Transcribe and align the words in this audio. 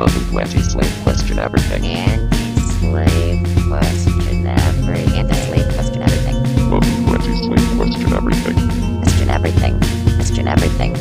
Anti-slave 0.00 1.00
question 1.02 1.40
everything. 1.40 1.84
Anti-slave 1.84 3.42
question 3.66 4.46
every 4.46 5.02
anti-slave 5.18 5.74
question 5.74 6.02
everything. 6.02 6.36
Welcome 6.70 7.06
to 7.06 7.14
Anti-slave 7.14 7.76
question 7.76 8.12
everything. 8.12 8.54
Question 9.02 9.28
everything. 9.28 9.80
Question 10.14 10.46
everything. 10.46 10.94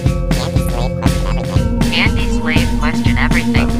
Anti-slave 1.94 2.79
question 2.79 3.18
everything. 3.20 3.69
Anti-slave 3.69 3.76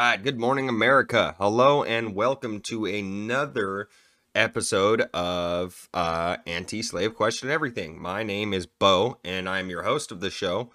right. 0.00 0.22
Good 0.22 0.40
morning, 0.40 0.66
America. 0.66 1.34
Hello, 1.38 1.84
and 1.84 2.14
welcome 2.14 2.60
to 2.60 2.86
another 2.86 3.90
episode 4.34 5.02
of 5.12 5.90
uh, 5.92 6.38
Anti 6.46 6.80
Slave 6.80 7.14
Question 7.14 7.50
Everything. 7.50 8.00
My 8.00 8.22
name 8.22 8.54
is 8.54 8.64
Bo, 8.64 9.18
and 9.22 9.46
I'm 9.46 9.68
your 9.68 9.82
host 9.82 10.10
of 10.10 10.20
the 10.20 10.30
show. 10.30 10.70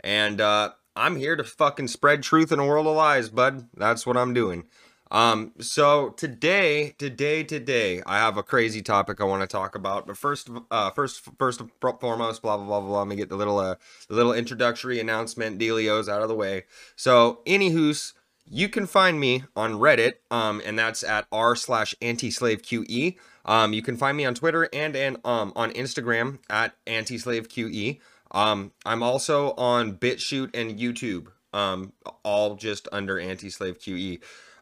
And 0.00 0.40
uh, 0.40 0.72
I'm 0.96 1.14
here 1.14 1.36
to 1.36 1.44
fucking 1.44 1.86
spread 1.86 2.24
truth 2.24 2.50
in 2.50 2.58
a 2.58 2.66
world 2.66 2.88
of 2.88 2.96
lies, 2.96 3.28
bud. 3.28 3.68
That's 3.76 4.04
what 4.04 4.16
I'm 4.16 4.34
doing. 4.34 4.64
Um, 5.12 5.52
so 5.60 6.08
today, 6.10 6.96
today, 6.98 7.44
today, 7.44 8.02
I 8.04 8.18
have 8.18 8.36
a 8.36 8.42
crazy 8.42 8.82
topic 8.82 9.20
I 9.20 9.24
want 9.24 9.42
to 9.42 9.46
talk 9.46 9.76
about. 9.76 10.08
But 10.08 10.16
first, 10.16 10.50
uh, 10.72 10.90
first, 10.90 11.22
first 11.38 11.60
and 11.60 11.70
foremost, 11.80 12.42
blah 12.42 12.56
blah 12.56 12.66
blah 12.66 12.80
blah. 12.80 12.98
Let 12.98 13.06
me 13.06 13.14
get 13.14 13.28
the 13.28 13.36
little, 13.36 13.60
uh, 13.60 13.76
the 14.08 14.16
little 14.16 14.32
introductory 14.32 14.98
announcement 14.98 15.60
dealios 15.60 16.08
out 16.08 16.22
of 16.22 16.28
the 16.28 16.34
way. 16.34 16.64
So, 16.96 17.42
anywho's, 17.46 18.14
you 18.48 18.68
can 18.68 18.86
find 18.86 19.18
me 19.18 19.44
on 19.54 19.74
Reddit, 19.74 20.14
um, 20.30 20.62
and 20.64 20.78
that's 20.78 21.02
at 21.02 21.26
r 21.32 21.56
slash 21.56 21.94
antislaveqe. 22.00 23.16
Um, 23.44 23.72
you 23.72 23.82
can 23.82 23.96
find 23.96 24.16
me 24.16 24.24
on 24.24 24.34
Twitter 24.34 24.68
and 24.72 24.96
and 24.96 25.18
um 25.24 25.52
on 25.56 25.72
Instagram 25.72 26.38
at 26.48 26.74
antislaveqe. 26.86 28.00
Um, 28.30 28.72
I'm 28.84 29.02
also 29.02 29.52
on 29.52 29.96
BitChute 29.96 30.54
and 30.54 30.78
YouTube, 30.78 31.28
um, 31.52 31.92
all 32.24 32.56
just 32.56 32.88
under 32.92 33.16
antislaveqe. 33.16 34.20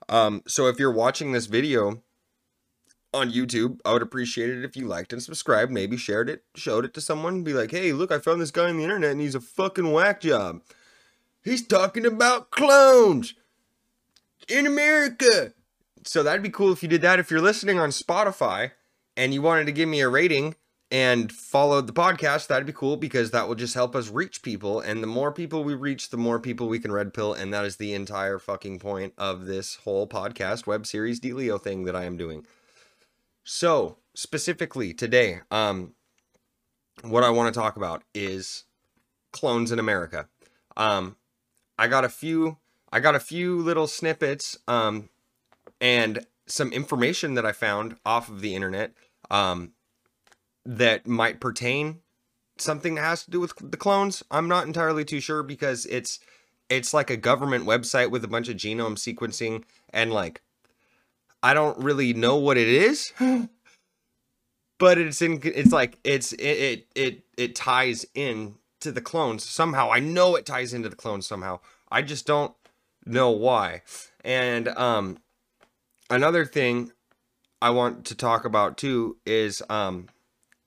Um, 0.08 0.42
so 0.46 0.68
if 0.68 0.78
you're 0.78 0.92
watching 0.92 1.32
this 1.32 1.46
video 1.46 2.02
on 3.14 3.32
YouTube, 3.32 3.80
I 3.84 3.92
would 3.92 4.02
appreciate 4.02 4.50
it 4.50 4.64
if 4.64 4.76
you 4.76 4.86
liked 4.86 5.12
and 5.12 5.22
subscribed, 5.22 5.72
maybe 5.72 5.96
shared 5.96 6.28
it, 6.28 6.44
showed 6.54 6.84
it 6.84 6.92
to 6.94 7.00
someone, 7.00 7.42
be 7.42 7.54
like, 7.54 7.70
hey, 7.70 7.92
look, 7.92 8.12
I 8.12 8.18
found 8.18 8.40
this 8.40 8.50
guy 8.50 8.68
on 8.68 8.76
the 8.76 8.82
internet 8.82 9.12
and 9.12 9.20
he's 9.20 9.34
a 9.34 9.40
fucking 9.40 9.92
whack 9.92 10.20
job. 10.20 10.60
He's 11.42 11.66
talking 11.66 12.04
about 12.04 12.50
clones 12.50 13.34
in 14.48 14.66
America. 14.66 15.52
So 16.04 16.22
that'd 16.22 16.42
be 16.42 16.50
cool 16.50 16.72
if 16.72 16.82
you 16.82 16.88
did 16.88 17.02
that. 17.02 17.18
If 17.18 17.30
you're 17.30 17.40
listening 17.40 17.78
on 17.78 17.90
Spotify 17.90 18.72
and 19.16 19.32
you 19.32 19.42
wanted 19.42 19.66
to 19.66 19.72
give 19.72 19.88
me 19.88 20.00
a 20.00 20.08
rating 20.08 20.54
and 20.90 21.32
followed 21.32 21.86
the 21.86 21.92
podcast, 21.92 22.46
that'd 22.46 22.66
be 22.66 22.72
cool 22.72 22.96
because 22.96 23.30
that 23.30 23.48
will 23.48 23.54
just 23.54 23.74
help 23.74 23.96
us 23.96 24.10
reach 24.10 24.42
people. 24.42 24.80
And 24.80 25.02
the 25.02 25.06
more 25.06 25.32
people 25.32 25.64
we 25.64 25.74
reach, 25.74 26.10
the 26.10 26.16
more 26.16 26.38
people 26.38 26.68
we 26.68 26.78
can 26.78 26.92
red 26.92 27.14
pill. 27.14 27.32
And 27.32 27.52
that 27.54 27.64
is 27.64 27.76
the 27.76 27.94
entire 27.94 28.38
fucking 28.38 28.78
point 28.80 29.14
of 29.16 29.46
this 29.46 29.76
whole 29.76 30.06
podcast 30.06 30.66
web 30.66 30.86
series 30.86 31.20
Delio 31.20 31.60
thing 31.60 31.84
that 31.84 31.96
I 31.96 32.04
am 32.04 32.16
doing. 32.16 32.46
So 33.44 33.98
specifically 34.14 34.92
today, 34.92 35.40
um, 35.50 35.94
what 37.02 37.24
I 37.24 37.30
want 37.30 37.52
to 37.52 37.58
talk 37.58 37.76
about 37.76 38.04
is 38.14 38.64
clones 39.32 39.72
in 39.72 39.78
America. 39.78 40.28
Um, 40.76 41.16
I 41.78 41.88
got 41.88 42.04
a 42.04 42.08
few 42.08 42.58
I 42.94 43.00
got 43.00 43.16
a 43.16 43.20
few 43.20 43.58
little 43.58 43.88
snippets 43.88 44.56
um, 44.68 45.08
and 45.80 46.24
some 46.46 46.72
information 46.72 47.34
that 47.34 47.44
I 47.44 47.50
found 47.50 47.96
off 48.06 48.28
of 48.28 48.40
the 48.40 48.54
internet 48.54 48.92
um, 49.32 49.72
that 50.64 51.04
might 51.04 51.40
pertain 51.40 52.02
something 52.56 52.94
that 52.94 53.00
has 53.00 53.24
to 53.24 53.32
do 53.32 53.40
with 53.40 53.54
the 53.58 53.76
clones. 53.76 54.22
I'm 54.30 54.46
not 54.46 54.68
entirely 54.68 55.04
too 55.04 55.18
sure 55.18 55.42
because 55.42 55.86
it's 55.86 56.20
it's 56.70 56.94
like 56.94 57.10
a 57.10 57.16
government 57.16 57.66
website 57.66 58.12
with 58.12 58.22
a 58.22 58.28
bunch 58.28 58.48
of 58.48 58.56
genome 58.56 58.96
sequencing 58.96 59.64
and 59.92 60.12
like 60.12 60.40
I 61.42 61.52
don't 61.52 61.76
really 61.78 62.12
know 62.12 62.36
what 62.36 62.56
it 62.56 62.68
is. 62.68 63.12
but 64.78 64.98
it's 64.98 65.20
in 65.20 65.40
it's 65.42 65.72
like 65.72 65.98
it's 66.04 66.32
it 66.34 66.44
it 66.44 66.86
it, 66.94 67.24
it 67.36 67.54
ties 67.56 68.06
in 68.14 68.54
to 68.78 68.92
the 68.92 69.00
clones 69.00 69.42
somehow. 69.42 69.90
I 69.90 69.98
know 69.98 70.36
it 70.36 70.46
ties 70.46 70.72
into 70.72 70.88
the 70.88 70.94
clones 70.94 71.26
somehow. 71.26 71.58
I 71.90 72.00
just 72.00 72.24
don't 72.24 72.54
know 73.06 73.30
why. 73.30 73.82
And 74.24 74.68
um 74.68 75.18
another 76.10 76.44
thing 76.44 76.92
I 77.60 77.70
want 77.70 78.04
to 78.06 78.14
talk 78.14 78.44
about 78.44 78.76
too 78.76 79.16
is 79.26 79.62
um 79.68 80.08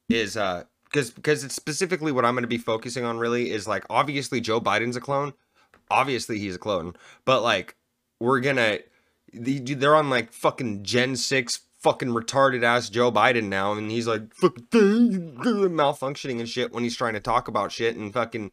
is 0.10 0.38
uh 0.38 0.64
because 0.86 1.12
because 1.12 1.44
it's 1.44 1.56
specifically 1.56 2.12
what 2.12 2.26
I'm 2.26 2.34
going 2.34 2.44
to 2.44 2.48
be 2.48 2.58
focusing 2.58 3.06
on 3.06 3.18
really 3.18 3.52
is 3.52 3.68
like 3.68 3.86
obviously 3.90 4.42
Joe 4.42 4.62
Biden's 4.62 4.96
a 4.96 5.02
clone. 5.02 5.34
Obviously 5.90 6.40
he's 6.40 6.56
a 6.56 6.60
clone. 6.60 6.96
But 7.26 7.44
like 7.44 7.76
we're 8.20 8.42
to 8.56 8.84
they're 9.34 9.96
on 9.96 10.10
like 10.10 10.32
fucking 10.32 10.84
Gen 10.84 11.16
6 11.16 11.60
fucking 11.80 12.10
retarded 12.10 12.64
ass 12.64 12.90
Joe 12.90 13.12
Biden 13.12 13.46
now 13.46 13.74
and 13.74 13.92
he's 13.92 14.08
like 14.08 14.34
fucking 14.34 14.62
malfunctioning 15.44 16.40
and 16.40 16.50
shit 16.50 16.74
when 16.74 16.84
he's 16.84 16.98
trying 16.98 17.14
to 17.14 17.20
talk 17.20 17.48
about 17.48 17.72
shit 17.72 17.96
and 17.96 18.14
fucking 18.14 18.52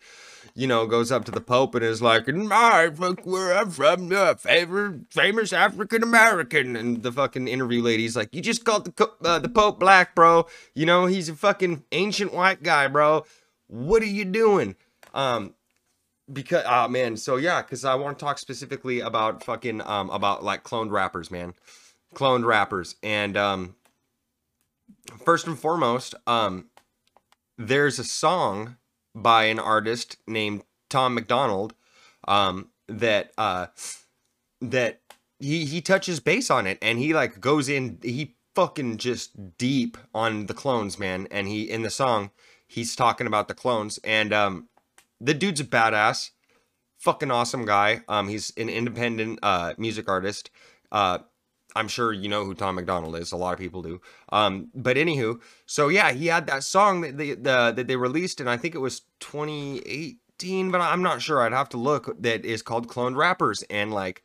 you 0.54 0.68
know, 0.68 0.86
goes 0.86 1.10
up 1.10 1.24
to 1.24 1.32
the 1.32 1.40
Pope 1.40 1.74
and 1.74 1.84
is 1.84 2.00
like, 2.00 2.28
"My 2.28 2.88
fuck, 2.94 3.26
where 3.26 3.56
I'm 3.56 3.70
from, 3.70 4.12
uh, 4.12 4.34
favorite 4.34 5.12
famous 5.12 5.52
African 5.52 6.02
American," 6.02 6.76
and 6.76 7.02
the 7.02 7.10
fucking 7.10 7.48
interview 7.48 7.82
lady's 7.82 8.16
like, 8.16 8.34
"You 8.34 8.40
just 8.40 8.64
called 8.64 8.84
the 8.84 9.10
uh, 9.24 9.40
the 9.40 9.48
Pope 9.48 9.80
black, 9.80 10.14
bro. 10.14 10.46
You 10.74 10.86
know, 10.86 11.06
he's 11.06 11.28
a 11.28 11.34
fucking 11.34 11.84
ancient 11.92 12.32
white 12.32 12.62
guy, 12.62 12.86
bro. 12.86 13.24
What 13.66 14.02
are 14.02 14.06
you 14.06 14.24
doing?" 14.24 14.76
Um, 15.12 15.54
because 16.32 16.64
oh 16.68 16.88
man, 16.88 17.16
so 17.16 17.36
yeah, 17.36 17.62
because 17.62 17.84
I 17.84 17.96
want 17.96 18.18
to 18.18 18.24
talk 18.24 18.38
specifically 18.38 19.00
about 19.00 19.42
fucking 19.42 19.80
um 19.82 20.08
about 20.10 20.44
like 20.44 20.62
cloned 20.62 20.90
rappers, 20.90 21.30
man, 21.32 21.54
cloned 22.14 22.44
rappers, 22.44 22.94
and 23.02 23.36
um, 23.36 23.74
first 25.24 25.48
and 25.48 25.58
foremost, 25.58 26.14
um, 26.28 26.66
there's 27.58 27.98
a 27.98 28.04
song 28.04 28.76
by 29.14 29.44
an 29.44 29.58
artist 29.58 30.16
named 30.26 30.62
Tom 30.90 31.14
McDonald 31.14 31.74
um, 32.26 32.70
that 32.88 33.32
uh, 33.38 33.66
that 34.60 35.00
he 35.38 35.64
he 35.64 35.80
touches 35.80 36.20
base 36.20 36.50
on 36.50 36.66
it 36.66 36.78
and 36.80 36.98
he 36.98 37.12
like 37.12 37.40
goes 37.40 37.68
in 37.68 37.98
he 38.02 38.34
fucking 38.54 38.96
just 38.96 39.58
deep 39.58 39.96
on 40.14 40.46
the 40.46 40.54
clones 40.54 40.98
man. 40.98 41.26
And 41.30 41.48
he 41.48 41.68
in 41.68 41.82
the 41.82 41.90
song 41.90 42.30
he's 42.66 42.96
talking 42.96 43.26
about 43.26 43.48
the 43.48 43.54
clones. 43.54 43.98
And 44.04 44.32
um 44.32 44.68
the 45.20 45.34
dude's 45.34 45.60
a 45.60 45.64
badass 45.64 46.30
fucking 46.98 47.30
awesome 47.30 47.66
guy. 47.66 48.02
Um 48.08 48.28
he's 48.28 48.52
an 48.56 48.68
independent 48.68 49.38
uh 49.42 49.74
music 49.76 50.08
artist. 50.08 50.50
Uh 50.90 51.18
I'm 51.74 51.88
sure 51.88 52.12
you 52.12 52.28
know 52.28 52.44
who 52.44 52.54
Tom 52.54 52.76
McDonald 52.76 53.16
is. 53.16 53.32
A 53.32 53.36
lot 53.36 53.52
of 53.52 53.58
people 53.58 53.82
do. 53.82 54.00
Um, 54.30 54.68
but 54.74 54.96
anywho, 54.96 55.40
so 55.66 55.88
yeah, 55.88 56.12
he 56.12 56.26
had 56.26 56.46
that 56.46 56.64
song 56.64 57.00
that 57.00 57.18
they 57.18 57.30
the, 57.34 57.72
that 57.74 57.86
they 57.88 57.96
released, 57.96 58.40
and 58.40 58.48
I 58.48 58.56
think 58.56 58.74
it 58.74 58.78
was 58.78 59.02
2018, 59.20 60.70
but 60.70 60.80
I'm 60.80 61.02
not 61.02 61.20
sure. 61.20 61.42
I'd 61.42 61.52
have 61.52 61.68
to 61.70 61.76
look. 61.76 62.20
That 62.22 62.44
is 62.44 62.62
called 62.62 62.88
Cloned 62.88 63.16
Rappers, 63.16 63.62
and 63.70 63.92
like, 63.92 64.22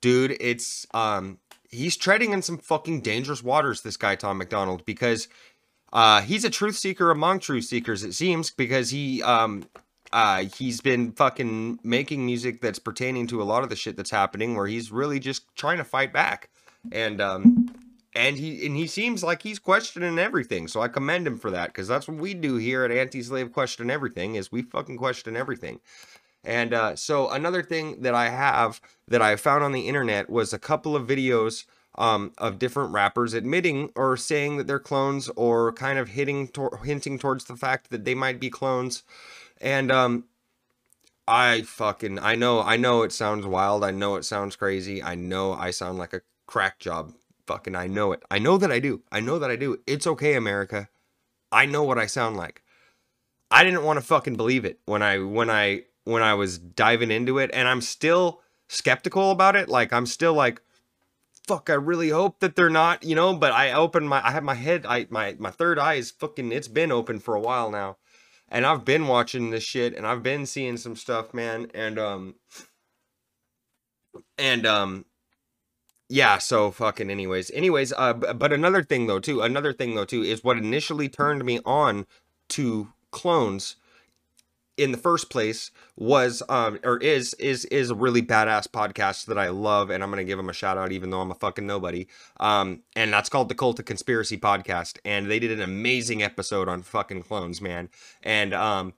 dude, 0.00 0.36
it's 0.40 0.86
um, 0.92 1.38
he's 1.70 1.96
treading 1.96 2.32
in 2.32 2.42
some 2.42 2.58
fucking 2.58 3.00
dangerous 3.00 3.42
waters. 3.42 3.80
This 3.80 3.96
guy 3.96 4.14
Tom 4.14 4.38
McDonald, 4.38 4.84
because 4.84 5.28
uh, 5.92 6.20
he's 6.20 6.44
a 6.44 6.50
truth 6.50 6.76
seeker 6.76 7.10
among 7.10 7.40
truth 7.40 7.64
seekers. 7.64 8.04
It 8.04 8.12
seems 8.12 8.50
because 8.50 8.90
he 8.90 9.22
um 9.22 9.64
uh, 10.12 10.44
he's 10.56 10.80
been 10.80 11.12
fucking 11.12 11.78
making 11.84 12.26
music 12.26 12.60
that's 12.60 12.80
pertaining 12.80 13.26
to 13.28 13.40
a 13.40 13.44
lot 13.44 13.62
of 13.62 13.68
the 13.68 13.76
shit 13.76 13.96
that's 13.96 14.10
happening 14.10 14.56
where 14.56 14.66
he's 14.66 14.90
really 14.90 15.20
just 15.20 15.44
trying 15.54 15.78
to 15.78 15.84
fight 15.84 16.12
back 16.12 16.50
and 16.92 17.20
um 17.20 17.68
and 18.14 18.36
he 18.36 18.66
and 18.66 18.76
he 18.76 18.86
seems 18.86 19.22
like 19.22 19.42
he's 19.42 19.58
questioning 19.58 20.18
everything 20.18 20.66
so 20.66 20.80
i 20.80 20.88
commend 20.88 21.26
him 21.26 21.38
for 21.38 21.50
that 21.50 21.68
because 21.68 21.88
that's 21.88 22.08
what 22.08 22.16
we 22.16 22.34
do 22.34 22.56
here 22.56 22.84
at 22.84 22.90
anti-slave 22.90 23.52
question 23.52 23.90
everything 23.90 24.34
is 24.34 24.50
we 24.50 24.62
fucking 24.62 24.96
question 24.96 25.36
everything 25.36 25.80
and 26.42 26.72
uh, 26.72 26.96
so 26.96 27.28
another 27.30 27.62
thing 27.62 28.00
that 28.02 28.14
i 28.14 28.28
have 28.28 28.80
that 29.08 29.22
i 29.22 29.36
found 29.36 29.62
on 29.62 29.72
the 29.72 29.88
internet 29.88 30.28
was 30.28 30.52
a 30.52 30.58
couple 30.58 30.96
of 30.96 31.06
videos 31.06 31.64
um, 31.96 32.32
of 32.38 32.58
different 32.58 32.92
rappers 32.92 33.34
admitting 33.34 33.90
or 33.96 34.16
saying 34.16 34.56
that 34.56 34.66
they're 34.66 34.78
clones 34.78 35.28
or 35.36 35.72
kind 35.72 35.98
of 35.98 36.08
hitting 36.08 36.50
hinting 36.84 37.18
towards 37.18 37.44
the 37.44 37.56
fact 37.56 37.90
that 37.90 38.04
they 38.04 38.14
might 38.14 38.40
be 38.40 38.50
clones 38.50 39.02
and 39.60 39.92
um 39.92 40.24
I 41.28 41.62
fucking 41.62 42.18
I 42.18 42.34
know 42.34 42.60
I 42.60 42.76
know 42.76 43.02
it 43.02 43.12
sounds 43.12 43.46
wild. 43.46 43.84
I 43.84 43.92
know 43.92 44.16
it 44.16 44.24
sounds 44.24 44.56
crazy. 44.56 45.00
I 45.00 45.14
know 45.14 45.52
I 45.52 45.70
sound 45.70 45.96
like 45.96 46.12
a 46.12 46.22
crack 46.50 46.80
job. 46.80 47.14
Fucking 47.46 47.76
I 47.76 47.86
know 47.86 48.12
it. 48.12 48.22
I 48.30 48.38
know 48.38 48.58
that 48.58 48.72
I 48.72 48.80
do. 48.80 49.02
I 49.10 49.20
know 49.20 49.38
that 49.38 49.50
I 49.50 49.56
do. 49.56 49.78
It's 49.86 50.06
okay, 50.06 50.34
America. 50.34 50.88
I 51.52 51.64
know 51.64 51.84
what 51.84 51.98
I 51.98 52.06
sound 52.06 52.36
like. 52.36 52.62
I 53.50 53.64
didn't 53.64 53.84
want 53.84 53.98
to 53.98 54.04
fucking 54.04 54.36
believe 54.36 54.64
it 54.64 54.80
when 54.84 55.02
I 55.02 55.18
when 55.18 55.48
I 55.48 55.84
when 56.04 56.22
I 56.22 56.34
was 56.34 56.58
diving 56.58 57.10
into 57.10 57.38
it, 57.38 57.50
and 57.52 57.68
I'm 57.68 57.80
still 57.80 58.40
skeptical 58.68 59.30
about 59.30 59.56
it. 59.56 59.68
Like 59.68 59.92
I'm 59.92 60.06
still 60.06 60.34
like, 60.34 60.60
fuck, 61.46 61.70
I 61.70 61.74
really 61.74 62.10
hope 62.10 62.40
that 62.40 62.56
they're 62.56 62.70
not, 62.70 63.04
you 63.04 63.14
know. 63.14 63.34
But 63.34 63.52
I 63.52 63.72
open 63.72 64.06
my, 64.06 64.24
I 64.24 64.30
have 64.32 64.44
my 64.44 64.54
head, 64.54 64.84
I 64.86 65.06
my 65.10 65.36
my 65.38 65.50
third 65.50 65.78
eye 65.78 65.94
is 65.94 66.10
fucking, 66.10 66.52
it's 66.52 66.68
been 66.68 66.92
open 66.92 67.18
for 67.18 67.34
a 67.34 67.40
while 67.40 67.70
now, 67.70 67.96
and 68.48 68.66
I've 68.66 68.84
been 68.84 69.06
watching 69.08 69.50
this 69.50 69.64
shit, 69.64 69.96
and 69.96 70.06
I've 70.06 70.22
been 70.22 70.46
seeing 70.46 70.76
some 70.76 70.94
stuff, 70.96 71.34
man, 71.34 71.70
and 71.74 71.98
um, 71.98 72.34
and 74.38 74.66
um, 74.66 75.04
yeah. 76.10 76.38
So 76.38 76.70
fucking, 76.72 77.08
anyways, 77.10 77.50
anyways, 77.52 77.92
uh, 77.96 78.12
but 78.12 78.52
another 78.52 78.82
thing 78.82 79.06
though 79.06 79.20
too, 79.20 79.40
another 79.40 79.72
thing 79.72 79.94
though 79.94 80.04
too 80.04 80.22
is 80.22 80.44
what 80.44 80.58
initially 80.58 81.08
turned 81.08 81.44
me 81.44 81.60
on 81.64 82.06
to 82.50 82.92
clones 83.12 83.76
in 84.76 84.92
the 84.92 84.98
first 84.98 85.28
place 85.28 85.70
was 85.96 86.42
um 86.48 86.78
or 86.84 86.96
is 86.98 87.34
is 87.34 87.66
is 87.66 87.90
a 87.90 87.94
really 87.94 88.22
badass 88.22 88.66
podcast 88.66 89.26
that 89.26 89.36
I 89.36 89.50
love 89.50 89.90
and 89.90 90.02
I'm 90.02 90.08
gonna 90.08 90.24
give 90.24 90.38
him 90.38 90.48
a 90.48 90.54
shout 90.54 90.78
out 90.78 90.90
even 90.90 91.10
though 91.10 91.20
I'm 91.20 91.30
a 91.30 91.34
fucking 91.34 91.66
nobody 91.66 92.06
um 92.38 92.80
and 92.96 93.12
that's 93.12 93.28
called 93.28 93.50
the 93.50 93.54
Cult 93.54 93.78
of 93.78 93.84
Conspiracy 93.84 94.38
podcast 94.38 94.98
and 95.04 95.30
they 95.30 95.38
did 95.38 95.50
an 95.50 95.60
amazing 95.60 96.22
episode 96.22 96.66
on 96.66 96.80
fucking 96.80 97.24
clones 97.24 97.60
man 97.60 97.90
and 98.22 98.54
um 98.54 98.94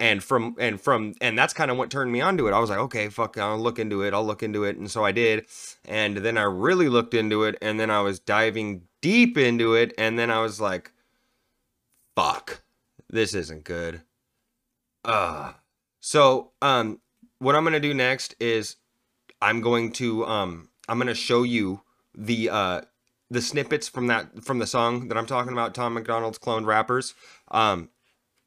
and 0.00 0.22
from 0.22 0.56
and 0.58 0.80
from 0.80 1.14
and 1.20 1.38
that's 1.38 1.52
kind 1.52 1.70
of 1.70 1.76
what 1.76 1.90
turned 1.90 2.10
me 2.10 2.20
onto 2.20 2.48
it. 2.48 2.52
I 2.52 2.58
was 2.58 2.70
like 2.70 2.78
okay 2.78 3.08
fuck 3.08 3.38
I'll 3.38 3.58
look 3.58 3.78
into 3.78 4.02
it 4.02 4.12
I'll 4.12 4.26
look 4.26 4.42
into 4.42 4.64
it 4.64 4.76
and 4.76 4.90
so 4.90 5.04
I 5.04 5.12
did 5.12 5.46
and 5.84 6.16
then 6.18 6.36
I 6.36 6.42
really 6.42 6.88
looked 6.88 7.14
into 7.14 7.44
it 7.44 7.56
and 7.62 7.78
then 7.78 7.90
I 7.90 8.00
was 8.00 8.18
diving 8.18 8.82
deep 9.00 9.38
into 9.38 9.74
it 9.74 9.92
and 9.96 10.18
then 10.18 10.30
I 10.30 10.40
was 10.40 10.60
like 10.60 10.92
fuck 12.16 12.62
this 13.08 13.34
isn't 13.34 13.64
good. 13.64 14.02
Uh 15.04 15.52
so 16.00 16.52
um 16.60 17.00
what 17.38 17.54
I'm 17.54 17.64
gonna 17.64 17.80
do 17.80 17.94
next 17.94 18.34
is 18.40 18.76
I'm 19.40 19.60
going 19.60 19.92
to 19.92 20.26
um 20.26 20.68
I'm 20.88 20.98
gonna 20.98 21.14
show 21.14 21.44
you 21.44 21.82
the 22.14 22.50
uh 22.50 22.80
the 23.30 23.40
snippets 23.40 23.88
from 23.88 24.08
that 24.08 24.44
from 24.44 24.58
the 24.58 24.66
song 24.66 25.08
that 25.08 25.16
I'm 25.16 25.26
talking 25.26 25.52
about, 25.52 25.74
Tom 25.74 25.94
McDonald's 25.94 26.38
cloned 26.38 26.66
rappers. 26.66 27.14
Um 27.48 27.90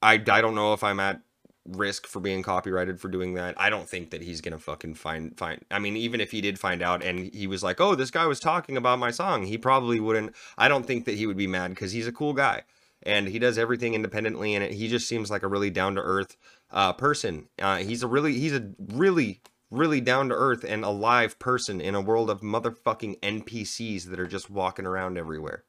I 0.01 0.13
I 0.13 0.41
don't 0.41 0.55
know 0.55 0.73
if 0.73 0.83
I'm 0.83 0.99
at 0.99 1.21
risk 1.67 2.07
for 2.07 2.19
being 2.19 2.43
copyrighted 2.43 2.99
for 2.99 3.07
doing 3.07 3.33
that. 3.35 3.55
I 3.57 3.69
don't 3.69 3.89
think 3.89 4.11
that 4.11 4.21
he's 4.21 4.41
gonna 4.41 4.59
fucking 4.59 4.95
find 4.95 5.37
find 5.37 5.63
I 5.69 5.79
mean, 5.79 5.97
even 5.97 6.21
if 6.21 6.31
he 6.31 6.41
did 6.41 6.59
find 6.59 6.81
out 6.81 7.03
and 7.03 7.33
he 7.33 7.47
was 7.47 7.63
like, 7.63 7.81
Oh, 7.81 7.95
this 7.95 8.11
guy 8.11 8.25
was 8.25 8.39
talking 8.39 8.77
about 8.77 8.99
my 8.99 9.11
song, 9.11 9.43
he 9.43 9.57
probably 9.57 9.99
wouldn't 9.99 10.35
I 10.57 10.67
don't 10.67 10.85
think 10.85 11.05
that 11.05 11.15
he 11.15 11.25
would 11.25 11.37
be 11.37 11.47
mad 11.47 11.69
because 11.69 11.91
he's 11.91 12.07
a 12.07 12.11
cool 12.11 12.33
guy 12.33 12.63
and 13.03 13.27
he 13.27 13.39
does 13.39 13.57
everything 13.57 13.93
independently 13.93 14.55
and 14.55 14.63
it, 14.63 14.71
he 14.71 14.87
just 14.87 15.07
seems 15.07 15.29
like 15.29 15.43
a 15.43 15.47
really 15.47 15.69
down 15.69 15.95
to 15.95 16.01
earth 16.01 16.37
uh, 16.71 16.93
person 16.93 17.47
uh, 17.59 17.77
he's 17.77 18.03
a 18.03 18.07
really 18.07 18.33
he's 18.33 18.53
a 18.53 18.71
really 18.79 19.41
really 19.69 20.01
down 20.01 20.29
to 20.29 20.35
earth 20.35 20.63
and 20.63 20.83
alive 20.83 21.37
person 21.39 21.81
in 21.81 21.95
a 21.95 22.01
world 22.01 22.29
of 22.29 22.41
motherfucking 22.41 23.19
npcs 23.19 24.05
that 24.05 24.19
are 24.19 24.27
just 24.27 24.49
walking 24.49 24.85
around 24.85 25.17
everywhere 25.17 25.63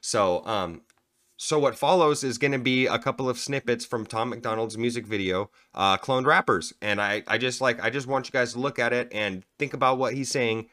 so 0.00 0.44
um 0.46 0.82
so 1.42 1.58
what 1.58 1.76
follows 1.76 2.22
is 2.22 2.38
going 2.38 2.52
to 2.52 2.58
be 2.58 2.86
a 2.86 2.98
couple 2.98 3.28
of 3.28 3.38
snippets 3.38 3.84
from 3.84 4.06
tom 4.06 4.30
mcdonald's 4.30 4.78
music 4.78 5.06
video 5.06 5.50
uh 5.74 5.96
cloned 5.96 6.26
rappers 6.26 6.72
and 6.80 7.00
i 7.00 7.22
i 7.26 7.36
just 7.36 7.60
like 7.60 7.82
i 7.82 7.90
just 7.90 8.06
want 8.06 8.26
you 8.26 8.32
guys 8.32 8.52
to 8.52 8.58
look 8.58 8.78
at 8.78 8.92
it 8.92 9.08
and 9.12 9.44
think 9.58 9.74
about 9.74 9.98
what 9.98 10.14
he's 10.14 10.30
saying 10.30 10.66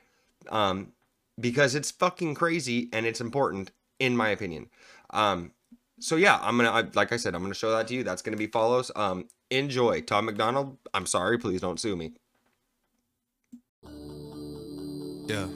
um 0.50 0.92
because 1.40 1.76
it's 1.76 1.92
fucking 1.92 2.36
crazy 2.36 2.90
and 2.94 3.06
it's 3.06 3.22
important 3.22 3.72
in 4.00 4.16
my 4.16 4.30
opinion 4.30 4.68
um 5.12 5.52
so 6.00 6.16
yeah, 6.16 6.40
I'm 6.42 6.58
gonna 6.58 6.72
I, 6.72 6.84
like 6.94 7.12
I 7.12 7.18
said, 7.18 7.36
I'm 7.36 7.42
gonna 7.42 7.54
show 7.54 7.72
that 7.72 7.88
to 7.88 7.94
you. 7.94 8.04
That's 8.04 8.22
gonna 8.22 8.38
be 8.38 8.48
follows. 8.48 8.92
Um, 8.96 9.28
enjoy, 9.52 10.02
Tom 10.02 10.26
McDonald. 10.26 10.78
I'm 10.94 11.06
sorry, 11.06 11.38
please 11.38 11.62
don't 11.62 11.80
sue 11.80 11.96
me. 11.96 12.14
Yeah. 15.28 15.48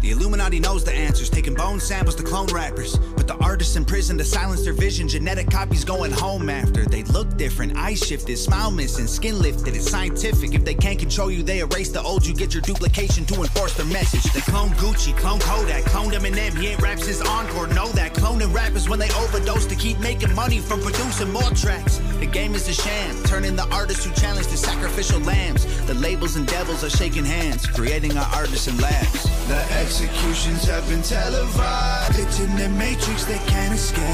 The 0.00 0.12
Illuminati 0.12 0.60
knows 0.60 0.82
the 0.82 0.92
answers, 0.92 1.28
taking 1.28 1.52
bone 1.52 1.78
samples 1.78 2.14
to 2.16 2.22
clone 2.22 2.46
rappers. 2.46 2.96
But 2.96 3.26
the 3.26 3.34
artists 3.34 3.76
in 3.76 3.84
prison 3.84 4.16
to 4.16 4.24
silence 4.24 4.64
their 4.64 4.72
vision, 4.72 5.08
genetic 5.08 5.50
copies 5.50 5.84
going 5.84 6.10
home 6.10 6.48
after. 6.48 6.86
They 6.86 7.02
look 7.02 7.36
different, 7.36 7.76
eyes 7.76 7.98
shifted, 7.98 8.38
smile 8.38 8.70
missing, 8.70 9.06
skin 9.06 9.38
lifted. 9.38 9.76
It's 9.76 9.90
scientific. 9.90 10.54
If 10.54 10.64
they 10.64 10.72
can't 10.72 10.98
control 10.98 11.30
you, 11.30 11.42
they 11.42 11.58
erase 11.58 11.90
the 11.90 12.00
old 12.00 12.24
you. 12.24 12.32
Get 12.32 12.54
your 12.54 12.62
duplication 12.62 13.26
to 13.26 13.42
enforce 13.42 13.74
their 13.74 13.86
message. 13.86 14.22
They 14.32 14.40
clone 14.40 14.70
Gucci, 14.70 15.14
clone 15.18 15.40
Kodak, 15.40 15.84
clone 15.84 16.12
Eminem. 16.12 16.56
He 16.56 16.68
ain't 16.68 16.80
raps 16.80 17.06
his 17.06 17.20
Encore. 17.20 17.66
Know 17.66 17.88
that 17.88 18.14
cloning 18.14 18.54
rappers 18.54 18.88
when 18.88 18.98
they 18.98 19.10
overdose 19.10 19.66
to 19.66 19.74
keep 19.74 19.98
making 20.00 20.34
money 20.34 20.60
from 20.60 20.80
producing 20.80 21.30
more 21.30 21.50
tracks. 21.50 22.00
The 22.20 22.26
game 22.26 22.54
is 22.54 22.68
a 22.68 22.74
sham, 22.74 23.22
turning 23.24 23.56
the 23.56 23.66
artists 23.74 24.04
who 24.04 24.12
challenge 24.12 24.46
to 24.48 24.56
sacrificial 24.56 25.20
lambs. 25.20 25.64
The 25.86 25.94
labels 25.94 26.36
and 26.36 26.46
devils 26.46 26.84
are 26.84 26.90
shaking 26.90 27.24
hands, 27.24 27.66
creating 27.66 28.14
our 28.14 28.28
artists 28.34 28.68
in 28.68 28.76
labs. 28.76 29.22
The 29.48 29.60
executions 29.80 30.64
have 30.64 30.86
been 30.86 31.00
televised. 31.00 32.18
It's 32.18 32.38
in 32.40 32.54
the 32.56 32.68
matrix 32.68 33.24
they 33.24 33.38
can't 33.48 33.74
escape. 33.74 34.04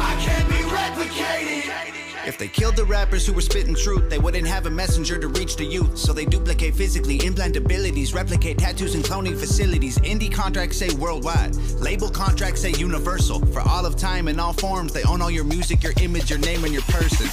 I 0.00 0.16
can't 0.20 0.48
be 0.48 0.56
replicated. 0.74 1.93
If 2.26 2.38
they 2.38 2.48
killed 2.48 2.76
the 2.76 2.86
rappers 2.86 3.26
who 3.26 3.34
were 3.34 3.42
spitting 3.42 3.74
truth, 3.74 4.08
they 4.08 4.18
wouldn't 4.18 4.46
have 4.46 4.64
a 4.64 4.70
messenger 4.70 5.18
to 5.18 5.28
reach 5.28 5.56
the 5.56 5.64
youth. 5.64 5.98
So 5.98 6.14
they 6.14 6.24
duplicate 6.24 6.74
physically, 6.74 7.24
implant 7.24 7.56
abilities, 7.56 8.14
replicate 8.14 8.56
tattoos 8.56 8.94
and 8.94 9.04
cloning 9.04 9.38
facilities. 9.38 9.98
Indie 9.98 10.32
contracts 10.32 10.78
say 10.78 10.88
worldwide, 10.94 11.54
label 11.80 12.08
contracts 12.08 12.62
say 12.62 12.72
universal. 12.72 13.44
For 13.46 13.60
all 13.60 13.84
of 13.84 13.96
time 13.96 14.28
and 14.28 14.40
all 14.40 14.54
forms, 14.54 14.94
they 14.94 15.02
own 15.02 15.20
all 15.20 15.30
your 15.30 15.44
music, 15.44 15.82
your 15.82 15.92
image, 16.00 16.30
your 16.30 16.38
name, 16.38 16.64
and 16.64 16.72
your 16.72 16.82
person. 16.82 17.28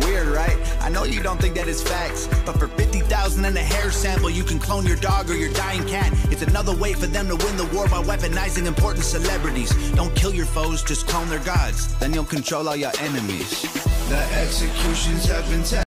Weird, 0.06 0.28
right? 0.28 0.56
I 0.80 0.90
know 0.90 1.02
you 1.02 1.22
don't 1.22 1.40
think 1.40 1.56
that 1.56 1.66
is 1.66 1.82
facts, 1.82 2.28
but 2.46 2.56
for 2.56 2.68
50,000 2.68 3.44
and 3.44 3.56
a 3.56 3.60
hair 3.60 3.90
sample, 3.90 4.30
you 4.30 4.44
can 4.44 4.60
clone 4.60 4.86
your 4.86 4.96
dog 4.96 5.28
or 5.28 5.34
your 5.34 5.52
dying 5.54 5.84
cat. 5.86 6.12
It's 6.30 6.42
another 6.42 6.74
way 6.74 6.92
for 6.92 7.06
them 7.06 7.26
to 7.28 7.36
win 7.36 7.56
the 7.56 7.66
war 7.74 7.88
by 7.88 8.02
weaponizing 8.02 8.66
important 8.66 9.04
celebrities. 9.04 9.70
Don't 9.92 10.14
kill 10.14 10.32
your 10.32 10.46
foes, 10.46 10.84
just 10.84 11.08
clone 11.08 11.28
their 11.28 11.40
gods. 11.40 11.98
Then 11.98 12.14
you'll 12.14 12.24
control 12.24 12.68
all 12.68 12.76
your 12.76 12.92
enemies. 13.00 13.87
The 14.08 14.16
executions 14.40 15.26
have 15.26 15.44
been 15.50 15.62
televised. 15.62 15.84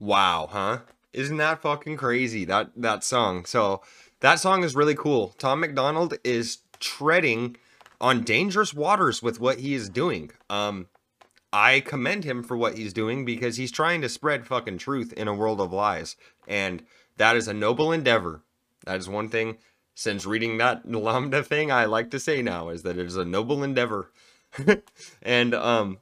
Wow, 0.00 0.48
huh? 0.50 0.78
Isn't 1.12 1.36
that 1.36 1.62
fucking 1.62 1.96
crazy? 1.96 2.44
That 2.44 2.72
that 2.74 3.04
song. 3.04 3.44
So 3.44 3.80
that 4.18 4.40
song 4.40 4.64
is 4.64 4.74
really 4.74 4.96
cool. 4.96 5.36
Tom 5.38 5.60
McDonald 5.60 6.14
is 6.24 6.58
treading 6.80 7.56
on 8.00 8.24
dangerous 8.24 8.74
waters 8.74 9.22
with 9.22 9.38
what 9.38 9.60
he 9.60 9.74
is 9.74 9.88
doing. 9.88 10.32
Um 10.50 10.88
I 11.52 11.78
commend 11.78 12.24
him 12.24 12.42
for 12.42 12.56
what 12.56 12.76
he's 12.76 12.92
doing 12.92 13.24
because 13.24 13.56
he's 13.56 13.70
trying 13.70 14.00
to 14.00 14.08
spread 14.08 14.44
fucking 14.44 14.78
truth 14.78 15.12
in 15.12 15.28
a 15.28 15.34
world 15.34 15.60
of 15.60 15.72
lies. 15.72 16.16
And 16.48 16.82
that 17.18 17.36
is 17.36 17.46
a 17.46 17.54
noble 17.54 17.92
endeavor. 17.92 18.42
That 18.84 18.96
is 18.96 19.08
one 19.08 19.28
thing 19.28 19.58
since 19.94 20.26
reading 20.26 20.58
that 20.58 20.90
lambda 20.90 21.44
thing 21.44 21.70
I 21.70 21.84
like 21.84 22.10
to 22.10 22.18
say 22.18 22.42
now 22.42 22.68
is 22.68 22.82
that 22.82 22.98
it 22.98 23.06
is 23.06 23.16
a 23.16 23.24
noble 23.24 23.62
endeavor. 23.62 24.10
and 25.22 25.54
um 25.54 25.98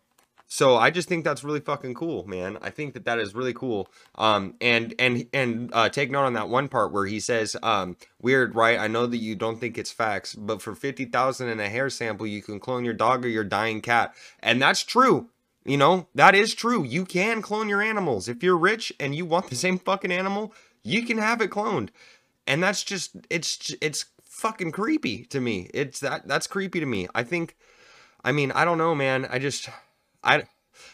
so 0.48 0.76
I 0.76 0.90
just 0.90 1.08
think 1.08 1.24
that's 1.24 1.42
really 1.42 1.60
fucking 1.60 1.94
cool, 1.94 2.26
man. 2.26 2.58
I 2.62 2.70
think 2.70 2.94
that 2.94 3.04
that 3.04 3.18
is 3.18 3.34
really 3.34 3.52
cool. 3.52 3.88
Um, 4.14 4.54
and 4.60 4.94
and 4.98 5.26
and 5.32 5.70
uh, 5.72 5.88
take 5.88 6.10
note 6.10 6.24
on 6.24 6.34
that 6.34 6.48
one 6.48 6.68
part 6.68 6.92
where 6.92 7.06
he 7.06 7.18
says, 7.18 7.56
um, 7.62 7.96
"Weird, 8.20 8.54
right? 8.54 8.78
I 8.78 8.86
know 8.86 9.06
that 9.06 9.16
you 9.16 9.34
don't 9.34 9.58
think 9.58 9.76
it's 9.76 9.90
facts, 9.90 10.34
but 10.34 10.62
for 10.62 10.74
fifty 10.74 11.04
thousand 11.04 11.48
and 11.48 11.60
a 11.60 11.68
hair 11.68 11.90
sample, 11.90 12.26
you 12.26 12.42
can 12.42 12.60
clone 12.60 12.84
your 12.84 12.94
dog 12.94 13.24
or 13.24 13.28
your 13.28 13.44
dying 13.44 13.80
cat, 13.80 14.14
and 14.40 14.62
that's 14.62 14.84
true. 14.84 15.30
You 15.64 15.76
know 15.76 16.06
that 16.14 16.36
is 16.36 16.54
true. 16.54 16.84
You 16.84 17.04
can 17.04 17.42
clone 17.42 17.68
your 17.68 17.82
animals 17.82 18.28
if 18.28 18.42
you're 18.42 18.56
rich 18.56 18.92
and 19.00 19.16
you 19.16 19.26
want 19.26 19.50
the 19.50 19.56
same 19.56 19.78
fucking 19.78 20.12
animal. 20.12 20.54
You 20.84 21.04
can 21.04 21.18
have 21.18 21.40
it 21.40 21.50
cloned, 21.50 21.88
and 22.46 22.62
that's 22.62 22.84
just 22.84 23.16
it's 23.30 23.74
it's 23.80 24.06
fucking 24.22 24.70
creepy 24.70 25.24
to 25.24 25.40
me. 25.40 25.70
It's 25.74 25.98
that 26.00 26.28
that's 26.28 26.46
creepy 26.46 26.78
to 26.78 26.86
me. 26.86 27.08
I 27.14 27.24
think." 27.24 27.56
I 28.24 28.32
mean, 28.32 28.50
I 28.50 28.64
don't 28.64 28.78
know, 28.78 28.92
man. 28.92 29.24
I 29.30 29.38
just, 29.38 29.68
I, 30.26 30.42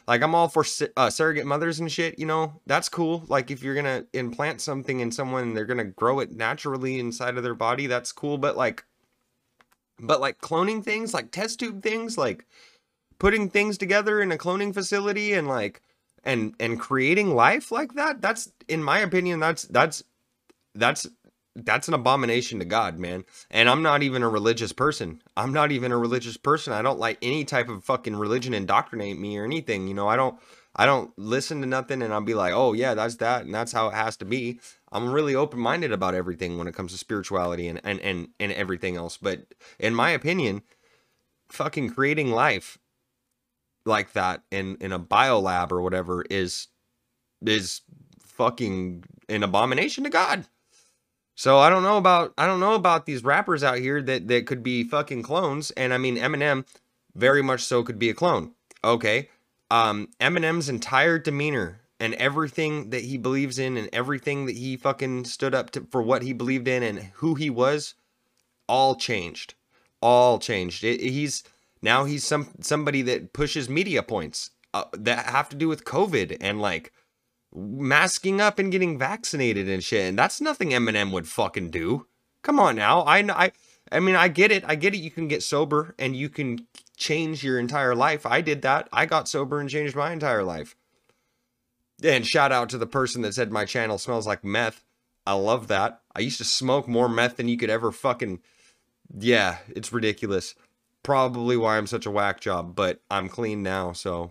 like, 0.07 0.23
I'm 0.23 0.35
all 0.35 0.49
for 0.49 0.65
uh, 0.97 1.11
surrogate 1.11 1.47
mothers 1.47 1.81
and 1.81 1.91
shit. 1.91 2.19
You 2.19 2.27
know, 2.27 2.61
that's 2.67 2.89
cool. 2.89 3.25
Like, 3.29 3.51
if 3.51 3.63
you're 3.63 3.75
gonna 3.75 4.05
implant 4.13 4.61
something 4.61 5.01
in 5.01 5.11
someone, 5.11 5.43
and 5.43 5.57
they're 5.57 5.65
gonna 5.65 5.85
grow 5.85 6.21
it 6.21 6.33
naturally 6.33 7.01
inside 7.01 7.37
of 7.37 7.43
their 7.43 7.55
body. 7.55 7.87
That's 7.87 8.13
cool. 8.13 8.39
But 8.39 8.57
like, 8.57 8.85
but 9.99 10.21
like 10.21 10.39
cloning 10.41 10.85
things, 10.85 11.15
like 11.15 11.31
test 11.33 11.61
tube 11.61 11.83
things, 11.83 12.19
like 12.19 12.47
putting 13.19 13.49
things 13.49 13.79
together 13.79 14.21
in 14.21 14.33
a 14.33 14.37
cloning 14.37 14.75
facility, 14.75 15.33
and 15.33 15.49
like, 15.49 15.83
and 16.25 16.55
and 16.61 16.79
creating 16.79 17.35
life 17.35 17.73
like 17.73 17.95
that. 17.95 18.21
That's, 18.21 18.53
in 18.69 18.83
my 18.83 18.99
opinion, 18.99 19.41
that's 19.41 19.65
that's 19.65 20.05
that's 20.75 21.09
that's 21.55 21.89
an 21.89 21.95
abomination 21.95 22.59
to 22.61 22.65
God, 22.65 22.99
man. 22.99 23.25
And 23.51 23.69
I'm 23.69 23.83
not 23.83 24.03
even 24.03 24.23
a 24.23 24.29
religious 24.29 24.73
person. 24.73 25.23
I'm 25.37 25.53
not 25.53 25.71
even 25.71 25.93
a 25.93 25.99
religious 25.99 26.37
person. 26.37 26.73
I 26.73 26.83
don't 26.83 26.99
like 26.99 27.19
any 27.21 27.45
type 27.45 27.69
of 27.69 27.85
fucking 27.85 28.17
religion 28.17 28.55
indoctrinate 28.55 29.19
me 29.19 29.37
or 29.39 29.45
anything. 29.45 29.87
You 29.87 29.95
know, 29.95 30.09
I 30.09 30.17
don't 30.17 30.39
I 30.75 30.87
don't 30.87 31.17
listen 31.19 31.61
to 31.61 31.67
nothing 31.67 32.01
and 32.01 32.13
I'll 32.13 32.23
be 32.23 32.35
like, 32.35 32.55
"Oh, 32.55 32.73
yeah, 32.73 32.95
that's 32.95 33.17
that 33.17 33.45
and 33.45 33.55
that's 33.55 33.73
how 33.73 33.89
it 33.89 33.95
has 33.95 34.17
to 34.19 34.25
be." 34.25 34.61
I'm 34.91 35.13
really 35.13 35.35
open-minded 35.35 35.93
about 35.93 36.15
everything 36.15 36.59
when 36.59 36.67
it 36.67 36.75
comes 36.75 36.93
to 36.93 36.99
spirituality 36.99 37.69
and 37.69 37.81
and 37.85 38.01
and, 38.01 38.29
and 38.41 38.53
everything 38.53 38.97
else. 38.97 39.19
But 39.21 39.55
in 39.79 39.95
my 39.95 40.11
opinion, 40.11 40.63
fucking 41.51 41.91
creating 41.91 42.31
life 42.31 42.79
like 43.85 44.13
that 44.13 44.43
in 44.51 44.77
in 44.81 44.93
a 44.93 44.99
biolab 44.99 45.71
or 45.71 45.83
whatever 45.83 46.25
is 46.31 46.69
is 47.45 47.83
fucking 48.21 49.05
an 49.29 49.43
abomination 49.43 50.05
to 50.05 50.11
God. 50.11 50.47
So 51.35 51.59
I 51.59 51.71
don't 51.71 51.83
know 51.83 51.97
about 51.97 52.35
I 52.37 52.47
don't 52.47 52.61
know 52.61 52.75
about 52.75 53.07
these 53.07 53.25
rappers 53.25 53.65
out 53.65 53.79
here 53.79 54.03
that 54.03 54.29
that 54.29 54.47
could 54.47 54.63
be 54.63 54.85
fucking 54.85 55.23
clones. 55.23 55.71
And 55.73 55.93
I 55.93 55.99
mean 55.99 56.17
Eminem 56.17 56.67
very 57.15 57.43
much 57.43 57.63
so 57.63 57.83
could 57.83 57.99
be 57.99 58.11
a 58.11 58.15
clone. 58.15 58.53
Okay. 58.85 59.29
Um 59.71 60.09
Eminem's 60.21 60.69
entire 60.69 61.19
demeanor 61.19 61.81
and 61.99 62.15
everything 62.15 62.91
that 62.91 63.03
he 63.05 63.17
believes 63.17 63.59
in 63.59 63.77
and 63.77 63.89
everything 63.93 64.47
that 64.47 64.57
he 64.57 64.77
fucking 64.77 65.25
stood 65.25 65.55
up 65.55 65.71
to 65.71 65.87
for 65.91 66.03
what 66.03 66.23
he 66.23 66.33
believed 66.33 66.69
in 66.69 66.83
and 66.83 66.99
who 67.15 67.35
he 67.35 67.49
was 67.49 67.95
all 68.69 68.95
changed. 68.95 69.55
All 70.01 70.39
changed. 70.39 70.85
It, 70.85 71.01
he's 71.01 71.45
now 71.81 72.05
he's 72.05 72.25
some 72.25 72.49
somebody 72.61 73.03
that 73.03 73.33
pushes 73.33 73.69
media 73.69 74.03
points 74.03 74.51
uh, 74.75 74.85
that 74.93 75.27
have 75.27 75.49
to 75.51 75.57
do 75.57 75.69
with 75.69 75.85
COVID 75.85 76.37
and 76.41 76.61
like 76.61 76.93
masking 77.55 78.41
up 78.41 78.59
and 78.59 78.73
getting 78.73 78.99
vaccinated 78.99 79.69
and 79.69 79.83
shit. 79.85 80.09
And 80.09 80.19
that's 80.19 80.41
nothing 80.41 80.71
Eminem 80.71 81.11
would 81.13 81.29
fucking 81.29 81.71
do. 81.71 82.07
Come 82.43 82.59
on 82.59 82.77
now. 82.77 83.03
I 83.03 83.19
I 83.19 83.53
I 83.91 84.01
mean, 84.01 84.17
I 84.17 84.29
get 84.29 84.51
it. 84.51 84.65
I 84.67 84.75
get 84.75 84.95
it. 84.95 84.99
You 84.99 85.11
can 85.11 85.29
get 85.29 85.43
sober 85.43 85.95
and 85.99 86.17
you 86.17 86.29
can 86.29 86.67
change 86.97 87.45
your 87.45 87.59
entire 87.59 87.95
life. 87.95 88.25
I 88.25 88.41
did 88.41 88.63
that. 88.63 88.89
I 88.93 89.07
got 89.07 89.29
sober 89.29 89.61
and 89.61 89.69
changed 89.69 89.95
my 89.95 90.13
entire 90.13 90.43
life. 90.43 90.75
And 92.03 92.27
shout 92.27 92.53
out 92.53 92.69
to 92.71 92.79
the 92.79 92.87
person 92.87 93.23
that 93.23 93.35
said 93.35 93.53
my 93.53 93.65
channel 93.65 93.99
smells 93.99 94.27
like 94.27 94.45
meth. 94.45 94.83
I 95.27 95.35
love 95.35 95.69
that. 95.69 96.01
I 96.17 96.21
used 96.21 96.39
to 96.39 96.45
smoke 96.45 96.89
more 96.89 97.09
meth 97.09 97.37
than 97.37 97.49
you 97.49 97.57
could 97.57 97.71
ever 97.71 97.93
fucking. 97.93 98.41
Yeah, 99.17 99.59
it's 99.69 99.93
ridiculous. 99.93 100.55
Probably 101.03 101.57
why 101.57 101.77
I'm 101.77 101.87
such 101.87 102.07
a 102.07 102.11
whack 102.11 102.41
job, 102.41 102.75
but 102.75 103.03
I'm 103.11 103.29
clean 103.29 103.63
now, 103.63 103.93
so 103.93 104.31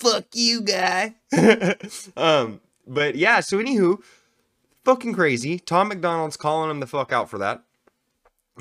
fuck 0.00 0.26
you, 0.32 0.62
guy. 0.62 1.14
um, 2.16 2.60
but 2.86 3.14
yeah, 3.14 3.40
so 3.40 3.58
anywho, 3.58 4.02
fucking 4.84 5.12
crazy. 5.12 5.58
Tom 5.58 5.88
McDonald's 5.88 6.36
calling 6.36 6.70
him 6.70 6.80
the 6.80 6.86
fuck 6.86 7.12
out 7.12 7.28
for 7.28 7.38
that. 7.38 7.62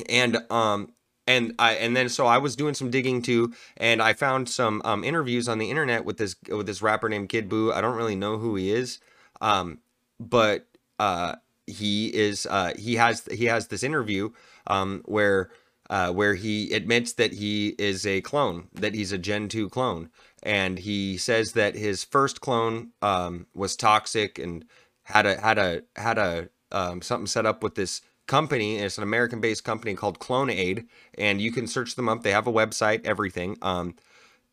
And 0.09 0.37
um 0.51 0.93
and 1.27 1.53
I 1.59 1.73
and 1.73 1.95
then 1.95 2.09
so 2.09 2.25
I 2.25 2.37
was 2.37 2.55
doing 2.55 2.73
some 2.73 2.89
digging 2.89 3.21
too, 3.21 3.53
and 3.75 4.01
I 4.01 4.13
found 4.13 4.49
some 4.49 4.81
um, 4.85 5.03
interviews 5.03 5.47
on 5.47 5.57
the 5.57 5.69
internet 5.69 6.05
with 6.05 6.17
this 6.17 6.35
with 6.49 6.65
this 6.65 6.81
rapper 6.81 7.09
named 7.09 7.29
Kid 7.29 7.49
Buu. 7.49 7.73
I 7.73 7.81
don't 7.81 7.97
really 7.97 8.15
know 8.15 8.37
who 8.37 8.55
he 8.55 8.71
is, 8.71 8.99
um, 9.41 9.79
but 10.19 10.67
uh, 10.99 11.35
he 11.67 12.07
is 12.07 12.47
uh, 12.49 12.73
he 12.77 12.95
has 12.95 13.27
he 13.31 13.45
has 13.45 13.67
this 13.67 13.83
interview 13.83 14.29
um, 14.67 15.01
where 15.05 15.49
uh, 15.89 16.11
where 16.11 16.35
he 16.35 16.73
admits 16.73 17.13
that 17.13 17.33
he 17.33 17.75
is 17.77 18.05
a 18.05 18.21
clone, 18.21 18.67
that 18.73 18.95
he's 18.95 19.11
a 19.11 19.17
Gen 19.17 19.49
two 19.49 19.69
clone, 19.69 20.09
and 20.43 20.79
he 20.79 21.17
says 21.17 21.53
that 21.53 21.75
his 21.75 22.03
first 22.03 22.41
clone 22.41 22.91
um, 23.01 23.47
was 23.53 23.75
toxic 23.75 24.39
and 24.39 24.65
had 25.03 25.25
a 25.25 25.39
had 25.39 25.57
a 25.57 25.83
had 25.95 26.17
a 26.17 26.49
um, 26.71 27.01
something 27.01 27.27
set 27.27 27.45
up 27.45 27.63
with 27.63 27.75
this 27.75 28.01
company. 28.27 28.77
It's 28.77 28.97
an 28.97 29.03
American 29.03 29.41
based 29.41 29.63
company 29.63 29.95
called 29.95 30.19
Clonaid, 30.19 30.85
and 31.17 31.41
you 31.41 31.51
can 31.51 31.65
search 31.67 31.95
them 31.95 32.09
up. 32.09 32.23
They 32.23 32.31
have 32.31 32.47
a 32.47 32.51
website, 32.51 33.05
everything. 33.05 33.57
Um, 33.61 33.95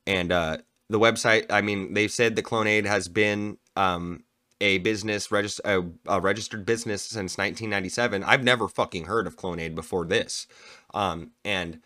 and 0.07 0.33
uh, 0.33 0.59
the 0.89 0.99
website, 0.99 1.47
I 1.51 1.61
mean, 1.61 1.95
they've 1.95 2.11
said 2.11 2.37
that 2.37 2.45
Clonaid 2.45 2.87
has 2.87 3.09
been 3.09 3.59
um, 3.77 4.25
a 4.61 4.79
business 4.79 5.29
regist- 5.29 5.61
a, 5.65 5.85
a 6.07 6.21
registered 6.21 6.65
business 6.65 7.03
since 7.03 7.37
1997. 7.37 8.23
I've 8.23 8.45
never 8.45 8.69
fucking 8.69 9.05
heard 9.05 9.27
of 9.27 9.37
Clonaid 9.37 9.75
before 9.75 10.05
this. 10.05 10.47
Um, 10.93 11.33
and 11.45 11.81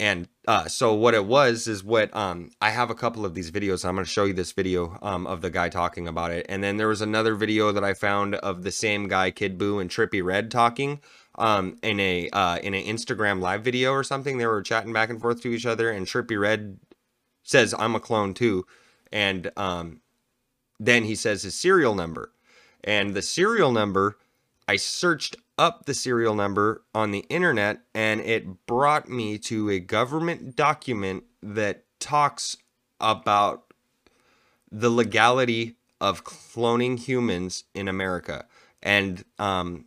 and 0.00 0.28
uh, 0.48 0.66
so 0.66 0.94
what 0.94 1.14
it 1.14 1.24
was 1.26 1.68
is 1.68 1.84
what 1.84 2.14
um, 2.16 2.50
I 2.60 2.70
have 2.70 2.90
a 2.90 2.94
couple 2.94 3.24
of 3.24 3.34
these 3.34 3.50
videos. 3.50 3.84
I'm 3.84 3.94
going 3.94 4.04
to 4.04 4.10
show 4.10 4.24
you 4.24 4.32
this 4.32 4.52
video 4.52 4.98
um, 5.00 5.26
of 5.26 5.40
the 5.42 5.50
guy 5.50 5.68
talking 5.68 6.08
about 6.08 6.32
it. 6.32 6.44
And 6.48 6.62
then 6.64 6.76
there 6.76 6.88
was 6.88 7.00
another 7.00 7.34
video 7.34 7.70
that 7.70 7.84
I 7.84 7.94
found 7.94 8.34
of 8.36 8.64
the 8.64 8.72
same 8.72 9.06
guy, 9.06 9.30
Kid 9.30 9.58
Buu 9.58 9.80
and 9.80 9.88
Trippy 9.88 10.24
Redd 10.24 10.50
talking 10.50 11.00
um, 11.36 11.76
in 11.82 12.00
a 12.00 12.28
uh, 12.30 12.58
in 12.58 12.74
an 12.74 12.84
Instagram 12.84 13.40
live 13.40 13.62
video 13.62 13.92
or 13.92 14.04
something. 14.04 14.38
They 14.38 14.46
were 14.46 14.62
chatting 14.62 14.92
back 14.92 15.10
and 15.10 15.20
forth 15.20 15.40
to 15.42 15.52
each 15.52 15.66
other, 15.66 15.90
and 15.90 16.06
Trippy 16.06 16.38
Redd 16.40 16.78
says, 17.42 17.74
"I'm 17.78 17.94
a 17.94 18.00
clone 18.00 18.34
too," 18.34 18.66
and 19.12 19.50
um, 19.56 20.00
then 20.78 21.04
he 21.04 21.14
says 21.14 21.42
his 21.42 21.54
serial 21.54 21.94
number, 21.94 22.32
and 22.82 23.14
the 23.14 23.22
serial 23.22 23.72
number. 23.72 24.18
I 24.68 24.76
searched 24.76 25.36
up 25.58 25.86
the 25.86 25.94
serial 25.94 26.34
number 26.34 26.82
on 26.94 27.10
the 27.10 27.24
internet 27.28 27.80
and 27.94 28.20
it 28.20 28.66
brought 28.66 29.08
me 29.08 29.38
to 29.38 29.70
a 29.70 29.78
government 29.78 30.56
document 30.56 31.24
that 31.42 31.84
talks 32.00 32.56
about 33.00 33.72
the 34.70 34.90
legality 34.90 35.76
of 36.00 36.24
cloning 36.24 36.98
humans 36.98 37.64
in 37.74 37.88
America. 37.88 38.46
And 38.82 39.24
um 39.38 39.86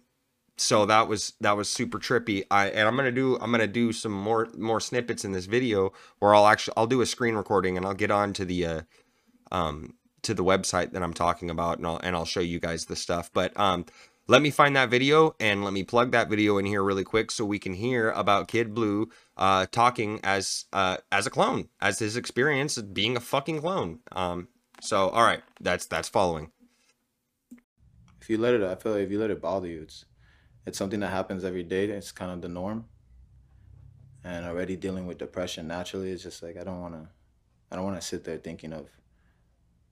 so 0.58 0.86
that 0.86 1.08
was 1.08 1.34
that 1.42 1.58
was 1.58 1.68
super 1.68 2.00
trippy. 2.00 2.46
I 2.50 2.70
and 2.70 2.88
I'm 2.88 2.96
gonna 2.96 3.12
do 3.12 3.38
I'm 3.42 3.52
gonna 3.52 3.68
do 3.68 3.92
some 3.92 4.14
more 4.14 4.48
more 4.58 4.80
snippets 4.80 5.26
in 5.26 5.32
this 5.32 5.46
video 5.46 5.92
where 6.20 6.34
I'll 6.34 6.48
actually 6.48 6.76
I'll 6.78 6.88
do 6.88 7.02
a 7.02 7.06
screen 7.06 7.36
recording 7.36 7.76
and 7.76 7.86
I'll 7.86 7.94
get 7.94 8.12
on 8.12 8.34
to 8.34 8.46
the 8.46 8.66
uh 8.66 8.82
um 9.52 9.96
to 10.22 10.34
the 10.34 10.44
website 10.44 10.92
that 10.92 11.04
I'm 11.04 11.14
talking 11.14 11.50
about 11.50 11.78
and 11.78 11.88
I'll 11.88 12.00
and 12.02 12.16
I'll 12.16 12.26
show 12.26 12.40
you 12.40 12.60
guys 12.60 12.86
the 12.86 12.96
stuff. 12.96 13.32
But 13.34 13.60
um 13.60 13.86
let 14.27 14.41
me 14.41 14.50
find 14.50 14.75
that 14.75 14.89
video 14.89 15.36
and 15.39 15.63
let 15.63 15.74
me 15.74 15.84
plug 15.84 16.12
that 16.12 16.29
video 16.29 16.58
in 16.58 16.65
here 16.65 16.84
really 16.84 17.03
quick 17.03 17.29
so 17.32 17.46
we 17.46 17.60
can 17.60 17.74
hear 17.74 18.10
about 18.12 18.48
Kid 18.48 18.74
Buu 18.74 19.08
uh, 19.38 19.67
talking 19.72 20.20
as 20.24 20.65
uh, 20.74 20.98
as 21.12 21.27
a 21.27 21.29
clone, 21.29 21.70
as 21.79 22.00
his 22.00 22.17
experience 22.17 22.77
of 22.77 22.94
being 22.94 23.15
a 23.15 23.20
fucking 23.20 23.62
clone. 23.62 24.00
Um, 24.12 24.48
so 24.82 25.10
all 25.10 25.24
right, 25.24 25.44
that's 25.62 25.86
that's 25.86 26.10
following. 26.10 26.51
if 28.25 28.29
you 28.29 28.39
let 28.39 28.55
it, 28.55 28.63
I 28.63 28.74
feel 28.74 28.94
like 28.94 29.03
if 29.03 29.12
you 29.12 29.20
let 29.20 29.29
it 29.29 29.41
bother 29.41 29.67
you, 29.67 29.84
it's 29.84 30.05
it's 30.65 30.77
something 30.77 31.00
that 31.01 31.12
happens 31.12 31.44
every 31.44 31.63
day. 31.63 31.86
It's 31.86 32.12
kind 32.12 32.32
of 32.32 32.41
the 32.41 32.50
norm. 32.50 32.86
And 34.24 34.44
already 34.48 34.75
dealing 34.75 35.05
with 35.05 35.20
depression 35.20 35.67
naturally, 35.67 36.10
it's 36.10 36.24
just 36.24 36.41
like 36.41 36.58
I 36.58 36.63
don't 36.63 36.82
want 36.82 36.96
to, 36.96 37.08
I 37.72 37.75
don't 37.75 37.86
want 37.86 38.01
to 38.01 38.08
sit 38.08 38.24
there 38.24 38.38
thinking 38.38 38.74
of 38.74 38.89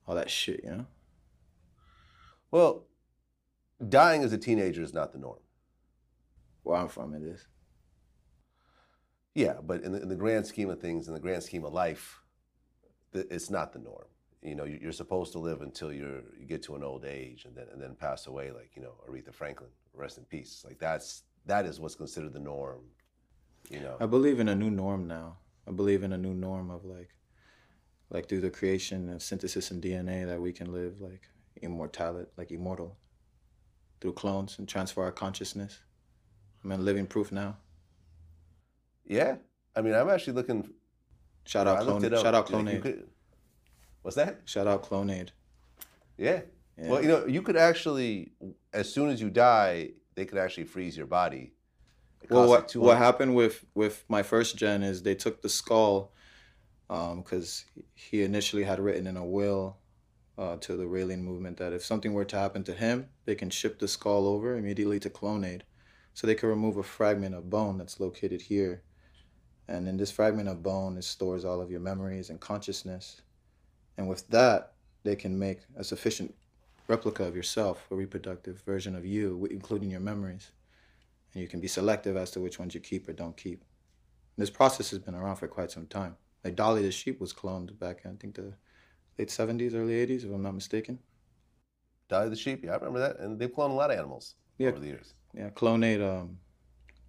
all 0.08 0.16
that 0.16 0.32
shit, 0.32 0.64
you 0.64 0.72
know. 0.72 0.88
Well, 2.50 2.88
dying 3.90 4.24
as 4.24 4.34
a 4.34 4.38
teenager 4.38 4.82
is 4.82 4.94
not 4.94 5.12
the 5.14 5.20
norm. 5.20 5.40
Where 6.64 6.78
I'm 6.78 6.88
from, 6.88 7.14
it 7.14 7.24
is. 7.24 7.46
Yeah, 9.36 9.56
but 9.64 9.82
in 9.84 9.92
the, 9.94 10.02
in 10.02 10.10
the 10.10 10.16
grand 10.16 10.46
scheme 10.46 10.70
of 10.70 10.80
things, 10.80 11.08
in 11.08 11.14
the 11.14 11.20
grand 11.20 11.44
scheme 11.44 11.66
of 11.66 11.74
life, 11.74 12.22
it's 13.14 13.50
not 13.50 13.74
the 13.74 13.80
norm. 13.80 14.06
You 14.42 14.56
know, 14.56 14.64
you- 14.66 14.80
you're 14.82 14.92
supposed 14.92 15.32
to 15.34 15.40
live 15.40 15.62
until 15.62 15.92
you're 15.92 16.22
you 16.38 16.46
get 16.46 16.62
to 16.64 16.76
an 16.76 16.84
old 16.84 17.06
age 17.06 17.46
and 17.46 17.56
then 17.56 17.68
and 17.72 17.82
then 17.82 17.96
pass 17.96 18.28
away, 18.28 18.52
like 18.52 18.72
you 18.76 18.82
know 18.82 18.94
Aretha 19.08 19.34
Franklin, 19.34 19.70
rest 19.94 20.18
in 20.18 20.26
peace. 20.26 20.64
Like 20.66 20.80
that's 20.80 21.24
that 21.46 21.66
is 21.66 21.80
what's 21.80 21.96
considered 21.96 22.34
the 22.34 22.40
norm. 22.40 22.82
You 23.70 23.80
know, 23.80 23.98
I 24.00 24.06
believe 24.06 24.40
in 24.40 24.50
a 24.50 24.56
new 24.56 24.70
norm 24.70 25.08
now. 25.08 25.38
I 25.68 25.72
believe 25.72 26.04
in 26.04 26.12
a 26.12 26.18
new 26.18 26.34
norm 26.34 26.70
of 26.70 26.84
like, 26.84 27.10
like 28.10 28.28
through 28.28 28.42
the 28.42 28.50
creation 28.50 29.08
and 29.10 29.22
synthesis 29.22 29.72
and 29.72 29.82
DNA 29.82 30.26
that 30.28 30.42
we 30.42 30.52
can 30.52 30.74
live 30.74 31.00
like 31.00 31.30
immortality, 31.62 32.30
like 32.36 32.52
immortal, 32.52 32.98
through 34.04 34.12
clones 34.14 34.60
and 34.60 34.68
transfer 34.68 35.02
our 35.02 35.14
consciousness. 35.14 35.80
I'm 36.62 36.74
in 36.74 36.84
living 36.84 37.08
proof 37.08 37.32
now. 37.32 37.56
yeah. 39.06 39.38
I 39.76 39.82
mean, 39.82 39.96
I'm 39.96 40.10
actually 40.10 40.34
looking. 40.34 40.70
Shout 41.46 41.68
out 41.68 41.80
clone. 41.82 42.02
Shout 42.02 42.36
out 42.36 42.46
clone. 42.46 42.82
could- 42.82 43.08
What's 44.04 44.18
that? 44.18 44.42
Shout 44.44 44.68
out 44.68 44.84
Clonaid. 44.84 45.30
Yeah. 46.18 46.42
Yeah. 46.78 46.90
Well, 46.90 47.02
you 47.02 47.08
know, 47.08 47.26
you 47.26 47.42
could 47.42 47.56
actually, 47.56 48.34
as 48.74 48.94
soon 48.94 49.10
as 49.10 49.22
you 49.22 49.30
die, 49.30 49.92
they 50.16 50.26
could 50.26 50.38
actually 50.38 50.66
freeze 50.66 50.98
your 50.98 51.06
body. 51.08 51.54
Well, 52.30 52.48
what 52.50 52.76
like 52.76 52.84
what 52.86 52.98
happened 52.98 53.34
with 53.36 53.66
with 53.74 54.04
my 54.10 54.22
first 54.22 54.58
gen 54.58 54.84
is 54.84 55.02
they 55.04 55.16
took 55.16 55.42
the 55.42 55.48
skull, 55.50 56.12
um, 56.90 57.22
because 57.22 57.64
he 57.96 58.24
initially 58.24 58.64
had 58.64 58.80
written 58.82 59.08
in 59.08 59.16
a 59.16 59.26
will, 59.26 59.78
uh, 60.38 60.58
to 60.58 60.76
the 60.76 60.86
Raelian 60.86 61.22
movement 61.22 61.58
that 61.58 61.74
if 61.74 61.84
something 61.84 62.14
were 62.14 62.26
to 62.26 62.38
happen 62.38 62.64
to 62.64 62.74
him, 62.74 63.10
they 63.26 63.36
can 63.36 63.50
ship 63.50 63.80
the 63.80 63.88
skull 63.88 64.28
over 64.28 64.58
immediately 64.58 65.00
to 65.02 65.10
Clonaid, 65.10 65.62
so 66.14 66.26
they 66.26 66.36
can 66.36 66.50
remove 66.50 66.78
a 66.78 66.84
fragment 66.84 67.36
of 67.36 67.50
bone 67.50 67.78
that's 67.78 68.00
located 68.00 68.42
here, 68.42 68.82
and 69.68 69.88
in 69.88 69.98
this 69.98 70.12
fragment 70.12 70.50
of 70.50 70.64
bone 70.64 70.98
it 70.98 71.04
stores 71.04 71.46
all 71.46 71.62
of 71.62 71.72
your 71.72 71.80
memories 71.80 72.30
and 72.30 72.40
consciousness, 72.40 73.22
and 73.98 74.08
with 74.10 74.28
that 74.30 74.74
they 75.04 75.16
can 75.16 75.38
make 75.38 75.60
a 75.76 75.84
sufficient 75.84 76.34
replica 76.88 77.24
of 77.24 77.36
yourself, 77.36 77.88
a 77.92 77.96
reproductive 77.96 78.62
version 78.62 78.96
of 78.96 79.06
you, 79.06 79.48
including 79.52 79.90
your 79.90 80.00
memories 80.00 80.52
and 81.34 81.42
you 81.42 81.48
can 81.48 81.60
be 81.60 81.68
selective 81.68 82.16
as 82.16 82.32
to 82.32 82.40
which 82.40 82.60
ones 82.60 82.74
you 82.74 82.80
keep 82.80 83.08
or 83.08 83.14
don't 83.14 83.38
keep. 83.38 83.64
This 84.38 84.50
process 84.50 84.90
has 84.92 85.00
been 85.00 85.16
around 85.16 85.38
for 85.38 85.48
quite 85.48 85.72
some 85.72 85.88
time. 85.88 86.16
Like 86.44 86.56
Dolly 86.56 86.84
the 86.84 86.92
sheep 86.92 87.20
was 87.20 87.34
cloned 87.34 87.78
back 87.80 88.02
in 88.04 88.12
I 88.12 88.16
think 88.16 88.36
the 88.36 88.54
late 89.18 89.30
seventies, 89.32 89.76
early 89.76 89.94
eighties, 89.94 90.24
if 90.24 90.32
I'm 90.32 90.42
not 90.42 90.54
mistaken. 90.54 91.00
Die 92.10 92.24
of 92.24 92.30
the 92.30 92.36
sheep. 92.36 92.64
Yeah, 92.64 92.72
I 92.72 92.76
remember 92.76 93.00
that. 93.00 93.20
And 93.20 93.40
they've 93.40 93.52
cloned 93.52 93.72
a 93.72 93.74
lot 93.74 93.92
of 93.92 93.98
animals 93.98 94.36
Yeah. 94.58 94.70
over 94.70 94.80
the 94.80 94.88
years. 94.88 95.14
Yeah, 95.34 95.50
Clonaid. 95.50 96.02
Um, 96.02 96.38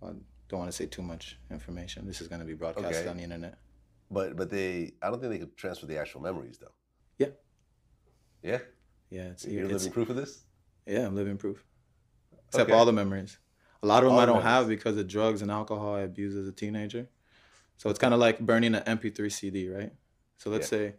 I 0.03 0.13
don't 0.49 0.59
want 0.61 0.69
to 0.71 0.77
say 0.77 0.87
too 0.87 1.03
much 1.03 1.39
information. 1.51 2.07
This 2.07 2.21
is 2.21 2.29
going 2.29 2.41
to 2.41 2.47
be 2.47 2.55
broadcast 2.55 2.87
Okay. 2.87 3.09
on 3.09 3.17
the 3.17 3.23
internet. 3.23 3.59
But 4.11 4.37
but 4.37 4.51
they, 4.51 4.93
I 5.03 5.11
don't 5.11 5.21
think 5.21 5.33
they 5.33 5.39
could 5.39 5.57
transfer 5.57 5.87
the 5.87 5.99
actual 5.99 6.21
memories 6.21 6.59
though. 6.59 6.75
Yeah. 7.19 7.29
Yeah. 8.43 8.59
Yeah, 9.11 9.29
it's, 9.31 9.47
You're 9.47 9.65
it's 9.65 9.73
living 9.85 9.93
proof 9.93 10.11
of 10.11 10.17
this. 10.17 10.45
yeah, 10.87 11.07
I'm 11.07 11.15
living 11.15 11.37
proof. 11.37 11.65
Except 12.49 12.69
Okay. 12.71 12.79
all 12.79 12.85
the 12.85 12.93
memories. 12.93 13.39
A 13.83 13.87
lot 13.87 14.03
of 14.03 14.09
them 14.09 14.15
All 14.15 14.21
I 14.21 14.27
don't 14.27 14.43
have 14.43 14.69
because 14.69 14.97
of 14.97 15.07
drugs 15.07 15.43
and 15.43 15.51
alcohol 15.51 15.95
I 15.95 16.01
abused 16.01 16.39
as 16.39 16.49
a 16.49 16.53
teenager. 16.53 17.09
So 17.77 17.91
it's 17.91 17.99
kind 17.99 18.15
of 18.15 18.21
like 18.21 18.39
burning 18.41 18.75
an 18.75 18.83
MP3 18.99 19.31
CD, 19.31 19.69
right? 19.69 19.93
So 20.39 20.51
let's 20.51 20.71
Yeah. 20.71 20.79
say 20.79 20.95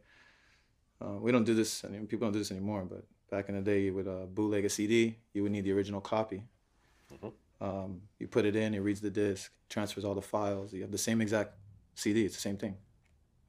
uh, 1.01 1.17
we 1.19 1.31
don't 1.31 1.43
do 1.43 1.53
this. 1.53 1.83
I 1.83 1.89
mean, 1.89 2.07
people 2.07 2.25
don't 2.25 2.33
do 2.33 2.39
this 2.39 2.51
anymore. 2.51 2.85
But 2.85 3.05
back 3.29 3.49
in 3.49 3.55
the 3.55 3.61
day, 3.61 3.81
you 3.81 3.93
would 3.93 4.07
uh, 4.07 4.25
bootleg 4.25 4.65
a 4.65 4.69
CD. 4.69 5.17
You 5.33 5.43
would 5.43 5.51
need 5.51 5.63
the 5.63 5.71
original 5.71 6.01
copy. 6.01 6.43
Mhm. 7.11 7.33
Um, 7.61 8.01
you 8.19 8.27
put 8.27 8.45
it 8.45 8.55
in. 8.55 8.73
It 8.73 8.79
reads 8.79 9.01
the 9.01 9.09
disc, 9.09 9.51
transfers 9.69 10.03
all 10.03 10.15
the 10.15 10.21
files. 10.21 10.73
You 10.73 10.81
have 10.81 10.91
the 10.91 10.97
same 10.97 11.21
exact 11.21 11.53
CD. 11.95 12.25
It's 12.25 12.35
the 12.35 12.41
same 12.41 12.57
thing. 12.57 12.77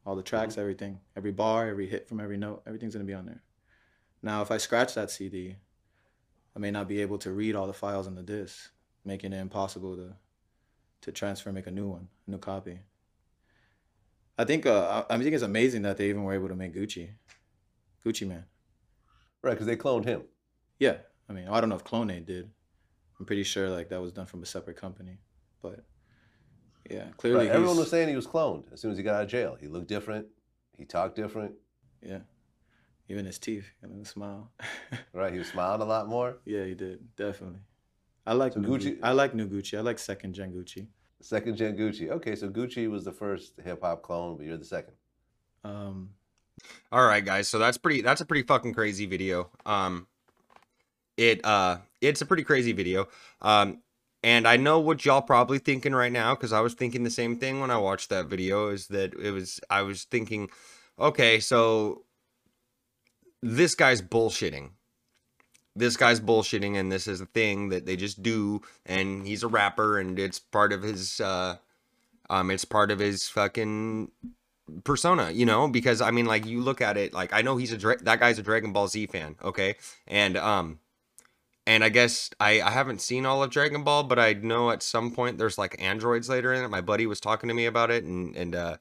All 0.05 0.15
the 0.15 0.23
tracks, 0.23 0.57
everything, 0.57 1.01
every 1.17 1.33
bar, 1.33 1.67
every 1.69 1.89
hit 1.89 2.09
from 2.09 2.21
every 2.21 2.37
note, 2.37 2.63
everything's 2.65 2.95
gonna 2.95 3.05
be 3.05 3.15
on 3.15 3.27
there. 3.27 3.43
Now, 4.23 4.41
if 4.41 4.53
I 4.53 4.57
scratch 4.59 4.95
that 4.95 5.11
CD, 5.11 5.57
I 6.55 6.59
may 6.61 6.71
not 6.71 6.87
be 6.87 7.01
able 7.01 7.19
to 7.19 7.33
read 7.33 7.57
all 7.57 7.67
the 7.67 7.73
files 7.73 8.07
on 8.07 8.15
the 8.15 8.23
disk, 8.23 8.71
making 9.05 9.33
it 9.33 9.39
impossible 9.41 9.97
to 9.97 10.17
to 11.03 11.13
transfer, 11.13 11.51
and 11.51 11.55
make 11.55 11.67
a 11.67 11.71
new 11.71 11.89
one, 11.89 12.09
a 12.27 12.31
new 12.31 12.39
copy. 12.39 12.81
I 14.39 14.45
think 14.45 14.65
uh, 14.67 15.05
I 15.09 15.15
I 15.15 15.19
think 15.19 15.35
it's 15.35 15.43
amazing 15.43 15.83
that 15.83 15.97
they 15.97 16.09
even 16.09 16.23
were 16.23 16.35
able 16.35 16.49
to 16.49 16.55
make 16.55 16.75
Gucci, 16.75 17.11
Gucci 18.07 18.27
Mane. 18.27 18.45
Right, 19.43 19.53
because 19.53 19.67
they 19.67 19.77
cloned 19.77 20.05
him. 20.05 20.23
Yeah, 20.79 20.99
I 21.29 21.33
mean 21.33 21.49
I 21.49 21.61
don't 21.61 21.69
know 21.71 21.77
if 21.77 21.85
Clone 21.85 22.09
did. 22.25 22.51
I'm 23.19 23.27
pretty 23.27 23.43
sure 23.43 23.69
like 23.71 23.89
that 23.89 24.01
was 24.01 24.13
done 24.13 24.27
from 24.27 24.43
a 24.43 24.47
separate 24.47 24.77
company, 24.77 25.19
but 25.63 25.85
yeah, 26.91 27.07
clearly 27.17 27.47
Right. 27.47 27.55
Everyone 27.55 27.77
was 27.77 27.91
saying 27.91 28.09
he 28.09 28.15
was 28.17 28.27
cloned 28.27 28.73
as 28.73 28.81
soon 28.81 28.93
as 28.93 28.99
he 28.99 29.03
got 29.03 29.15
out 29.17 29.23
of 29.25 29.29
jail. 29.29 29.57
He 29.59 29.67
looked 29.67 29.89
different. 29.89 30.27
He 30.79 30.85
talked 30.85 31.17
different. 31.17 31.55
yeah, 32.03 32.21
even 33.09 33.25
his 33.25 33.39
teeth, 33.39 33.67
and 33.83 34.01
the 34.05 34.09
smile. 34.09 34.53
Right. 35.13 35.33
He 35.33 35.39
was 35.39 35.49
smiling 35.49 35.81
a 35.81 35.85
lot 35.87 36.07
more. 36.09 36.39
yeah, 36.45 36.65
he 36.65 36.75
did 36.75 36.99
definitely. 37.17 37.61
I 38.27 38.35
like 38.35 38.53
So 38.53 38.61
new 38.61 38.69
Gucci- 38.69 38.97
Gucci. 38.97 39.01
I 39.03 39.13
like 39.13 39.35
new 39.35 39.49
Gucci. 39.49 39.79
I 39.79 39.81
like 39.81 39.99
second 39.99 40.35
gen 40.35 40.53
Gucci. 40.53 40.87
Second 41.23 41.57
gen 41.57 41.77
Gucci. 41.77 42.11
Okay, 42.11 42.35
so 42.37 42.49
Gucci 42.51 42.89
was 42.91 43.05
the 43.05 43.13
first 43.13 43.55
hip 43.65 43.81
hop 43.83 44.03
clone, 44.03 44.37
but 44.37 44.45
you're 44.47 44.59
the 44.59 44.65
second. 44.65 44.95
Um, 45.65 46.11
All 46.93 47.05
right, 47.05 47.25
guys. 47.25 47.49
So 47.49 47.59
that's 47.59 47.79
pretty. 47.79 48.03
That's 48.03 48.21
a 48.21 48.27
pretty 48.27 48.47
fucking 48.47 48.75
crazy 48.75 49.07
video. 49.07 49.51
Um, 49.65 50.07
it 51.17 51.45
uh, 51.45 51.79
it's 52.01 52.21
a 52.21 52.27
pretty 52.27 52.45
crazy 52.45 52.73
video. 52.73 53.09
Um, 53.43 53.79
and 54.23 54.47
I 54.49 54.57
know 54.57 54.81
what 54.81 55.05
y'all 55.05 55.23
probably 55.23 55.59
thinking 55.59 55.95
right 55.95 56.13
now 56.13 56.35
because 56.35 56.53
I 56.53 56.61
was 56.61 56.75
thinking 56.75 57.05
the 57.05 57.11
same 57.11 57.37
thing 57.39 57.61
when 57.61 57.71
I 57.71 57.79
watched 57.79 58.11
that 58.11 58.27
video. 58.27 58.69
Is 58.69 58.89
that 58.89 59.15
it 59.15 59.31
was 59.31 59.61
I 59.71 59.83
was 59.83 60.05
thinking, 60.05 60.49
okay, 60.99 61.41
so 61.41 62.05
this 63.43 63.75
guy's 63.75 64.03
bullshitting. 64.03 64.71
This 65.75 65.97
guy's 65.97 66.21
bullshitting, 66.21 66.77
and 66.79 66.91
this 66.91 67.07
is 67.07 67.21
a 67.21 67.27
thing 67.27 67.69
that 67.69 67.85
they 67.85 67.97
just 67.97 68.23
do. 68.23 68.63
And 68.87 69.27
he's 69.27 69.43
a 69.43 69.49
rapper, 69.49 69.99
and 69.99 70.19
it's 70.19 70.39
part 70.39 70.73
of 70.73 70.83
his. 70.83 71.21
Uh, 71.21 71.57
um, 72.29 72.51
it's 72.51 72.65
part 72.65 72.91
of 72.91 72.99
his 72.99 73.29
fucking 73.29 74.11
persona, 74.85 75.31
you 75.31 75.47
know, 75.47 75.69
because 75.69 76.01
I 76.01 76.11
mean, 76.11 76.27
like 76.27 76.47
you 76.47 76.61
look 76.61 76.81
at 76.81 76.97
it, 76.97 77.13
like 77.13 77.33
I 77.33 77.43
know 77.43 77.57
he's 77.57 77.73
a 77.73 77.79
Dra- 77.79 78.03
that 78.03 78.21
guy's 78.21 78.39
a 78.39 78.43
Dragon 78.43 78.73
Ball 78.73 78.89
Z 78.89 79.07
fan, 79.07 79.37
okay, 79.43 79.77
and 80.07 80.37
um, 80.37 80.81
and 81.67 81.85
I 81.85 81.89
guess 81.89 82.31
I 82.41 82.61
I 82.61 82.71
haven't 82.71 83.01
seen 83.01 83.27
all 83.27 83.43
of 83.43 83.51
Dragon 83.51 83.85
Ball, 83.85 84.05
but 84.05 84.19
I 84.19 84.33
know 84.35 84.71
at 84.71 84.83
some 84.83 85.11
point 85.11 85.39
there's 85.39 85.59
like 85.59 85.81
androids 85.81 86.29
later 86.29 86.53
in 86.53 86.65
it. 86.65 86.69
My 86.69 86.81
buddy 86.81 87.07
was 87.07 87.21
talking 87.21 87.49
to 87.49 87.55
me 87.55 87.67
about 87.67 87.91
it, 87.91 88.05
and 88.05 88.35
and 88.37 88.55
uh, 88.55 88.77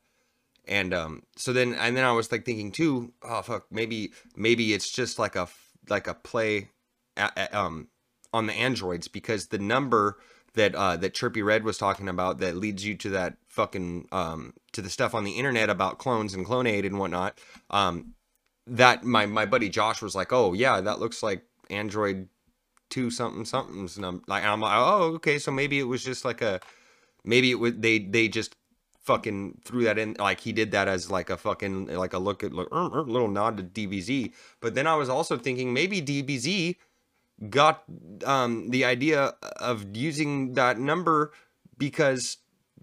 and 0.67 0.93
um, 0.93 1.23
so 1.35 1.53
then 1.53 1.73
and 1.75 1.95
then 1.95 2.03
I 2.03 2.11
was 2.11 2.31
like 2.31 2.45
thinking 2.45 2.71
too, 2.71 3.13
oh 3.23 3.41
fuck, 3.41 3.65
maybe 3.71 4.11
maybe 4.35 4.73
it's 4.73 4.89
just 4.89 5.19
like 5.19 5.35
a 5.35 5.47
like 5.89 6.07
a 6.07 6.13
play, 6.15 6.69
a- 7.17 7.31
a- 7.37 7.57
um, 7.57 7.87
on 8.33 8.47
the 8.47 8.53
androids 8.53 9.07
because 9.07 9.47
the 9.47 9.59
number 9.59 10.17
that 10.55 10.75
uh 10.75 10.97
that 10.97 11.13
Trippy 11.13 11.43
Redd 11.43 11.63
was 11.63 11.77
talking 11.77 12.07
about 12.07 12.39
that 12.39 12.55
leads 12.55 12.85
you 12.85 12.95
to 12.97 13.09
that 13.09 13.37
fucking 13.47 14.07
um 14.11 14.53
to 14.73 14.81
the 14.81 14.89
stuff 14.89 15.13
on 15.13 15.23
the 15.23 15.33
internet 15.33 15.69
about 15.69 15.99
clones 15.99 16.33
and 16.33 16.45
clonaid 16.45 16.85
and 16.85 16.99
whatnot. 16.99 17.39
Um 17.69 18.15
that 18.67 19.03
my 19.03 19.25
my 19.25 19.45
buddy 19.45 19.69
Josh 19.69 20.01
was 20.01 20.15
like, 20.15 20.33
"Oh, 20.33 20.53
yeah, 20.53 20.81
that 20.81 20.99
looks 20.99 21.21
like 21.21 21.43
Android 21.69 22.27
2 22.89 23.11
something 23.11 23.45
something's 23.45 23.97
num 23.97 24.23
like 24.27 24.43
I'm 24.43 24.61
like, 24.61 24.73
"Oh, 24.75 25.13
okay, 25.15 25.39
so 25.39 25.51
maybe 25.51 25.79
it 25.79 25.83
was 25.83 26.03
just 26.03 26.25
like 26.25 26.41
a 26.41 26.59
maybe 27.23 27.51
it 27.51 27.55
would 27.55 27.81
they 27.81 27.99
they 27.99 28.27
just 28.27 28.55
fucking 29.05 29.61
threw 29.63 29.83
that 29.83 29.99
in 29.99 30.15
like 30.17 30.39
he 30.39 30.51
did 30.51 30.71
that 30.71 30.87
as 30.87 31.11
like 31.11 31.29
a 31.29 31.37
fucking 31.37 31.87
like 31.87 32.13
a 32.13 32.17
look 32.17 32.43
at 32.43 32.53
like, 32.53 32.67
little 32.71 33.27
nod 33.27 33.57
to 33.57 33.63
DBZ. 33.63 34.33
But 34.61 34.73
then 34.75 34.87
I 34.87 34.95
was 34.95 35.09
also 35.09 35.37
thinking 35.37 35.73
maybe 35.73 36.01
DBZ 36.01 36.75
got 37.49 37.83
um, 38.25 38.69
the 38.69 38.85
idea 38.85 39.33
of 39.57 39.95
using 39.95 40.53
that 40.53 40.79
number 40.79 41.31
because 41.77 42.37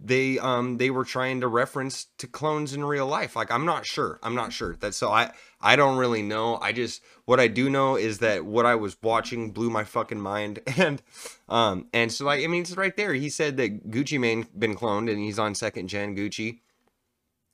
they 0.05 0.39
um 0.39 0.79
they 0.79 0.91
were 0.91 1.05
trying 1.05 1.41
to 1.41 1.49
reference 1.49 2.07
to 2.19 2.27
clones 2.27 2.73
in 2.73 2.85
real 2.85 3.07
life. 3.07 3.37
Like 3.37 3.51
i'm 3.51 3.65
not 3.65 3.87
sure. 3.87 4.19
I'm 4.23 4.35
not 4.35 4.53
sure. 4.53 4.77
That's 4.77 4.97
so 4.97 5.11
i 5.13 5.31
i 5.61 5.77
don't 5.77 5.97
really 5.97 6.23
know. 6.23 6.59
I 6.61 6.73
just 6.73 7.03
what 7.25 7.39
i 7.39 7.47
do 7.47 7.71
know 7.71 7.97
is 7.97 8.19
that 8.19 8.45
what 8.45 8.67
i 8.67 8.75
was 8.75 8.97
watching 9.03 9.53
blew 9.53 9.71
my 9.71 9.85
fucking 9.85 10.21
mind. 10.21 10.61
And 10.77 11.03
um 11.49 11.87
and 11.93 12.11
so 12.11 12.25
like 12.25 12.43
i 12.43 12.47
mean 12.47 12.63
it's 12.63 12.77
right 12.77 12.97
there. 12.97 13.15
He 13.15 13.29
said 13.29 13.57
that 13.59 13.91
gucci 13.91 14.19
mane 14.19 14.47
been 14.59 14.75
cloned 14.75 15.11
and 15.11 15.21
he's 15.21 15.39
on 15.39 15.55
second 15.55 15.89
gen 15.89 16.17
gucci. 16.17 16.61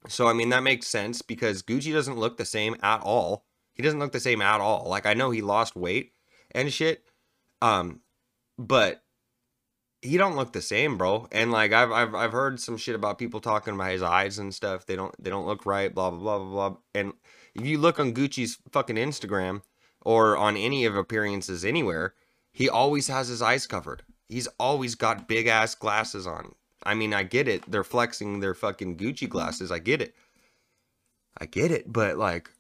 So 0.08 0.26
i 0.26 0.32
mean 0.32 0.48
that 0.48 0.62
makes 0.62 0.86
sense 0.86 1.20
because 1.20 1.62
gucci 1.62 1.92
doesn't 1.92 2.18
look 2.18 2.38
the 2.38 2.46
same 2.46 2.76
at 2.82 3.02
all. 3.02 3.44
He 3.74 3.82
doesn't 3.82 3.98
look 4.00 4.12
the 4.12 4.20
same 4.20 4.40
at 4.40 4.60
all. 4.60 4.88
Like 4.88 5.04
i 5.04 5.12
know 5.12 5.30
he 5.30 5.42
lost 5.42 5.76
weight 5.76 6.12
and 6.52 6.72
shit 6.72 7.04
um 7.62 8.00
but 8.58 9.02
he 10.02 10.16
don't 10.16 10.36
look 10.36 10.52
the 10.52 10.62
same, 10.62 10.96
bro. 10.96 11.28
And 11.32 11.50
like 11.50 11.72
I've 11.72 11.90
I've 11.90 12.14
I've 12.14 12.32
heard 12.32 12.60
some 12.60 12.76
shit 12.76 12.94
about 12.94 13.18
people 13.18 13.40
talking 13.40 13.74
about 13.74 13.90
his 13.90 14.02
eyes 14.02 14.38
and 14.38 14.54
stuff. 14.54 14.86
They 14.86 14.96
don't 14.96 15.14
they 15.22 15.30
don't 15.30 15.46
look 15.46 15.66
right, 15.66 15.92
blah 15.92 16.10
blah 16.10 16.18
blah 16.18 16.38
blah 16.38 16.68
blah. 16.70 16.78
And 16.94 17.14
if 17.54 17.66
you 17.66 17.78
look 17.78 17.98
on 17.98 18.14
Gucci's 18.14 18.58
fucking 18.70 18.96
Instagram 18.96 19.62
or 20.02 20.36
on 20.36 20.56
any 20.56 20.84
of 20.84 20.96
appearances 20.96 21.64
anywhere, 21.64 22.14
he 22.52 22.68
always 22.68 23.08
has 23.08 23.28
his 23.28 23.42
eyes 23.42 23.66
covered. 23.66 24.02
He's 24.28 24.46
always 24.58 24.94
got 24.94 25.26
big 25.26 25.46
ass 25.46 25.74
glasses 25.74 26.26
on. 26.26 26.54
I 26.84 26.94
mean, 26.94 27.12
I 27.12 27.24
get 27.24 27.48
it. 27.48 27.68
They're 27.68 27.82
flexing 27.82 28.40
their 28.40 28.54
fucking 28.54 28.96
Gucci 28.96 29.28
glasses. 29.28 29.72
I 29.72 29.78
get 29.80 30.00
it. 30.00 30.14
I 31.40 31.46
get 31.46 31.70
it, 31.70 31.92
but 31.92 32.18
like 32.18 32.50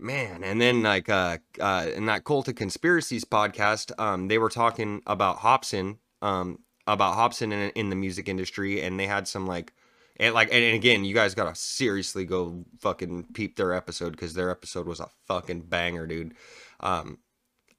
man. 0.00 0.44
And 0.44 0.60
then 0.60 0.82
like 0.82 1.08
uh 1.08 1.38
uh 1.60 1.86
in 1.94 2.06
that 2.06 2.24
cult 2.24 2.48
of 2.48 2.54
conspiracies 2.54 3.24
podcast 3.24 3.92
um 3.98 4.28
they 4.28 4.38
were 4.38 4.48
talking 4.48 5.02
about 5.06 5.38
hopsin 5.38 5.98
um 6.22 6.60
about 6.86 7.16
hopsin 7.16 7.52
in, 7.52 7.70
in 7.70 7.90
the 7.90 7.96
music 7.96 8.28
industry 8.28 8.82
and 8.82 8.98
they 8.98 9.06
had 9.06 9.26
some 9.26 9.46
like 9.46 9.72
and 10.18 10.34
like 10.34 10.48
and, 10.52 10.62
and 10.62 10.74
again 10.74 11.04
you 11.04 11.14
guys 11.14 11.34
gotta 11.34 11.54
seriously 11.54 12.24
go 12.24 12.64
fucking 12.78 13.24
peep 13.34 13.56
their 13.56 13.72
episode 13.72 14.10
because 14.12 14.34
their 14.34 14.50
episode 14.50 14.86
was 14.86 15.00
a 15.00 15.08
fucking 15.26 15.60
banger 15.62 16.06
dude. 16.06 16.34
Um 16.80 17.18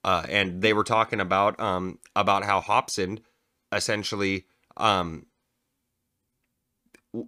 uh 0.03 0.25
and 0.29 0.61
they 0.61 0.73
were 0.73 0.83
talking 0.83 1.19
about 1.19 1.59
um 1.59 1.99
about 2.15 2.43
how 2.43 2.61
hopsin 2.61 3.19
essentially 3.71 4.45
um 4.77 5.25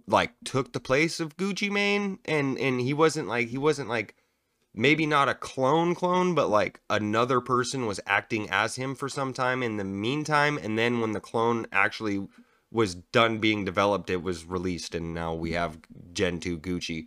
like 0.06 0.32
took 0.44 0.72
the 0.72 0.80
place 0.80 1.20
of 1.20 1.36
Gucci 1.36 1.70
Mane 1.70 2.18
and 2.24 2.58
and 2.58 2.80
he 2.80 2.92
wasn't 2.92 3.28
like 3.28 3.48
he 3.48 3.58
wasn't 3.58 3.88
like 3.88 4.14
maybe 4.74 5.06
not 5.06 5.28
a 5.28 5.34
clone 5.34 5.94
clone 5.94 6.34
but 6.34 6.48
like 6.48 6.80
another 6.88 7.40
person 7.40 7.86
was 7.86 8.00
acting 8.06 8.48
as 8.50 8.76
him 8.76 8.94
for 8.94 9.08
some 9.08 9.32
time 9.32 9.62
in 9.62 9.76
the 9.76 9.84
meantime 9.84 10.58
and 10.58 10.78
then 10.78 11.00
when 11.00 11.12
the 11.12 11.20
clone 11.20 11.66
actually 11.72 12.26
was 12.70 12.94
done 12.94 13.38
being 13.38 13.64
developed 13.64 14.10
it 14.10 14.22
was 14.22 14.44
released 14.44 14.94
and 14.94 15.12
now 15.12 15.34
we 15.34 15.52
have 15.52 15.78
Gen 16.12 16.38
2 16.38 16.58
Gucci. 16.58 17.06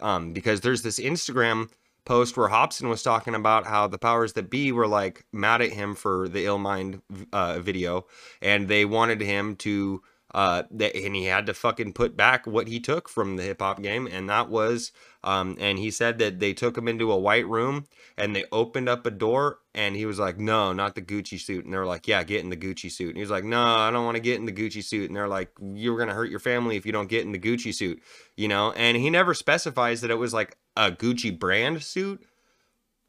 Um 0.00 0.32
because 0.32 0.60
there's 0.60 0.82
this 0.82 1.00
Instagram 1.00 1.70
post 2.04 2.36
where 2.36 2.48
Hopsin 2.48 2.88
was 2.88 3.02
talking 3.02 3.34
about 3.34 3.66
how 3.66 3.86
the 3.86 3.98
powers 3.98 4.32
that 4.34 4.50
be 4.50 4.72
were 4.72 4.86
like 4.86 5.24
mad 5.32 5.62
at 5.62 5.72
him 5.72 5.94
for 5.94 6.28
the 6.28 6.46
ill 6.46 6.58
mind 6.58 7.02
uh, 7.32 7.58
video 7.60 8.06
and 8.40 8.68
they 8.68 8.84
wanted 8.84 9.20
him 9.20 9.56
to 9.56 10.02
uh 10.34 10.62
that 10.70 10.96
and 10.96 11.16
he 11.16 11.24
had 11.24 11.46
to 11.46 11.54
fucking 11.54 11.92
put 11.92 12.16
back 12.16 12.46
what 12.46 12.68
he 12.68 12.80
took 12.80 13.08
from 13.08 13.36
the 13.36 13.42
hip 13.42 13.60
hop 13.60 13.82
game 13.82 14.06
and 14.06 14.28
that 14.30 14.48
was 14.48 14.92
um 15.24 15.56
and 15.60 15.78
he 15.78 15.90
said 15.90 16.18
that 16.18 16.40
they 16.40 16.52
took 16.52 16.76
him 16.76 16.88
into 16.88 17.12
a 17.12 17.18
white 17.18 17.46
room 17.46 17.86
and 18.16 18.34
they 18.34 18.44
opened 18.52 18.88
up 18.88 19.06
a 19.06 19.10
door 19.10 19.58
and 19.74 19.96
he 19.96 20.06
was 20.06 20.18
like 20.18 20.38
no 20.38 20.72
not 20.72 20.94
the 20.94 21.02
Gucci 21.02 21.40
suit 21.40 21.64
and 21.64 21.72
they 21.72 21.78
were 21.78 21.86
like 21.86 22.08
yeah 22.08 22.22
get 22.22 22.42
in 22.42 22.50
the 22.50 22.56
Gucci 22.56 22.90
suit 22.90 23.08
and 23.08 23.16
he 23.16 23.22
was 23.22 23.30
like 23.30 23.44
no 23.44 23.62
I 23.62 23.90
don't 23.90 24.04
want 24.04 24.16
to 24.16 24.22
get 24.22 24.38
in 24.38 24.46
the 24.46 24.52
Gucci 24.52 24.82
suit 24.82 25.08
and 25.08 25.16
they're 25.16 25.28
like 25.28 25.50
you're 25.60 25.96
going 25.96 26.08
to 26.08 26.14
hurt 26.14 26.30
your 26.30 26.40
family 26.40 26.76
if 26.76 26.86
you 26.86 26.92
don't 26.92 27.08
get 27.08 27.24
in 27.24 27.32
the 27.32 27.38
Gucci 27.38 27.74
suit 27.74 28.02
you 28.36 28.48
know 28.48 28.72
and 28.72 28.96
he 28.96 29.10
never 29.10 29.34
specifies 29.34 30.00
that 30.00 30.10
it 30.10 30.18
was 30.18 30.34
like 30.34 30.56
a 30.76 30.90
Gucci 30.90 31.36
brand 31.36 31.82
suit 31.82 32.24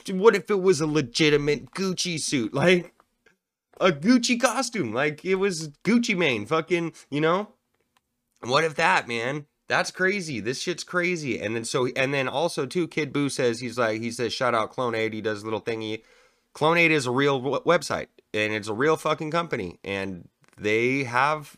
what 0.09 0.35
if 0.35 0.49
it 0.49 0.61
was 0.61 0.81
a 0.81 0.87
legitimate 0.87 1.71
Gucci 1.71 2.19
suit 2.19 2.53
like 2.53 2.93
a 3.79 3.91
Gucci 3.91 4.39
costume. 4.39 4.93
Like 4.93 5.23
it 5.25 5.35
was 5.35 5.69
Gucci 5.83 6.15
Mane, 6.15 6.45
fucking, 6.45 6.93
you 7.09 7.21
know? 7.21 7.49
What 8.41 8.63
if 8.63 8.75
that, 8.75 9.07
man? 9.07 9.45
That's 9.67 9.91
crazy. 9.91 10.39
This 10.39 10.61
shit's 10.61 10.83
crazy. 10.83 11.39
And 11.39 11.55
then 11.55 11.63
so 11.63 11.87
and 11.95 12.13
then 12.13 12.27
also 12.27 12.65
too, 12.65 12.87
Kid 12.87 13.13
Buu 13.13 13.31
says 13.31 13.59
he's 13.59 13.77
like 13.77 14.01
he 14.01 14.11
says 14.11 14.33
shout 14.33 14.53
out 14.53 14.73
Clonaid. 14.73 15.13
He 15.13 15.21
does 15.21 15.41
a 15.41 15.45
little 15.45 15.61
thingy. 15.61 16.03
Clonaid 16.53 16.89
is 16.89 17.05
a 17.05 17.11
real 17.11 17.39
w- 17.39 17.63
website 17.63 18.07
and 18.33 18.53
it's 18.53 18.67
a 18.67 18.73
real 18.73 18.97
fucking 18.97 19.31
company 19.31 19.79
and 19.83 20.27
they 20.57 21.03
have 21.03 21.55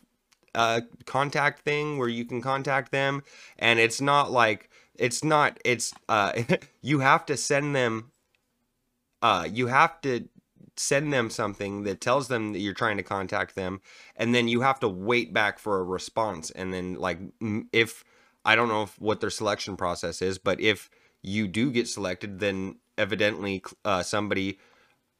a 0.54 0.82
contact 1.04 1.60
thing 1.60 1.98
where 1.98 2.08
you 2.08 2.24
can 2.24 2.40
contact 2.40 2.92
them 2.92 3.22
and 3.58 3.78
it's 3.78 4.00
not 4.00 4.30
like 4.30 4.70
it's 4.94 5.22
not 5.22 5.58
it's 5.64 5.92
uh 6.08 6.32
you 6.80 7.00
have 7.00 7.26
to 7.26 7.36
send 7.36 7.76
them 7.76 8.10
uh 9.20 9.46
you 9.50 9.66
have 9.66 10.00
to 10.00 10.26
send 10.76 11.12
them 11.12 11.30
something 11.30 11.84
that 11.84 12.00
tells 12.00 12.28
them 12.28 12.52
that 12.52 12.58
you're 12.60 12.74
trying 12.74 12.96
to 12.96 13.02
contact 13.02 13.54
them 13.54 13.80
and 14.14 14.34
then 14.34 14.48
you 14.48 14.60
have 14.60 14.78
to 14.80 14.88
wait 14.88 15.32
back 15.32 15.58
for 15.58 15.78
a 15.78 15.84
response. 15.84 16.50
And 16.50 16.72
then 16.72 16.94
like 16.94 17.18
if 17.72 18.04
i 18.44 18.54
don't 18.54 18.68
know 18.68 18.84
if, 18.84 19.00
what 19.00 19.20
their 19.20 19.30
selection 19.30 19.76
process 19.76 20.22
is 20.22 20.38
but 20.38 20.60
if 20.60 20.88
you 21.20 21.48
do 21.48 21.70
get 21.72 21.88
selected 21.88 22.38
then 22.38 22.76
evidently 22.96 23.62
uh, 23.84 24.02
somebody 24.02 24.58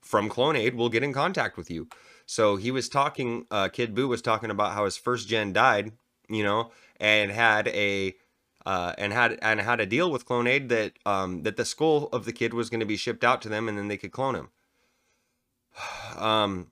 from 0.01 0.31
clonaid 0.31 0.75
will 0.75 0.89
get 0.89 1.03
in 1.03 1.13
contact 1.13 1.57
with 1.57 1.69
you. 1.71 1.89
So 2.27 2.57
he 2.57 2.71
was 2.71 2.89
talking 2.89 3.47
uh, 3.51 3.69
kid 3.69 3.95
buu 3.95 4.09
was 4.09 4.23
talking 4.23 4.51
about 4.51 4.73
how 4.73 4.85
his 4.85 4.97
first 4.97 5.29
gen 5.29 5.53
died 5.53 5.93
you 6.29 6.43
know 6.43 6.71
and 6.99 7.31
had 7.31 7.69
a 7.69 8.15
uh, 8.65 8.93
and 8.99 9.13
had 9.13 9.39
and 9.43 9.61
had 9.61 9.81
a 9.81 9.87
deal 9.87 10.11
with 10.11 10.27
clonaid 10.27 10.69
that 10.69 10.93
um, 11.07 11.43
that 11.43 11.57
the 11.57 11.65
skull 11.65 12.09
of 12.13 12.25
the 12.25 12.33
kid 12.33 12.53
was 12.53 12.71
going 12.71 12.81
to 12.81 12.87
be 12.87 12.97
shipped 12.97 13.25
out 13.25 13.41
to 13.43 13.49
them 13.49 13.69
and 13.69 13.79
then 13.79 13.89
they 13.89 13.97
could 13.97 14.13
clone 14.13 14.35
him 14.35 14.49
um 16.17 16.71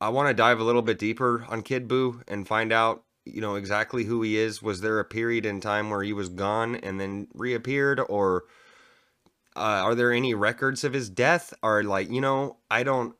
i 0.00 0.08
want 0.08 0.28
to 0.28 0.34
dive 0.34 0.60
a 0.60 0.64
little 0.64 0.82
bit 0.82 0.98
deeper 0.98 1.44
on 1.48 1.62
kid 1.62 1.88
buu 1.88 2.22
and 2.28 2.48
find 2.48 2.72
out 2.72 3.04
you 3.24 3.40
know 3.40 3.54
exactly 3.54 4.04
who 4.04 4.22
he 4.22 4.36
is. 4.36 4.62
Was 4.62 4.80
there 4.80 4.98
a 4.98 5.04
period 5.04 5.46
in 5.46 5.60
time 5.60 5.90
where 5.90 6.02
he 6.02 6.12
was 6.12 6.28
gone 6.28 6.76
and 6.76 7.00
then 7.00 7.28
reappeared 7.34 8.00
or 8.08 8.44
uh, 9.56 9.60
are 9.84 9.94
there 9.94 10.12
any 10.12 10.34
records 10.34 10.82
of 10.84 10.92
his 10.92 11.08
death? 11.08 11.54
Or 11.62 11.82
like 11.82 12.10
you 12.10 12.20
know 12.20 12.58
i 12.70 12.82
don't 12.82 13.14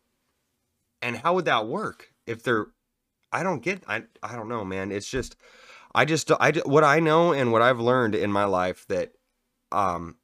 and 1.00 1.16
how 1.16 1.34
would 1.34 1.46
that 1.46 1.66
work 1.66 2.12
if 2.26 2.42
there 2.42 2.66
i 3.32 3.42
don't 3.42 3.62
get 3.62 3.82
i 3.88 4.04
i 4.22 4.36
don't 4.36 4.48
know 4.48 4.64
man. 4.64 4.92
It's 4.92 5.08
just 5.08 5.36
i 5.94 6.04
just 6.04 6.30
i 6.32 6.52
what 6.66 6.84
i 6.84 7.00
know 7.00 7.32
and 7.32 7.52
what 7.52 7.62
i've 7.62 7.80
learned 7.80 8.14
in 8.14 8.30
my 8.30 8.44
life 8.44 8.86
that 8.88 9.12
um 9.72 10.16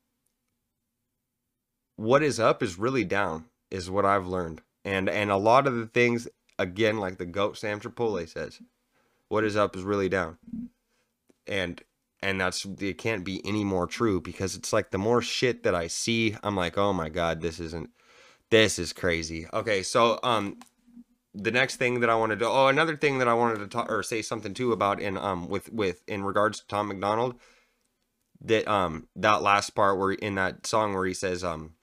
what 1.97 2.23
is 2.23 2.41
up 2.41 2.63
is 2.63 2.79
really 2.79 3.05
down 3.05 3.47
is 3.71 3.91
what 3.91 4.05
I've 4.05 4.27
learned. 4.27 4.63
And 4.85 5.09
and 5.09 5.31
a 5.31 5.37
lot 5.37 5.67
of 5.67 5.75
the 5.77 5.87
things 5.87 6.29
again 6.59 6.99
like 6.99 7.19
the 7.19 7.27
goat 7.27 7.59
Sam 7.59 7.81
Tripoli 7.81 8.27
says, 8.27 8.61
what 9.29 9.45
is 9.45 9.57
up 9.57 9.77
is 9.77 9.83
really 9.83 10.09
down. 10.09 10.39
And 11.47 11.83
and 12.23 12.41
that's 12.41 12.65
it 12.65 12.99
can't 12.99 13.25
be 13.25 13.45
any 13.47 13.65
more 13.65 13.87
true 13.87 14.21
because 14.21 14.55
it's 14.55 14.73
like 14.73 14.91
the 14.91 14.99
more 14.99 15.23
shit 15.23 15.63
that 15.63 15.75
I 15.75 15.87
see, 15.87 16.37
I'm 16.43 16.57
like, 16.57 16.77
"Oh 16.77 16.93
my 16.93 17.09
god, 17.09 17.41
this 17.41 17.61
isn't 17.61 17.91
this 18.51 18.79
is 18.79 18.93
crazy." 18.93 19.47
Okay, 19.53 19.83
so 19.83 20.21
um 20.23 20.59
the 21.35 21.51
next 21.51 21.77
thing 21.77 22.01
that 22.01 22.11
I 22.11 22.17
wanted 22.17 22.41
to 22.41 22.49
oh 22.49 22.67
another 22.67 22.97
thing 22.97 23.19
that 23.19 23.29
I 23.29 23.35
wanted 23.35 23.61
to 23.61 23.69
talk 23.69 23.91
or 23.91 24.03
say 24.03 24.21
something 24.21 24.53
too 24.53 24.73
about 24.73 25.01
in 25.01 25.17
um 25.17 25.49
with 25.49 25.73
with 25.73 26.03
in 26.09 26.25
regards 26.25 26.61
to 26.61 26.67
Tom 26.67 26.89
McDonald 26.89 27.37
that 28.43 28.67
um 28.67 29.07
that 29.17 29.43
last 29.43 29.71
part 29.71 29.99
where 29.99 30.13
in 30.13 30.35
that 30.35 30.67
song 30.67 30.95
where 30.95 31.07
he 31.07 31.15
says 31.15 31.45
um 31.45 31.75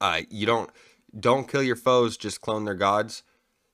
uh, 0.00 0.22
you 0.30 0.46
don't 0.46 0.70
don't 1.18 1.48
kill 1.48 1.62
your 1.62 1.76
foes, 1.76 2.16
just 2.16 2.40
clone 2.40 2.64
their 2.64 2.74
gods. 2.74 3.22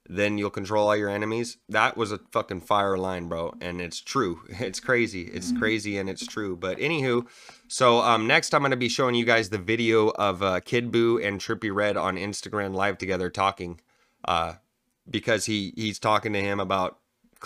Then 0.09 0.39
you'll 0.39 0.51
control 0.51 0.87
all 0.89 0.97
your 0.97 1.09
enemies. 1.09 1.59
That 1.69 1.97
was 1.97 2.13
a 2.13 2.21
fucking 2.31 2.61
fire 2.61 2.97
line, 2.97 3.29
bro, 3.29 3.55
and 3.61 3.81
it's 3.81 4.01
true. 4.01 4.43
It's 4.61 4.79
crazy. 4.79 5.23
It's 5.23 5.53
crazy 5.53 5.99
and 5.99 6.09
it's 6.09 6.27
true. 6.27 6.57
But 6.57 6.79
anywho, 6.79 7.27
so 7.67 8.01
um, 8.01 8.27
next 8.27 8.55
I'm 8.55 8.63
gonna 8.63 8.77
be 8.77 8.89
showing 8.89 9.15
you 9.15 9.25
guys 9.25 9.51
the 9.51 9.59
video 9.59 10.09
of 10.11 10.43
uh, 10.43 10.61
Kid 10.61 10.93
Buu 10.93 11.25
and 11.27 11.41
Trippy 11.41 11.75
Redd 11.75 11.97
on 11.97 12.17
Instagram 12.17 12.75
live 12.75 12.99
together 12.99 13.31
talking, 13.31 13.81
uh, 14.25 14.55
because 15.11 15.47
he 15.47 15.73
he's 15.77 15.99
talking 15.99 16.33
to 16.33 16.41
him 16.41 16.61
about 16.61 16.99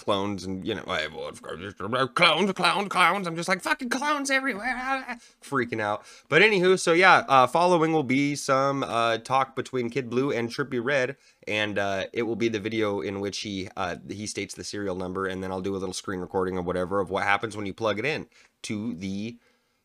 clones 0.04 0.44
and 0.44 0.66
you 0.66 0.74
know 0.74 0.82
"Hey, 0.86 1.06
well, 1.14 1.28
of 1.28 1.42
course, 1.42 1.58
it's 1.60 1.74
clones 2.14 2.52
clones 2.52 2.88
clowns 2.88 3.26
i'm 3.26 3.36
just 3.36 3.48
like 3.48 3.60
fucking 3.62 3.88
clones 3.90 4.30
everywhere. 4.30 5.18
Freaking 5.44 5.80
out. 5.80 6.04
But 6.28 6.42
anywho 6.42 6.78
so 6.78 6.92
yeah 6.92 7.24
uh 7.28 7.46
following 7.46 7.92
will 7.92 8.02
be 8.02 8.34
some 8.34 8.82
uh 8.82 9.18
talk 9.18 9.54
between 9.54 9.90
kid 9.90 10.10
buu 10.10 10.36
and 10.36 10.48
trippy 10.48 10.80
redd 10.82 11.16
and 11.46 11.78
uh 11.78 12.04
it 12.12 12.22
will 12.22 12.36
be 12.36 12.48
the 12.48 12.58
video 12.60 13.00
in 13.00 13.20
which 13.20 13.38
he 13.40 13.68
uh 13.76 13.96
he 14.08 14.26
states 14.26 14.54
the 14.54 14.64
serial 14.64 14.96
number 14.96 15.26
and 15.26 15.42
then 15.42 15.50
i'll 15.50 15.60
do 15.60 15.74
a 15.74 15.78
little 15.78 15.92
screen 15.92 16.20
recording 16.20 16.56
or 16.56 16.62
whatever 16.62 17.00
of 17.00 17.10
what 17.10 17.24
happens 17.24 17.56
when 17.56 17.66
you 17.66 17.74
plug 17.74 17.98
it 17.98 18.04
in 18.04 18.26
to 18.62 18.94
the 18.94 19.36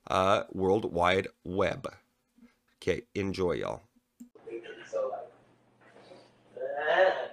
uh 0.08 0.44
world 0.52 0.94
wide 0.94 1.28
web. 1.44 1.88
Okay 2.82 3.02
enjoy 3.16 3.54
y'all 3.54 3.82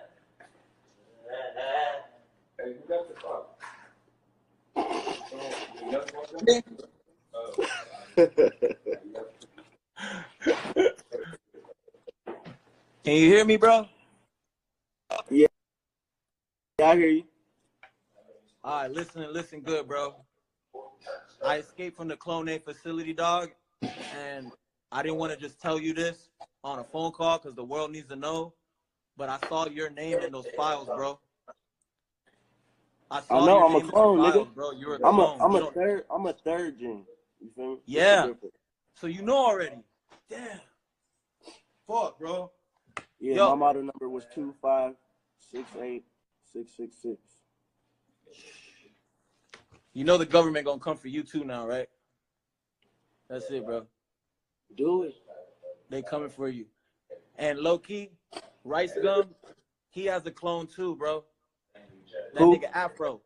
Can 13.05 13.17
you 13.17 13.27
hear 13.27 13.45
me, 13.45 13.57
bro? 13.57 13.89
Yeah, 15.29 15.49
I 16.81 16.97
hear 16.97 17.09
you. 17.09 17.25
All 18.63 18.83
right, 18.83 18.91
listen 18.91 19.23
and 19.23 19.33
listen 19.33 19.61
good, 19.61 19.89
bro. 19.89 20.15
I 21.45 21.59
escaped 21.59 21.97
from 21.97 22.07
the 22.07 22.17
Clonaid 22.17 22.63
facility, 22.63 23.13
dog, 23.13 23.51
and 24.17 24.53
I 24.93 25.03
didn't 25.03 25.19
want 25.19 25.33
to 25.33 25.39
just 25.39 25.61
tell 25.61 25.81
you 25.81 25.95
this 25.95 26.31
on 26.63 26.79
a 26.79 26.85
phone 26.85 27.11
call 27.11 27.39
because 27.39 27.57
the 27.57 27.65
world 27.65 27.91
needs 27.91 28.09
to 28.11 28.17
know. 28.17 28.55
But 29.17 29.29
I 29.29 29.39
saw 29.49 29.67
your 29.67 29.91
name 29.91 30.21
in 30.21 30.31
those 30.31 30.47
files, 30.57 30.87
bro. 30.87 31.19
I 33.13 33.21
I 33.31 33.47
know, 33.47 33.67
I'm 33.67 33.75
a 33.77 33.91
clone, 33.91 34.19
nigga. 34.21 34.55
bro. 34.55 34.71
You're 34.73 34.95
a 34.97 35.07
I'm 35.07 35.19
a 35.19 35.25
clone. 35.37 35.41
I'm 35.43 35.51
You 35.53 35.57
a 35.57 35.61
don't- 35.61 35.75
third 35.75 36.05
I'm 36.11 36.27
a 36.27 36.33
third 36.33 36.79
gen. 36.79 37.05
You 37.41 37.51
feel 37.55 37.71
me? 37.73 37.77
Yeah. 37.85 38.33
So 38.95 39.07
you 39.07 39.23
know 39.23 39.37
already. 39.37 39.77
Damn. 40.31 40.61
Fuck, 41.87 42.19
bro. 42.19 42.51
Yeah, 43.21 43.35
Yo. 43.37 43.49
my 43.51 43.55
model 43.57 43.83
number 43.83 44.09
was 44.09 44.25
two 44.35 44.55
five 44.63 44.95
six 45.39 45.69
eight 45.81 46.05
six 46.51 46.73
six 46.77 46.97
six. 47.03 47.19
You 49.93 50.05
know 50.05 50.17
the 50.17 50.25
government 50.27 50.65
gonna 50.65 50.81
come 50.81 50.97
for 50.97 51.09
you 51.09 51.23
too 51.23 51.45
now, 51.45 51.67
right? 51.67 51.89
That's 53.29 53.51
it, 53.51 53.65
bro. 53.67 53.87
Do 54.77 55.03
it. 55.05 55.15
They 55.91 56.03
coming 56.03 56.31
for 56.31 56.49
you. 56.49 56.67
And 57.37 57.59
low 57.59 57.79
key, 57.79 58.11
Rice 58.65 58.95
Gum, 59.03 59.35
he 59.91 60.07
has 60.07 60.25
a 60.27 60.31
clone 60.31 60.67
too, 60.67 60.97
bro. 60.97 61.25
That 62.35 62.41
Who? 62.41 62.51
nigga 62.51 62.71
Afro. 62.73 63.23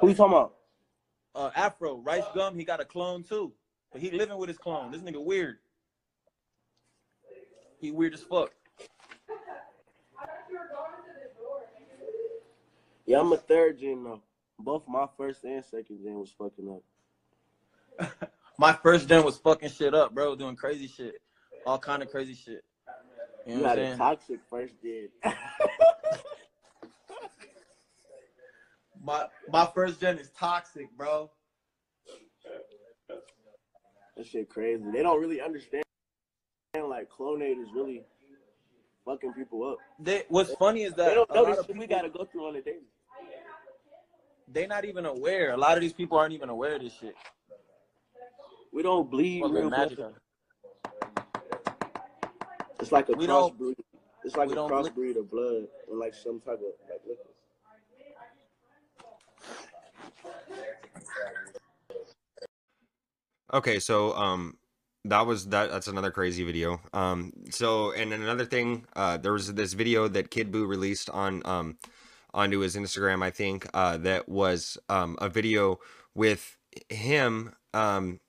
Who 0.00 0.08
you 0.08 0.14
talking 0.14 0.32
about? 0.32 0.54
Uh 1.34 1.50
Afro, 1.56 1.96
Rice 1.98 2.24
Gum, 2.34 2.56
he 2.58 2.64
got 2.64 2.80
a 2.80 2.84
clone 2.84 3.22
too. 3.24 3.52
But 3.92 4.02
he 4.02 4.10
living 4.10 4.38
with 4.38 4.48
his 4.48 4.58
clone. 4.58 4.90
This 4.90 5.02
nigga 5.02 5.22
weird. 5.24 5.58
He 7.80 7.90
weird 7.90 8.14
as 8.14 8.22
fuck. 8.22 8.52
Yeah, 13.06 13.20
I'm 13.20 13.32
a 13.32 13.36
third 13.36 13.80
gen 13.80 14.04
though. 14.04 14.22
Both 14.58 14.84
my 14.88 15.06
first 15.16 15.44
and 15.44 15.64
second 15.64 16.02
gen 16.02 16.14
was 16.18 16.32
fucking 16.38 16.68
up. 16.68 16.82
My 18.58 18.72
first 18.72 19.08
gen 19.08 19.24
was 19.24 19.38
fucking 19.38 19.70
shit 19.70 19.94
up, 19.94 20.14
bro, 20.14 20.36
doing 20.36 20.56
crazy 20.56 20.86
shit. 20.86 21.16
All 21.66 21.78
kind 21.78 22.02
of 22.02 22.10
crazy 22.10 22.34
shit. 22.34 22.62
You 23.46 23.54
You 23.54 23.62
know 23.62 23.62
what 23.62 23.70
I'm 23.70 23.70
had 23.70 23.78
a 23.78 23.86
saying? 23.86 23.96
toxic 23.96 24.40
first 24.50 24.74
gen. 24.82 25.08
My 29.04 29.26
my 29.50 29.66
first 29.74 30.00
gen 30.00 30.18
is 30.18 30.30
toxic, 30.30 30.86
bro. 30.96 31.30
that 34.16 34.26
shit 34.26 34.48
crazy. 34.48 34.84
They 34.92 35.02
don't 35.02 35.20
really 35.20 35.40
understand 35.40 35.82
like 36.88 37.08
clonaid 37.10 37.60
is 37.60 37.68
really 37.74 38.04
fucking 39.04 39.32
people 39.34 39.68
up. 39.68 39.78
They, 39.98 40.22
what's 40.28 40.54
funny 40.54 40.84
is 40.84 40.94
that 40.94 41.08
They 41.08 41.14
don't 41.14 41.30
a 41.30 41.34
know 41.34 41.42
lot 41.42 41.50
this 41.50 41.58
of 41.60 41.66
shit 41.66 41.76
we 41.76 41.86
gotta 41.86 42.08
go 42.08 42.24
through 42.24 42.46
on 42.48 42.56
a 42.56 42.62
daily. 42.62 42.78
they 44.48 44.66
not 44.66 44.84
even 44.84 45.04
aware. 45.06 45.52
A 45.52 45.56
lot 45.56 45.76
of 45.76 45.80
these 45.80 45.92
people 45.92 46.16
aren't 46.18 46.32
even 46.32 46.48
aware 46.48 46.76
of 46.76 46.82
this 46.82 46.92
shit. 46.98 47.14
We 48.72 48.82
don't 48.82 49.10
bleed 49.10 49.42
Fucking 49.42 49.54
real 49.56 49.70
magic. 49.70 49.98
blood. 49.98 50.14
It's 52.80 52.92
like 52.92 53.08
a 53.08 53.12
We 53.12 53.26
don't- 53.26 53.58
crossbreed. 53.58 53.74
It's 54.24 54.36
like 54.36 54.50
a 54.50 54.54
don't 54.54 54.70
crossbreed 54.70 55.16
of 55.16 55.28
blood 55.30 55.66
and 55.90 55.98
like 55.98 56.14
some 56.14 56.40
type 56.40 56.54
of 56.54 56.72
like 56.88 57.00
liquid. 57.06 57.31
Okay, 63.52 63.78
so 63.78 64.14
um 64.16 64.56
that 65.04 65.26
was 65.26 65.48
that 65.48 65.70
that's 65.70 65.88
another 65.88 66.10
crazy 66.10 66.44
video. 66.44 66.80
Um 66.92 67.32
so 67.50 67.92
and 67.92 68.10
then 68.12 68.22
another 68.22 68.44
thing, 68.46 68.86
uh 68.96 69.16
there 69.18 69.32
was 69.32 69.52
this 69.54 69.72
video 69.74 70.08
that 70.08 70.30
Kid 70.30 70.50
Buu 70.52 70.66
released 70.66 71.10
on 71.10 71.42
um 71.44 71.76
onto 72.34 72.60
his 72.60 72.76
Instagram, 72.76 73.22
I 73.24 73.30
think, 73.30 73.68
uh, 73.74 73.96
that 73.98 74.28
was 74.28 74.76
um, 74.90 75.16
a 75.22 75.30
video 75.30 75.80
with 76.16 76.58
him 76.90 77.54
um, 77.74 78.20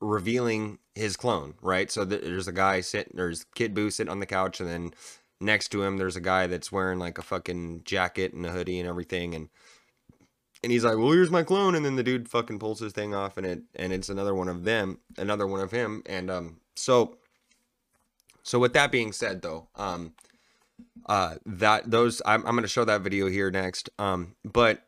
revealing 0.00 0.78
his 0.94 1.16
clone, 1.16 1.54
right? 1.62 1.90
So 1.90 2.04
th- 2.06 2.22
there's 2.22 2.48
a 2.48 2.52
guy 2.52 2.80
sitting, 2.80 3.12
there's 3.16 3.44
Kid 3.54 3.74
Buu 3.74 3.92
sitting 3.92 4.10
on 4.10 4.20
the 4.20 4.26
couch, 4.26 4.60
and 4.60 4.68
then 4.68 4.94
next 5.40 5.68
to 5.70 5.82
him, 5.82 5.98
there's 5.98 6.16
a 6.16 6.20
guy 6.20 6.46
that's 6.46 6.72
wearing 6.72 6.98
like 6.98 7.18
a 7.18 7.22
fucking 7.22 7.82
jacket 7.84 8.32
and 8.32 8.46
a 8.46 8.50
hoodie 8.50 8.80
and 8.80 8.88
everything, 8.88 9.34
and 9.34 9.48
and 10.62 10.72
he's 10.72 10.84
like, 10.84 10.96
"Well, 10.96 11.12
here's 11.12 11.30
my 11.30 11.42
clone," 11.42 11.74
and 11.74 11.84
then 11.84 11.96
the 11.96 12.02
dude 12.02 12.28
fucking 12.28 12.58
pulls 12.58 12.80
his 12.80 12.92
thing 12.92 13.14
off, 13.14 13.36
and 13.36 13.46
it 13.46 13.62
and 13.76 13.92
it's 13.92 14.08
another 14.08 14.34
one 14.34 14.48
of 14.48 14.64
them, 14.64 14.98
another 15.16 15.46
one 15.46 15.60
of 15.60 15.70
him, 15.70 16.02
and 16.06 16.30
um, 16.30 16.60
so 16.76 17.16
so 18.42 18.58
with 18.58 18.72
that 18.74 18.92
being 18.92 19.12
said, 19.12 19.42
though, 19.42 19.68
um, 19.76 20.14
uh, 21.06 21.36
that 21.46 21.90
those 21.90 22.20
I'm 22.24 22.46
I'm 22.46 22.54
gonna 22.54 22.68
show 22.68 22.84
that 22.84 23.00
video 23.00 23.28
here 23.28 23.50
next, 23.50 23.90
um, 23.98 24.36
but 24.44 24.86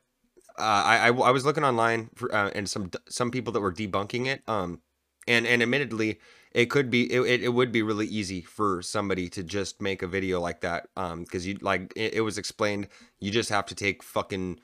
uh, 0.58 0.62
I, 0.85 0.96
I 0.96 1.06
I 1.08 1.30
was 1.30 1.44
looking 1.44 1.64
online 1.64 2.11
for 2.14 2.35
uh, 2.35 2.50
and 2.54 2.68
some 2.68 2.90
some 3.08 3.30
people 3.30 3.52
that 3.54 3.61
were 3.61 3.72
debunking 3.72 4.26
it, 4.26 4.42
um, 4.46 4.80
and 5.26 5.46
and 5.46 5.62
admittedly 5.62 6.18
it 6.52 6.66
could 6.66 6.90
be 6.90 7.11
it, 7.12 7.42
it, 7.42 7.48
would 7.48 7.72
be 7.72 7.82
really 7.82 8.06
easy 8.06 8.42
for 8.42 8.82
somebody 8.82 9.28
to 9.30 9.42
just 9.42 9.80
make 9.80 10.02
a 10.02 10.06
video 10.06 10.38
like 10.38 10.61
that 10.61 10.88
um 10.98 11.22
because 11.22 11.46
you 11.46 11.56
like 11.62 11.90
it, 11.96 12.14
it 12.14 12.20
was 12.20 12.37
explained 12.37 12.87
you 13.20 13.30
just 13.30 13.48
have 13.48 13.64
to 13.64 13.74
take 13.74 14.02
fucking 14.02 14.61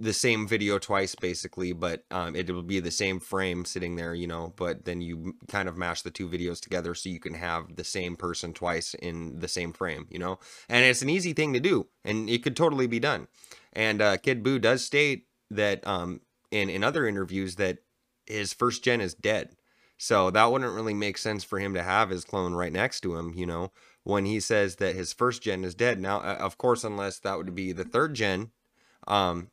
the 0.00 0.12
same 0.12 0.48
video 0.48 0.78
twice 0.78 1.14
basically 1.14 1.72
but 1.72 2.04
um 2.10 2.34
it 2.34 2.50
will 2.50 2.62
be 2.62 2.80
the 2.80 2.90
same 2.90 3.20
frame 3.20 3.64
sitting 3.64 3.96
there 3.96 4.14
you 4.14 4.26
know 4.26 4.52
but 4.56 4.84
then 4.84 5.00
you 5.00 5.34
kind 5.48 5.68
of 5.68 5.76
mash 5.76 6.02
the 6.02 6.10
two 6.10 6.28
videos 6.28 6.60
together 6.60 6.94
so 6.94 7.08
you 7.08 7.20
can 7.20 7.34
have 7.34 7.76
the 7.76 7.84
same 7.84 8.16
person 8.16 8.52
twice 8.52 8.94
in 8.94 9.38
the 9.38 9.48
same 9.48 9.72
frame 9.72 10.06
you 10.10 10.18
know? 10.18 10.38
And 10.68 10.84
it's 10.84 11.02
an 11.02 11.08
easy 11.08 11.32
thing 11.32 11.52
to 11.52 11.60
do 11.60 11.86
and 12.04 12.28
it 12.28 12.42
could 12.42 12.56
totally 12.56 12.86
be 12.86 13.00
done. 13.00 13.28
And 13.72 14.02
uh 14.02 14.16
kid 14.16 14.42
buu 14.42 14.60
does 14.60 14.84
state 14.84 15.26
that 15.50 15.86
um 15.86 16.20
in 16.50 16.68
in 16.68 16.84
other 16.84 17.06
interviews 17.06 17.56
that 17.56 17.78
his 18.26 18.52
first 18.52 18.84
gen 18.84 19.00
is 19.00 19.14
dead. 19.14 19.56
So 19.98 20.30
that 20.30 20.50
wouldn't 20.50 20.74
really 20.74 20.94
make 20.94 21.18
sense 21.18 21.44
for 21.44 21.58
him 21.58 21.74
to 21.74 21.82
have 21.82 22.10
his 22.10 22.24
clone 22.24 22.54
right 22.54 22.72
next 22.72 23.00
to 23.02 23.16
him, 23.16 23.34
you 23.36 23.44
know, 23.44 23.70
when 24.02 24.24
he 24.24 24.40
says 24.40 24.76
that 24.76 24.94
his 24.94 25.12
first 25.12 25.42
gen 25.42 25.62
is 25.62 25.74
dead. 25.74 26.00
Now, 26.00 26.20
uh, 26.20 26.38
of 26.40 26.56
course, 26.56 26.84
unless 26.84 27.18
that 27.18 27.36
would 27.36 27.54
be 27.54 27.72
the 27.72 27.84
third 27.84 28.14
gen, 28.14 28.50
um, 29.06 29.50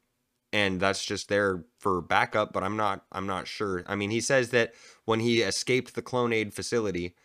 and 0.57 0.79
that's 0.79 1.05
just 1.05 1.29
there 1.29 1.63
for 1.79 2.01
backup, 2.01 2.51
but 2.51 2.63
I'm 2.63 2.75
not 2.75 3.05
I'm 3.11 3.27
not 3.27 3.47
sure. 3.47 3.83
I 3.85 3.95
mean, 3.95 4.09
he 4.09 4.19
says 4.19 4.49
that 4.49 4.73
when 5.05 5.19
he 5.19 5.41
escaped 5.41 5.93
the 5.93 6.01
Clonaid 6.01 6.51
facility, 6.51 7.15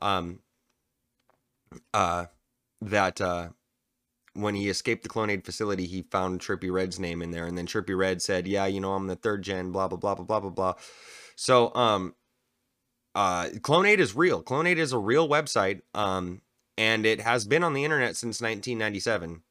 um, 0.00 0.38
uh, 1.92 2.24
that 2.80 3.20
uh, 3.20 3.50
when 4.32 4.54
he 4.54 4.70
escaped 4.70 5.02
the 5.02 5.10
Clonaid 5.10 5.44
facility, 5.44 5.84
he 5.84 6.02
found 6.10 6.40
Trippy 6.40 6.72
Redd's 6.72 6.98
name 6.98 7.20
in 7.20 7.32
there, 7.32 7.44
and 7.46 7.58
then 7.58 7.66
Trippy 7.66 7.96
Redd 7.96 8.22
said, 8.22 8.48
"Yeah, 8.48 8.64
you 8.64 8.80
know, 8.80 8.94
I'm 8.94 9.08
the 9.08 9.16
third 9.16 9.42
gen." 9.42 9.72
Blah 9.72 9.88
blah 9.88 9.98
blah 9.98 10.14
blah 10.14 10.24
blah 10.24 10.40
blah 10.40 10.50
blah. 10.50 10.74
So, 11.36 11.74
um, 11.74 12.14
uh, 13.14 13.48
Clonaid 13.60 13.98
is 13.98 14.16
real. 14.16 14.42
Clonaid 14.42 14.78
is 14.78 14.94
a 14.94 14.98
real 14.98 15.28
website, 15.28 15.82
um, 15.94 16.40
and 16.78 17.04
it 17.04 17.20
has 17.20 17.44
been 17.46 17.62
on 17.62 17.74
the 17.74 17.84
internet 17.84 18.16
since 18.16 18.40
1997. 18.40 19.42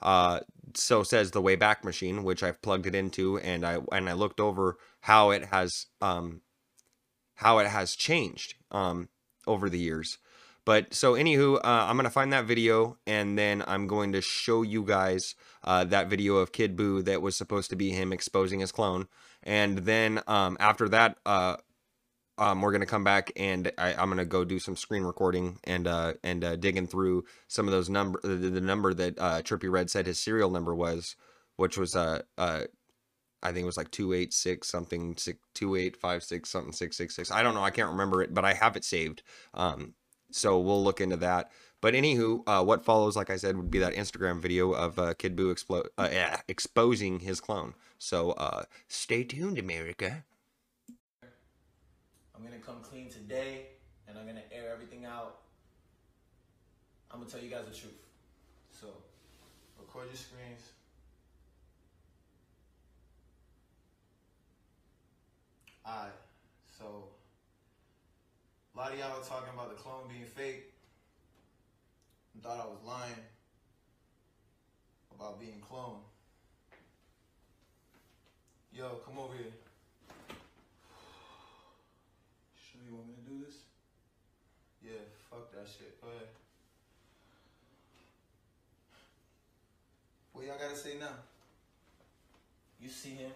Uh, 0.00 0.40
so 0.74 1.02
says 1.02 1.30
the 1.30 1.42
Wayback 1.42 1.84
Machine, 1.84 2.24
which 2.24 2.42
I've 2.42 2.62
plugged 2.62 2.86
it 2.86 2.94
into, 2.94 3.38
and 3.38 3.64
I 3.64 3.78
and 3.92 4.08
I 4.08 4.12
looked 4.12 4.40
over 4.40 4.76
how 5.00 5.30
it 5.30 5.46
has 5.46 5.86
um, 6.00 6.42
how 7.36 7.58
it 7.58 7.66
has 7.66 7.96
changed 7.96 8.54
um, 8.70 9.08
over 9.46 9.68
the 9.68 9.78
years. 9.78 10.18
But 10.64 10.92
so, 10.92 11.14
anywho, 11.14 11.56
uh, 11.56 11.60
I'm 11.64 11.96
gonna 11.96 12.10
find 12.10 12.32
that 12.32 12.44
video, 12.44 12.98
and 13.06 13.38
then 13.38 13.64
I'm 13.66 13.86
going 13.86 14.12
to 14.12 14.20
show 14.20 14.62
you 14.62 14.82
guys 14.82 15.34
uh, 15.64 15.84
that 15.84 16.08
video 16.08 16.36
of 16.36 16.52
Kid 16.52 16.76
Buu 16.76 17.04
that 17.04 17.22
was 17.22 17.36
supposed 17.36 17.70
to 17.70 17.76
be 17.76 17.90
him 17.90 18.12
exposing 18.12 18.60
his 18.60 18.72
clone, 18.72 19.08
and 19.42 19.78
then 19.78 20.20
um, 20.26 20.56
after 20.60 20.88
that, 20.90 21.16
uh, 21.24 21.56
um, 22.38 22.62
we're 22.62 22.72
gonna 22.72 22.86
come 22.86 23.04
back 23.04 23.32
and 23.36 23.70
I, 23.78 23.92
am 24.00 24.08
gonna 24.08 24.24
go 24.24 24.44
do 24.44 24.58
some 24.58 24.76
screen 24.76 25.02
recording 25.02 25.58
and 25.64 25.86
uh, 25.86 26.14
and 26.22 26.44
uh, 26.44 26.56
digging 26.56 26.86
through 26.86 27.24
some 27.48 27.66
of 27.66 27.72
those 27.72 27.90
number 27.90 28.20
the, 28.22 28.28
the 28.28 28.60
number 28.60 28.94
that 28.94 29.18
uh, 29.18 29.42
Trippy 29.42 29.70
Redd 29.70 29.90
said 29.90 30.06
his 30.06 30.18
serial 30.18 30.50
number 30.50 30.74
was, 30.74 31.16
which 31.56 31.76
was 31.76 31.96
uh, 31.96 32.22
uh 32.36 32.62
I 33.42 33.52
think 33.52 33.62
it 33.62 33.66
was 33.66 33.76
like 33.76 33.90
two 33.90 34.12
eight 34.12 34.32
six 34.32 34.68
something 34.68 35.16
six 35.16 35.38
two 35.54 35.76
eight 35.76 35.96
five 35.96 36.22
six 36.22 36.50
something 36.50 36.72
six 36.72 36.96
six 36.96 37.14
six. 37.14 37.30
I 37.30 37.42
don't 37.42 37.54
know, 37.54 37.62
I 37.62 37.70
can't 37.70 37.90
remember 37.90 38.22
it, 38.22 38.34
but 38.34 38.44
I 38.44 38.54
have 38.54 38.76
it 38.76 38.84
saved. 38.84 39.22
Um, 39.54 39.94
so 40.30 40.58
we'll 40.58 40.82
look 40.82 41.00
into 41.00 41.16
that. 41.16 41.50
But 41.80 41.94
anywho, 41.94 42.42
uh, 42.46 42.64
what 42.64 42.84
follows, 42.84 43.16
like 43.16 43.30
I 43.30 43.36
said, 43.36 43.56
would 43.56 43.70
be 43.70 43.78
that 43.78 43.94
Instagram 43.94 44.40
video 44.40 44.72
of 44.72 44.98
uh, 44.98 45.14
Kid 45.14 45.36
Buu 45.36 45.52
explo- 45.52 45.86
uh, 45.96 46.08
yeah, 46.10 46.40
exposing 46.48 47.20
his 47.20 47.40
clone. 47.40 47.74
So 47.98 48.32
uh, 48.32 48.64
stay 48.88 49.22
tuned, 49.22 49.58
America. 49.58 50.24
I'm 52.38 52.44
gonna 52.44 52.60
come 52.60 52.80
clean 52.82 53.10
today 53.10 53.66
and 54.06 54.16
I'm 54.16 54.24
gonna 54.24 54.44
air 54.52 54.70
everything 54.72 55.04
out. 55.04 55.38
I'm 57.10 57.18
gonna 57.18 57.30
tell 57.30 57.42
you 57.42 57.50
guys 57.50 57.64
the 57.64 57.74
truth. 57.74 57.98
So, 58.70 58.86
record 59.76 60.06
your 60.06 60.14
screens. 60.14 60.70
Alright, 65.84 66.12
so 66.78 67.08
a 68.74 68.78
lot 68.78 68.92
of 68.92 68.98
y'all 68.98 69.18
are 69.18 69.24
talking 69.24 69.52
about 69.52 69.70
the 69.70 69.82
clone 69.82 70.06
being 70.08 70.26
fake. 70.26 70.72
And 72.34 72.42
thought 72.42 72.60
I 72.60 72.66
was 72.66 72.78
lying 72.86 73.24
about 75.12 75.40
being 75.40 75.60
cloned. 75.68 76.02
Yo, 78.72 79.00
come 79.04 79.18
over 79.18 79.34
here. 79.34 79.52
Sure 82.78 82.86
you 82.88 82.94
want 82.94 83.08
me 83.08 83.14
to 83.14 83.30
do 83.30 83.44
this? 83.44 83.56
Yeah, 84.82 85.02
fuck 85.30 85.50
that 85.52 85.66
shit. 85.66 86.00
Go 86.00 86.08
ahead. 86.08 86.28
What 90.32 90.46
y'all 90.46 90.58
gotta 90.58 90.76
say 90.76 90.94
now? 91.00 91.16
You 92.80 92.88
see 92.88 93.10
him? 93.10 93.32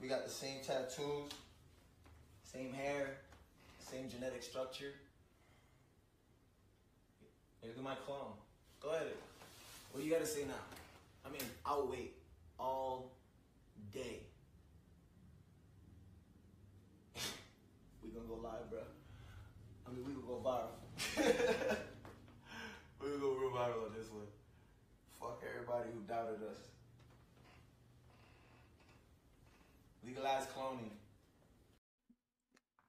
We 0.00 0.08
got 0.08 0.24
the 0.24 0.30
same 0.30 0.56
tattoos, 0.66 1.30
same 2.42 2.72
hair, 2.72 3.18
same 3.78 4.08
genetic 4.08 4.42
structure. 4.42 4.92
Look 7.62 7.76
at 7.76 7.82
my 7.82 7.94
clone. 8.06 8.32
Go 8.80 8.90
ahead. 8.90 9.08
What 9.92 10.02
you 10.02 10.10
gotta 10.10 10.26
say 10.26 10.44
now? 10.44 10.54
I 11.24 11.30
mean, 11.30 11.42
I'll 11.64 11.86
wait 11.86 12.14
all 12.58 13.12
day. 13.92 14.20
We 18.10 18.20
gonna 18.20 18.28
go 18.28 18.40
live, 18.42 18.70
bro. 18.70 18.80
I 19.86 19.92
mean, 19.92 20.04
we 20.04 20.12
gonna 20.12 20.26
go 20.26 20.42
viral. 20.44 20.74
we 23.00 23.08
gonna 23.08 23.20
go 23.20 23.32
real 23.34 23.50
viral 23.50 23.86
on 23.86 23.94
this 23.96 24.10
one. 24.10 24.26
Fuck 25.20 25.42
everybody 25.48 25.90
who 25.92 26.00
doubted 26.08 26.40
us. 26.48 26.58
Legalize 30.04 30.46
cloning. 30.46 30.90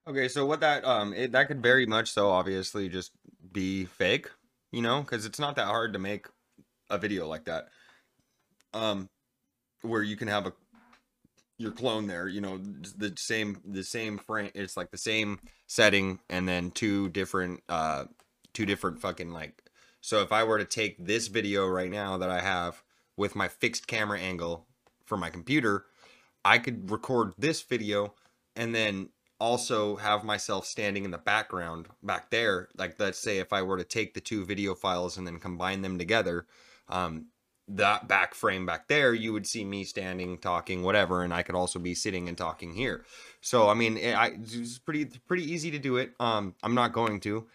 Okay, 0.08 0.28
so 0.28 0.46
what 0.46 0.60
that 0.62 0.84
um 0.86 1.14
it, 1.14 1.32
that 1.34 1.48
could 1.48 1.62
very 1.62 1.86
much 1.86 2.12
so 2.12 2.30
obviously 2.30 2.90
just 2.90 3.12
be 3.52 3.86
fake, 3.86 4.30
you 4.72 4.82
know, 4.82 5.02
because 5.02 5.26
it's 5.26 5.40
not 5.40 5.56
that 5.58 5.66
hard 5.66 5.94
to 5.94 6.00
make 6.00 6.26
a 6.90 6.98
video 6.98 7.28
like 7.28 7.46
that, 7.46 7.68
um, 8.74 9.08
where 9.82 10.02
you 10.02 10.16
can 10.16 10.28
have 10.28 10.48
a 10.48 10.54
your 11.62 11.72
clone 11.72 12.08
there, 12.08 12.28
you 12.28 12.42
know, 12.42 12.58
the 12.98 13.14
same 13.16 13.62
the 13.66 13.84
same 13.84 14.18
frame. 14.18 14.52
It's 14.56 14.76
like 14.76 14.92
the 14.92 14.98
same 14.98 15.40
setting, 15.68 16.20
and 16.30 16.48
then 16.48 16.72
two 16.72 17.10
different 17.10 17.62
uh 17.70 18.06
two 18.54 18.66
different 18.66 19.00
fucking 19.00 19.32
like. 19.32 19.64
So 20.02 20.22
if 20.22 20.32
I 20.32 20.44
were 20.44 20.58
to 20.58 20.66
take 20.66 21.06
this 21.06 21.28
video 21.28 21.68
right 21.68 21.92
now 21.92 22.18
that 22.18 22.30
I 22.30 22.42
have 22.42 22.84
with 23.16 23.36
my 23.36 23.48
fixed 23.48 23.88
camera 23.88 24.20
angle 24.20 24.66
for 25.06 25.16
my 25.16 25.30
computer, 25.30 25.86
I 26.44 26.58
could 26.58 26.90
record 26.90 27.34
this 27.38 27.62
video 27.62 28.16
and 28.56 28.74
then 28.74 29.10
also 29.40 29.96
have 29.98 30.24
myself 30.24 30.66
standing 30.66 31.06
in 31.06 31.12
the 31.12 31.18
background 31.18 31.88
back 32.02 32.32
there. 32.32 32.70
Like 32.78 33.00
let's 33.00 33.20
say 33.20 33.38
if 33.38 33.54
I 33.54 33.62
were 33.62 33.78
to 33.78 33.84
take 33.84 34.14
the 34.14 34.22
two 34.22 34.46
video 34.46 34.74
files 34.74 35.18
and 35.18 35.26
then 35.26 35.40
combine 35.40 35.82
them 35.82 36.00
together, 36.00 36.48
um, 36.90 37.28
that 37.76 38.08
back 38.08 38.34
frame 38.34 38.66
back 38.66 38.88
there, 38.88 39.14
you 39.14 39.34
would 39.34 39.48
see 39.48 39.64
me 39.64 39.84
standing, 39.84 40.38
talking, 40.38 40.84
whatever, 40.84 41.24
and 41.24 41.34
I 41.34 41.44
could 41.44 41.56
also 41.56 41.80
be 41.80 41.94
sitting 41.96 42.28
and 42.28 42.38
talking 42.38 42.74
here. 42.74 43.06
So 43.42 43.70
I 43.70 43.74
mean, 43.74 43.98
it, 43.98 44.14
I, 44.14 44.34
it's 44.42 44.80
pretty 44.80 45.06
pretty 45.06 45.52
easy 45.52 45.72
to 45.72 45.80
do 45.80 45.98
it. 45.98 46.14
Um, 46.20 46.56
I'm 46.64 46.76
not 46.76 46.94
going 46.94 47.20
to 47.22 47.48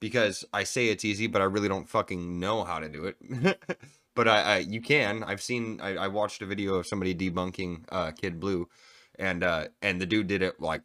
because 0.00 0.44
I 0.52 0.64
say 0.64 0.88
it's 0.88 1.04
easy, 1.04 1.26
but 1.26 1.42
I 1.42 1.44
really 1.44 1.68
don't 1.68 1.88
fucking 1.88 2.40
know 2.40 2.64
how 2.64 2.78
to 2.80 2.88
do 2.88 3.04
it. 3.04 3.60
but 4.14 4.28
I, 4.28 4.42
I, 4.42 4.58
you 4.58 4.80
can. 4.80 5.22
I've 5.22 5.42
seen. 5.42 5.80
I, 5.80 5.96
I 5.96 6.08
watched 6.08 6.42
a 6.42 6.46
video 6.46 6.74
of 6.74 6.86
somebody 6.86 7.14
debunking 7.14 7.84
uh, 7.90 8.10
Kid 8.12 8.40
Buu, 8.40 8.66
and 9.18 9.44
uh, 9.44 9.68
and 9.82 10.00
the 10.00 10.06
dude 10.06 10.26
did 10.26 10.42
it 10.42 10.60
like 10.60 10.82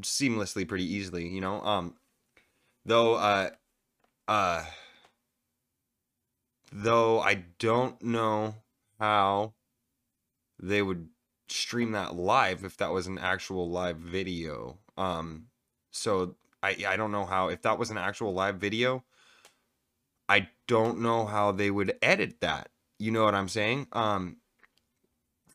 seamlessly, 0.00 0.66
pretty 0.66 0.92
easily. 0.92 1.28
You 1.28 1.40
know. 1.40 1.60
Um, 1.62 1.94
though. 2.84 3.14
Uh, 3.14 3.50
uh. 4.26 4.64
Though 6.72 7.20
I 7.20 7.44
don't 7.58 8.02
know 8.02 8.54
how 8.98 9.54
they 10.60 10.82
would 10.82 11.08
stream 11.48 11.92
that 11.92 12.14
live 12.14 12.64
if 12.64 12.76
that 12.78 12.92
was 12.92 13.06
an 13.06 13.18
actual 13.18 13.70
live 13.70 13.98
video. 13.98 14.78
Um, 14.96 15.46
so 15.90 16.36
I 16.62 16.76
I 16.88 16.96
don't 16.96 17.12
know 17.12 17.26
how 17.26 17.48
if 17.48 17.62
that 17.62 17.78
was 17.78 17.90
an 17.90 17.98
actual 17.98 18.32
live 18.32 18.56
video. 18.56 19.04
I 20.28 20.48
don't 20.66 21.00
know 21.00 21.26
how 21.26 21.52
they 21.52 21.70
would 21.70 21.96
edit 22.02 22.40
that. 22.40 22.70
You 22.98 23.12
know 23.12 23.24
what 23.24 23.34
I'm 23.34 23.48
saying? 23.48 23.86
Um, 23.92 24.38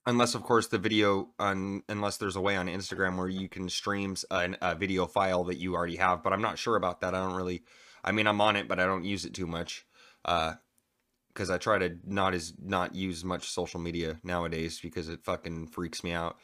unless 0.06 0.36
of 0.36 0.44
course 0.44 0.68
the 0.68 0.78
video 0.78 1.30
on 1.40 1.84
unless 1.90 2.18
there's 2.18 2.36
a 2.36 2.42
way 2.42 2.56
on 2.56 2.68
Instagram 2.68 3.18
where 3.18 3.28
you 3.28 3.50
can 3.50 3.70
stream 3.70 4.16
an, 4.30 4.58
a 4.62 4.76
video 4.76 5.08
file 5.08 5.44
that 5.46 5.58
you 5.58 5.76
already 5.76 5.98
have. 5.98 6.24
But 6.24 6.34
I'm 6.34 6.42
not 6.42 6.58
sure 6.58 6.76
about 6.76 7.02
that. 7.02 7.14
I 7.14 7.20
don't 7.20 7.36
really. 7.36 7.64
I 8.04 8.12
mean, 8.12 8.28
I'm 8.28 8.42
on 8.42 8.56
it, 8.56 8.68
but 8.68 8.80
I 8.80 8.86
don't 8.86 9.04
use 9.04 9.26
it 9.26 9.34
too 9.34 9.46
much. 9.46 9.86
Uh, 10.26 10.54
because 11.34 11.50
I 11.50 11.58
try 11.58 11.78
to 11.78 11.98
not 12.06 12.34
as 12.34 12.54
not 12.62 12.96
use 12.96 13.24
much 13.24 13.50
social 13.50 13.80
media 13.80 14.20
nowadays 14.24 14.80
because 14.82 15.10
it 15.10 15.24
fucking 15.24 15.68
freaks 15.68 16.04
me 16.04 16.12
out. 16.12 16.38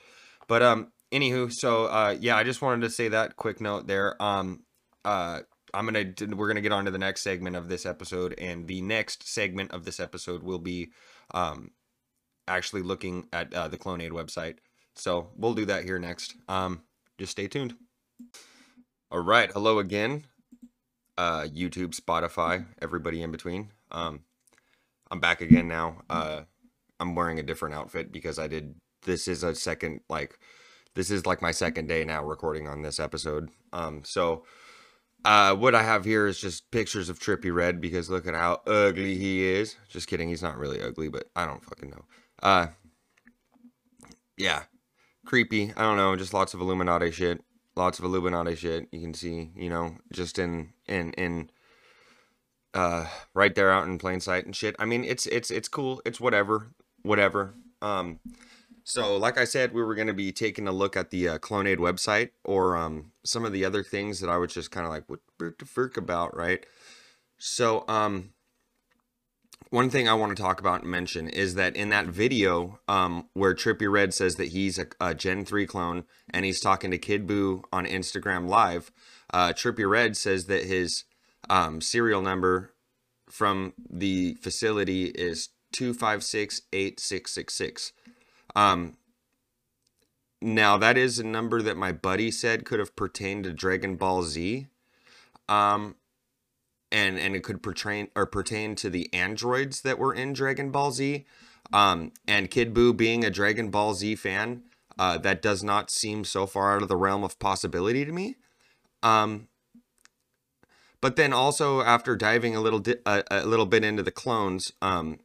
But 0.48 0.64
um, 0.64 0.92
anywho, 1.12 1.52
so 1.52 1.86
uh, 1.86 2.16
yeah, 2.20 2.38
I 2.38 2.44
just 2.44 2.62
wanted 2.62 2.82
to 2.82 2.90
say 2.90 3.10
that 3.10 3.36
quick 3.36 3.62
note 3.62 3.88
there. 3.88 4.22
Um, 4.22 4.64
uh, 5.06 5.42
I'm 5.74 5.86
gonna 5.86 6.14
we're 6.36 6.48
gonna 6.48 6.62
get 6.62 6.72
on 6.72 6.86
to 6.86 6.92
the 6.92 6.98
next 6.98 7.22
segment 7.22 7.56
of 7.56 7.70
this 7.70 7.86
episode, 7.86 8.36
and 8.38 8.68
the 8.68 8.82
next 8.82 9.28
segment 9.28 9.72
of 9.72 9.86
this 9.86 10.00
episode 10.00 10.44
will 10.44 10.60
be 10.60 10.92
um, 11.34 11.72
actually 12.48 12.82
looking 12.82 13.28
at 13.34 13.54
uh, 13.54 13.68
the 13.68 13.78
Clonaid 13.78 14.12
website. 14.12 14.58
So 14.96 15.30
we'll 15.36 15.54
do 15.54 15.66
that 15.66 15.84
here 15.84 16.00
next. 16.00 16.36
Um, 16.48 16.82
just 17.18 17.32
stay 17.32 17.48
tuned. 17.48 17.76
All 19.12 19.20
right, 19.20 19.52
hello 19.52 19.80
again, 19.80 20.26
uh, 21.18 21.44
YouTube, 21.44 21.96
Spotify, 21.96 22.66
everybody 22.82 23.22
in 23.22 23.32
between. 23.32 23.72
Um, 23.92 24.22
I'm 25.12 25.20
back 25.20 25.42
again 25.42 25.68
now. 25.68 26.02
Uh, 26.10 26.42
I'm 27.00 27.16
wearing 27.16 27.40
a 27.40 27.44
different 27.44 27.76
outfit 27.76 28.12
because 28.12 28.40
I 28.40 28.48
did. 28.48 28.76
This 29.04 29.28
is 29.28 29.44
a 29.44 29.56
second 29.56 30.02
like, 30.10 30.38
this 30.96 31.12
is 31.12 31.26
like 31.26 31.42
my 31.42 31.52
second 31.52 31.88
day 31.88 32.04
now 32.04 32.24
recording 32.24 32.68
on 32.68 32.82
this 32.82 33.00
episode. 33.00 33.50
Um, 33.72 34.04
so, 34.04 34.44
uh, 35.26 35.56
what 35.56 35.76
I 35.76 35.84
have 35.84 36.06
here 36.06 36.28
is 36.28 36.40
just 36.40 36.72
pictures 36.72 37.10
of 37.10 37.20
Trippy 37.20 37.54
Redd 37.54 37.82
because 37.82 38.10
look 38.10 38.28
at 38.28 38.34
how 38.34 38.62
ugly 38.68 39.18
he 39.18 39.44
is. 39.44 39.76
Just 39.90 40.08
kidding, 40.08 40.30
he's 40.30 40.44
not 40.44 40.58
really 40.58 40.82
ugly, 40.82 41.10
but 41.10 41.30
I 41.36 41.46
don't 41.46 41.64
fucking 41.64 41.90
know. 41.90 42.06
Uh, 42.42 42.68
yeah, 44.38 44.64
creepy. 45.26 45.74
I 45.76 45.82
don't 45.82 45.98
know, 45.98 46.16
just 46.16 46.34
lots 46.34 46.54
of 46.54 46.62
Illuminati 46.62 47.12
shit. 47.12 47.44
Lots 47.76 48.00
of 48.00 48.06
Illuminati 48.06 48.56
shit. 48.56 48.88
You 48.92 49.02
can 49.02 49.14
see, 49.14 49.52
you 49.56 49.70
know, 49.70 49.98
just 50.12 50.40
in 50.40 50.74
in 50.88 51.14
in 51.14 51.50
uh 52.78 53.08
right 53.34 53.56
there 53.56 53.72
out 53.72 53.86
in 53.86 53.98
plain 53.98 54.20
sight 54.20 54.46
and 54.46 54.56
shit. 54.56 54.76
I 54.80 54.86
mean, 54.86 55.04
it's 55.04 55.26
it's 55.26 55.52
it's 55.52 55.68
cool. 55.68 56.02
It's 56.06 56.20
whatever, 56.20 56.72
whatever. 57.02 57.54
Um 57.82 58.20
so 58.84 59.18
like 59.18 59.38
I 59.38 59.44
said, 59.44 59.74
we 59.74 59.84
were 59.84 59.96
going 59.96 60.08
to 60.08 60.14
be 60.14 60.32
taking 60.32 60.66
a 60.66 60.72
look 60.72 60.96
at 60.96 61.10
the 61.10 61.28
uh, 61.28 61.40
Clonaid 61.40 61.78
website 61.78 62.30
or 62.46 62.78
um 62.78 63.12
some 63.26 63.44
of 63.44 63.52
the 63.52 63.66
other 63.66 63.84
things 63.84 64.20
that 64.22 64.30
I 64.30 64.38
was 64.38 64.54
just 64.54 64.72
kind 64.72 64.86
of 64.86 64.92
like 64.92 65.04
what 65.08 65.20
the 65.40 65.66
frick 65.66 65.98
about, 65.98 66.36
right? 66.36 66.66
So 67.38 67.84
um 67.88 68.32
one 69.70 69.90
thing 69.90 70.08
I 70.08 70.14
want 70.14 70.36
to 70.36 70.42
talk 70.42 70.60
about 70.60 70.84
and 70.84 70.92
mention 70.92 71.28
is 71.28 71.56
that 71.56 71.76
in 71.76 71.90
that 71.90 72.06
video 72.06 72.80
um, 72.88 73.28
where 73.34 73.54
Trippy 73.54 73.92
Redd 73.92 74.14
says 74.14 74.36
that 74.36 74.50
he's 74.50 74.80
a, 74.80 74.88
a 75.02 75.14
Gen 75.14 75.44
3 75.44 75.66
clone 75.66 76.06
and 76.30 76.46
he's 76.46 76.62
talking 76.62 76.92
to 76.92 76.98
Kid 76.98 77.28
Buu 77.28 77.64
on 77.72 77.86
Instagram 77.86 78.48
Live, 78.48 78.92
uh, 79.34 79.50
Trippy 79.50 79.90
Redd 79.90 80.16
says 80.16 80.46
that 80.46 80.64
his 80.64 81.04
um, 81.50 81.82
serial 81.82 82.22
number 82.22 82.74
from 83.30 83.74
the 83.90 84.36
facility 84.36 85.06
is 85.06 85.50
2568666. 85.74 87.92
Um, 88.56 88.96
now, 90.42 90.78
that 90.78 90.98
is 90.98 91.20
a 91.20 91.24
number 91.24 91.62
that 91.62 91.78
my 91.78 91.92
buddy 91.92 92.32
said 92.32 92.66
could 92.66 92.80
have 92.80 92.96
pertained 92.96 93.44
to 93.46 93.54
Dragon 93.54 93.96
Ball 93.96 94.24
Z. 94.24 94.68
Um, 95.50 95.96
and 96.92 97.20
and 97.20 97.36
it 97.36 97.44
could 97.44 97.62
pertain 97.62 98.08
or 98.16 98.26
pertain 98.26 98.76
to 98.76 98.90
the 98.90 99.14
androids 99.14 99.82
that 99.82 100.00
were 100.00 100.14
in 100.14 100.34
Dragon 100.34 100.72
Ball 100.72 100.92
Z. 100.92 101.26
Um, 101.74 102.12
and 102.28 102.50
Kid 102.50 102.74
Buu 102.74 102.96
being 102.96 103.26
a 103.26 103.30
Dragon 103.30 103.70
Ball 103.70 103.94
Z 103.94 104.16
fan, 104.16 104.64
uh, 104.98 105.18
that 105.18 105.42
does 105.42 105.64
not 105.64 105.90
seem 105.90 106.24
so 106.24 106.46
far 106.46 106.76
out 106.76 106.82
of 106.82 106.88
the 106.88 106.96
realm 106.96 107.24
of 107.24 107.40
possibility 107.40 108.06
to 108.06 108.12
me. 108.12 108.38
Um, 109.04 109.50
but 111.02 111.16
then 111.16 111.34
also 111.34 111.82
after 111.82 112.16
diving 112.16 112.56
a 112.56 112.62
little 112.62 112.80
di- 112.80 112.96
a, 113.06 113.24
a 113.30 113.46
little 113.46 113.66
bit 113.66 113.84
into 113.84 114.04
the 114.04 114.12
clones, 114.12 114.72
um, 114.82 115.20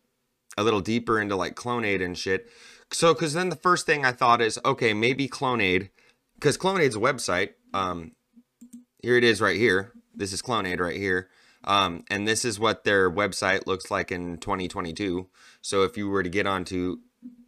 a 0.57 0.63
little 0.63 0.81
deeper 0.81 1.21
into 1.21 1.37
like 1.37 1.55
Clonaid 1.55 2.05
and 2.05 2.17
shit. 2.17 2.49
So, 2.91 3.15
because 3.15 3.33
then 3.33 3.49
the 3.49 3.57
first 3.57 3.87
thing 3.87 4.05
I 4.05 4.13
thought 4.13 4.43
is, 4.43 4.59
okay, 4.65 4.93
maybe 4.93 5.27
Clonaid, 5.27 5.89
because 6.35 6.59
Clonaid's 6.59 6.97
a 6.97 7.01
website. 7.01 7.51
Um, 7.73 8.13
here 9.03 9.17
it 9.17 9.25
is 9.25 9.41
right 9.41 9.57
here. 9.57 9.93
This 10.15 10.33
is 10.33 10.43
Clonaid 10.43 10.79
right 10.79 10.97
here. 10.97 11.29
Um, 11.65 12.05
and 12.11 12.27
this 12.27 12.45
is 12.45 12.59
what 12.59 12.85
their 12.85 13.11
website 13.11 13.67
looks 13.67 13.91
like 13.91 14.13
in 14.13 14.39
2022. 14.39 15.29
So 15.63 15.83
if 15.85 15.97
you 15.97 16.09
were 16.09 16.23
to 16.23 16.29
get 16.29 16.47
onto 16.47 16.99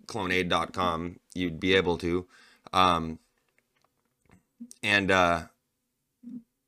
clonaid.com, 0.07 1.21
you'd 1.35 1.61
be 1.61 1.75
able 1.75 1.99
to. 1.99 2.27
Um, 2.73 3.19
and 4.83 5.11
uh, 5.11 5.43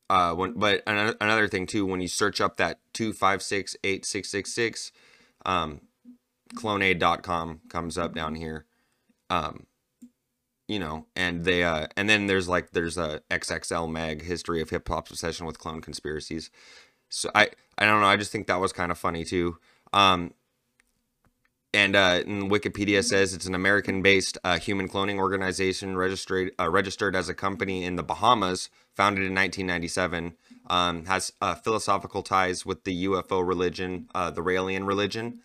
uh, 0.09 0.35
when, 0.35 0.53
but 0.53 0.83
another, 0.87 1.49
thing 1.49 1.67
too, 1.67 1.85
when 1.85 2.01
you 2.01 2.09
search 2.09 2.41
up 2.41 2.57
that 2.57 2.79
2568666, 2.95 4.93
um, 5.45 5.81
clonaid.com 6.55 7.61
comes 7.69 7.99
up 7.99 8.15
down 8.15 8.37
here. 8.37 8.67
Um, 9.29 9.67
you 10.69 10.79
know, 10.79 11.07
and 11.15 11.45
they 11.45 11.63
uh, 11.63 11.87
and 11.97 12.09
then 12.09 12.27
there's 12.27 12.49
like 12.49 12.73
there's 12.73 12.99
a 12.99 13.21
XXL 13.31 13.91
Mag 13.91 14.23
history 14.23 14.61
of 14.61 14.71
hip 14.71 14.89
hop's 14.89 15.11
obsession 15.11 15.47
with 15.47 15.59
clone 15.59 15.81
conspiracies. 15.81 16.51
So 17.09 17.31
I 17.35 17.51
I 17.79 17.85
don't 17.85 18.01
know. 18.01 18.09
I 18.09 18.17
just 18.17 18.33
think 18.33 18.49
that 18.49 18.61
was 18.61 18.73
kind 18.73 18.91
of 18.91 18.99
funny 18.99 19.25
too. 19.25 19.59
Um, 19.93 20.35
and 21.75 21.95
uh, 21.95 22.23
and 22.27 22.51
Wikipedia 22.51 23.05
says 23.05 23.35
it's 23.35 23.47
an 23.47 23.55
American-based 23.55 24.39
uh, 24.45 24.59
human 24.59 24.89
cloning 24.89 25.19
organization 25.19 25.97
registered 25.97 26.53
uh, 26.59 26.71
registered 26.71 27.15
as 27.15 27.29
a 27.29 27.35
company 27.35 27.85
in 27.85 27.97
the 27.97 28.03
Bahamas, 28.03 28.71
founded 28.95 29.25
in 29.25 29.35
1997. 29.35 30.35
Um, 30.69 31.05
has 31.05 31.33
uh, 31.41 31.55
philosophical 31.55 32.23
ties 32.23 32.67
with 32.67 32.85
the 32.85 33.07
UFO 33.07 33.47
religion, 33.47 34.09
uh, 34.15 34.31
the 34.31 34.41
Raelian 34.41 34.87
religion, 34.87 35.41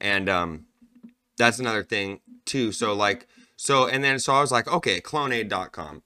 and 0.00 0.28
um, 0.28 0.66
that's 1.36 1.58
another 1.58 1.82
thing 1.82 2.20
too. 2.44 2.70
So 2.70 2.92
like 2.94 3.26
so 3.56 3.86
and 3.88 4.04
then 4.04 4.18
so 4.18 4.34
I 4.34 4.40
was 4.40 4.52
like, 4.52 4.68
okay, 4.68 5.00
clonaid.com. 5.00 6.02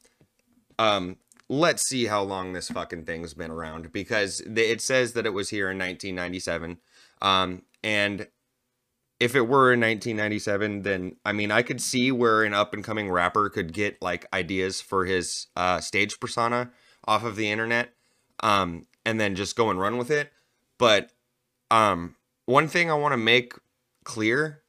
Um, 0.79 1.17
let's 1.49 1.83
see 1.83 2.07
how 2.07 2.23
long 2.23 2.53
this 2.53 2.69
fucking 2.69 3.05
thing's 3.05 3.35
been 3.35 3.51
around 3.51 3.93
because 3.93 4.41
it 4.41 4.81
says 4.81 5.13
that 5.15 5.27
it 5.27 5.33
was 5.33 5.51
here 5.51 5.71
in 5.71 5.79
1997. 5.79 6.79
Um, 7.21 7.63
and 7.83 8.29
if 9.21 9.35
it 9.35 9.43
were 9.43 9.73
in 9.73 9.81
1997, 9.81 10.83
then 10.83 11.17
I 11.25 11.33
mean, 11.33 11.51
I 11.51 11.63
could 11.63 11.81
see 11.81 12.13
where 12.13 12.45
an 12.45 12.55
up 12.55 12.73
and 12.73 12.85
coming 12.85 13.11
rapper 13.11 13.49
could 13.49 13.73
get 13.73 14.01
like 14.01 14.27
ideas 14.33 14.81
for 14.81 15.05
his 15.05 15.49
uh, 15.57 15.81
stage 15.81 16.21
persona 16.21 16.71
off 17.05 17.25
of 17.25 17.37
the 17.37 17.51
internet, 17.51 17.95
um, 18.41 18.87
and 19.05 19.21
then 19.21 19.35
just 19.35 19.57
go 19.57 19.71
and 19.71 19.81
run 19.81 19.99
with 19.99 20.11
it. 20.11 20.31
But 20.79 21.11
um, 21.71 22.15
one 22.47 22.69
thing 22.69 22.91
I 22.91 22.95
want 22.95 23.13
to 23.13 23.19
make 23.19 23.55
clear 24.05 24.63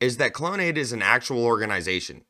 is 0.00 0.16
that 0.18 0.32
Clonaid 0.32 0.76
is 0.76 0.92
an 0.92 1.02
actual 1.02 1.44
organization. 1.44 2.24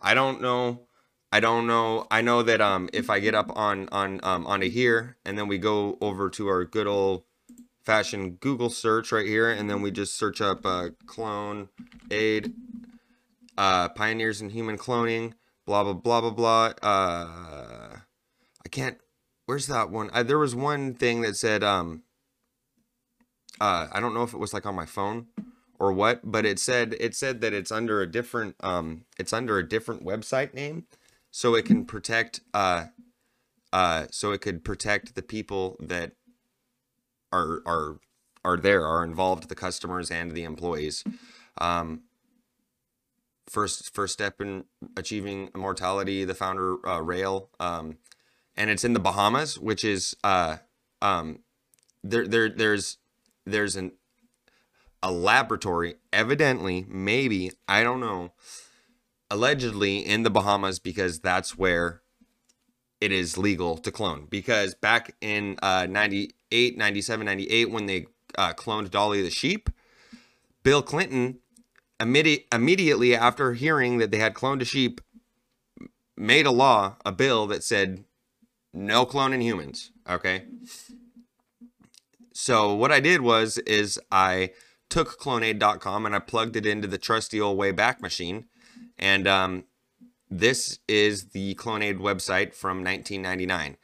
I 0.00 0.14
don't 0.14 0.40
know. 0.40 0.86
I 1.32 1.40
don't 1.40 1.66
know. 1.66 2.06
I 2.10 2.22
know 2.22 2.42
that 2.42 2.60
um, 2.60 2.88
if 2.92 3.10
I 3.10 3.18
get 3.18 3.34
up 3.34 3.50
on 3.56 3.88
on 3.90 4.20
um, 4.22 4.46
onto 4.46 4.70
here, 4.70 5.16
and 5.24 5.36
then 5.36 5.48
we 5.48 5.58
go 5.58 5.98
over 6.00 6.30
to 6.30 6.48
our 6.48 6.64
good 6.64 6.86
old 6.86 7.24
fashioned 7.84 8.40
Google 8.40 8.70
search 8.70 9.12
right 9.12 9.26
here, 9.26 9.50
and 9.50 9.68
then 9.68 9.82
we 9.82 9.90
just 9.90 10.16
search 10.16 10.40
up 10.40 10.64
uh, 10.64 10.90
clone 11.06 11.68
aid, 12.10 12.52
uh, 13.56 13.88
pioneers 13.90 14.40
in 14.40 14.50
human 14.50 14.78
cloning, 14.78 15.34
blah 15.66 15.84
blah 15.84 15.94
blah 15.94 16.20
blah 16.20 16.30
blah. 16.30 16.72
Uh, 16.82 17.96
I 18.64 18.68
can't. 18.70 18.98
Where's 19.46 19.66
that 19.66 19.90
one? 19.90 20.10
Uh, 20.12 20.22
there 20.22 20.38
was 20.38 20.54
one 20.54 20.94
thing 20.94 21.22
that 21.22 21.36
said 21.36 21.62
um. 21.62 22.02
Uh, 23.60 23.88
I 23.92 24.00
don't 24.00 24.14
know 24.14 24.22
if 24.22 24.32
it 24.32 24.38
was 24.38 24.54
like 24.54 24.64
on 24.64 24.74
my 24.74 24.86
phone 24.86 25.26
or 25.78 25.92
what, 25.92 26.20
but 26.22 26.46
it 26.46 26.58
said 26.58 26.94
it 27.00 27.14
said 27.14 27.40
that 27.40 27.52
it's 27.52 27.72
under 27.72 28.00
a 28.02 28.06
different 28.06 28.54
um 28.60 29.04
it's 29.18 29.32
under 29.32 29.58
a 29.58 29.68
different 29.68 30.04
website 30.04 30.54
name, 30.54 30.86
so 31.30 31.54
it 31.54 31.64
can 31.64 31.84
protect 31.84 32.40
uh 32.54 32.86
uh 33.72 34.06
so 34.10 34.32
it 34.32 34.40
could 34.40 34.64
protect 34.64 35.14
the 35.14 35.22
people 35.22 35.76
that 35.80 36.12
are 37.32 37.62
are 37.66 37.98
are 38.44 38.56
there 38.56 38.86
are 38.86 39.04
involved 39.04 39.48
the 39.48 39.54
customers 39.54 40.10
and 40.10 40.32
the 40.32 40.44
employees. 40.44 41.04
Um 41.58 42.02
first 43.48 43.92
first 43.94 44.12
step 44.12 44.40
in 44.40 44.64
achieving 44.96 45.50
immortality 45.54 46.24
the 46.24 46.34
founder 46.34 46.76
uh, 46.86 47.00
Rael 47.00 47.48
um 47.58 47.98
and 48.56 48.70
it's 48.70 48.84
in 48.84 48.92
the 48.92 49.00
bahamas 49.00 49.58
which 49.58 49.82
is 49.82 50.14
uh 50.22 50.58
um 51.02 51.40
there 52.04 52.28
there 52.28 52.48
there's 52.48 52.98
there's 53.44 53.74
an 53.74 53.90
a 55.02 55.10
laboratory, 55.10 55.96
evidently, 56.12 56.84
maybe, 56.88 57.52
I 57.66 57.82
don't 57.82 58.00
know, 58.00 58.32
allegedly 59.30 59.98
in 59.98 60.22
the 60.24 60.30
Bahamas 60.30 60.78
because 60.78 61.20
that's 61.20 61.56
where 61.56 62.02
it 63.00 63.12
is 63.12 63.38
legal 63.38 63.76
to 63.78 63.90
clone. 63.90 64.26
Because 64.28 64.74
back 64.74 65.14
in 65.20 65.56
uh, 65.62 65.86
98, 65.88 66.76
97, 66.76 67.26
98, 67.26 67.70
when 67.70 67.86
they 67.86 68.06
uh, 68.36 68.52
cloned 68.52 68.90
Dolly 68.90 69.22
the 69.22 69.30
sheep, 69.30 69.70
Bill 70.62 70.82
Clinton, 70.82 71.38
immedi- 71.98 72.44
immediately 72.52 73.14
after 73.14 73.54
hearing 73.54 73.98
that 73.98 74.10
they 74.10 74.18
had 74.18 74.34
cloned 74.34 74.60
a 74.60 74.64
sheep, 74.64 75.00
made 76.16 76.46
a 76.46 76.50
law, 76.50 76.96
a 77.04 77.12
bill 77.12 77.46
that 77.46 77.64
said 77.64 78.04
no 78.72 79.06
cloning 79.06 79.42
humans. 79.42 79.90
Okay. 80.08 80.44
So 82.32 82.74
what 82.74 82.92
I 82.92 83.00
did 83.00 83.22
was 83.22 83.58
is 83.58 83.98
I 84.10 84.50
took 84.88 85.18
clonaid.com 85.18 86.06
and 86.06 86.14
I 86.14 86.18
plugged 86.18 86.56
it 86.56 86.66
into 86.66 86.88
the 86.88 86.98
trusty 86.98 87.40
old 87.40 87.58
Wayback 87.58 88.00
Machine, 88.00 88.46
and 88.98 89.26
um, 89.26 89.64
this 90.30 90.78
is 90.86 91.30
the 91.30 91.54
Clonaid 91.56 91.98
website 91.98 92.54
from 92.54 92.84
1999, 92.84 93.76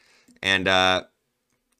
and 0.42 0.68
uh, 0.68 1.02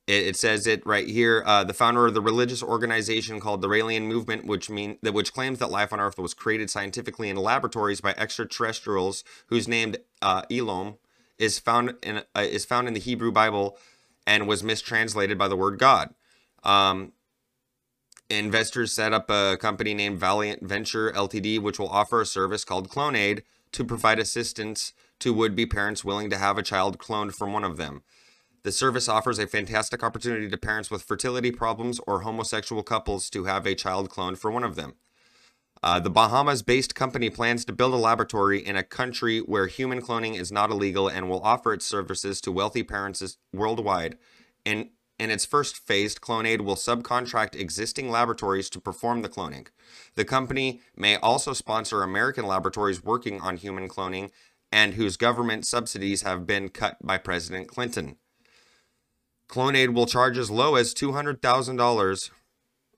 it, 0.09 0.37
says 0.37 0.67
it 0.67 0.85
right 0.85 1.07
here. 1.07 1.43
Uh, 1.47 1.62
the 1.62 1.73
founder 1.73 2.07
of 2.07 2.14
the 2.14 2.21
religious 2.21 2.62
organization 2.62 3.39
called 3.39 3.62
the 3.62 3.69
Raelian 3.69 4.07
Movement, 4.07 4.45
which 4.45 4.69
mean 4.69 4.99
that 5.03 5.14
which 5.14 5.33
claims 5.33 5.61
that 5.61 5.71
life 5.71 5.93
on 5.93 6.01
Earth 6.01 6.19
was 6.19 6.35
created 6.35 6.69
scientifically 6.69 7.29
in 7.29 7.37
laboratories 7.37 8.01
by 8.01 8.12
extraterrestrials, 8.17 9.23
who's 9.47 9.69
named 9.69 9.99
uh, 10.21 10.43
Elohim, 10.51 10.97
is 11.39 11.59
found 11.61 11.95
in 12.03 12.23
uh, 12.35 12.41
is 12.41 12.64
found 12.64 12.89
in 12.89 12.95
the 12.95 13.01
Hebrew 13.01 13.31
Bible, 13.31 13.79
and 14.27 14.49
was 14.49 14.64
mistranslated 14.64 15.39
by 15.39 15.47
the 15.47 15.57
word 15.57 15.79
God. 15.79 16.12
Um, 16.64 17.12
investors 18.29 18.93
set 18.93 19.12
up 19.12 19.31
a 19.31 19.57
company 19.61 19.95
named 19.95 20.19
Valiant 20.19 20.64
Venture 20.64 21.12
Ltd, 21.12 21.61
which 21.61 21.79
will 21.79 21.89
offer 21.89 22.21
a 22.21 22.27
service 22.27 22.64
called 22.64 22.89
Clonaid 22.89 23.43
to 23.77 23.85
provide 23.85 24.18
assistance 24.18 24.95
to 25.20 25.35
would-be 25.35 25.66
parents 25.66 26.03
willing 26.03 26.31
to 26.31 26.39
have 26.39 26.57
a 26.57 26.62
child 26.62 26.99
cloned 26.99 27.35
from 27.35 27.53
one 27.53 27.62
of 27.62 27.77
them. 27.77 28.03
The 28.62 28.72
service 28.72 29.07
offers 29.07 29.39
a 29.39 29.47
fantastic 29.47 30.03
opportunity 30.03 30.49
to 30.49 30.57
parents 30.57 30.91
with 30.91 31.03
fertility 31.03 31.51
problems 31.51 32.01
or 32.07 32.22
homosexual 32.22 32.83
couples 32.83 33.29
to 33.31 33.45
have 33.45 33.66
a 33.66 33.74
child 33.74 34.09
cloned 34.09 34.39
for 34.39 34.51
one 34.51 34.64
of 34.64 34.77
them. 34.77 34.95
Uh, 35.83 36.01
the 36.01 36.09
Bahamas 36.09 36.62
based 36.62 36.95
company 36.95 37.29
plans 37.29 37.66
to 37.66 37.72
build 37.74 37.93
a 37.93 37.99
laboratory 37.99 38.64
in 38.64 38.77
a 38.77 38.83
country 38.83 39.41
where 39.41 39.66
human 39.66 40.01
cloning 40.01 40.41
is 40.41 40.51
not 40.51 40.70
illegal 40.70 41.07
and 41.07 41.29
will 41.29 41.43
offer 41.43 41.74
its 41.74 41.85
services 41.85 42.41
to 42.41 42.51
wealthy 42.51 42.83
parents 42.83 43.37
worldwide. 43.53 44.16
In, 44.64 44.89
in 45.19 45.31
its 45.31 45.47
first 45.47 45.79
phase, 45.79 46.14
Clonaid 46.14 46.61
will 46.61 46.77
subcontract 46.77 47.55
existing 47.55 48.11
laboratories 48.11 48.69
to 48.71 48.81
perform 48.81 49.23
the 49.23 49.29
cloning. 49.29 49.69
The 50.14 50.25
company 50.25 50.81
may 50.97 51.17
also 51.17 51.53
sponsor 51.53 52.03
American 52.03 52.47
laboratories 52.47 53.03
working 53.03 53.41
on 53.41 53.57
human 53.57 53.89
cloning 53.89 54.31
and 54.71 54.95
whose 54.95 55.17
government 55.17 55.67
subsidies 55.67 56.23
have 56.23 56.47
been 56.47 56.69
cut 56.69 56.99
by 57.03 57.17
President 57.19 57.69
Clinton. 57.69 58.17
Clonaid 59.49 59.95
will 59.95 60.07
charge 60.07 60.37
as 60.37 60.51
low 60.51 60.75
as 60.75 60.93
$200,000 60.93 62.31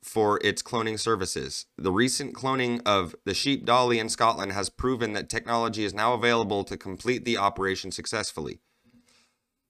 for 0.03 0.41
its 0.43 0.62
cloning 0.62 0.99
services. 0.99 1.66
The 1.77 1.93
recent 1.93 2.35
cloning 2.35 2.81
of 2.87 3.14
the 3.25 3.35
sheep 3.35 3.64
dolly 3.64 3.99
in 3.99 4.09
Scotland 4.09 4.53
has 4.53 4.71
proven 4.71 5.12
that 5.12 5.29
technology 5.29 5.85
is 5.85 5.95
now 5.95 6.14
available 6.14 6.64
to 6.64 6.77
complete 6.77 7.25
the 7.25 7.37
operation 7.37 7.93
successfully. 7.93 8.61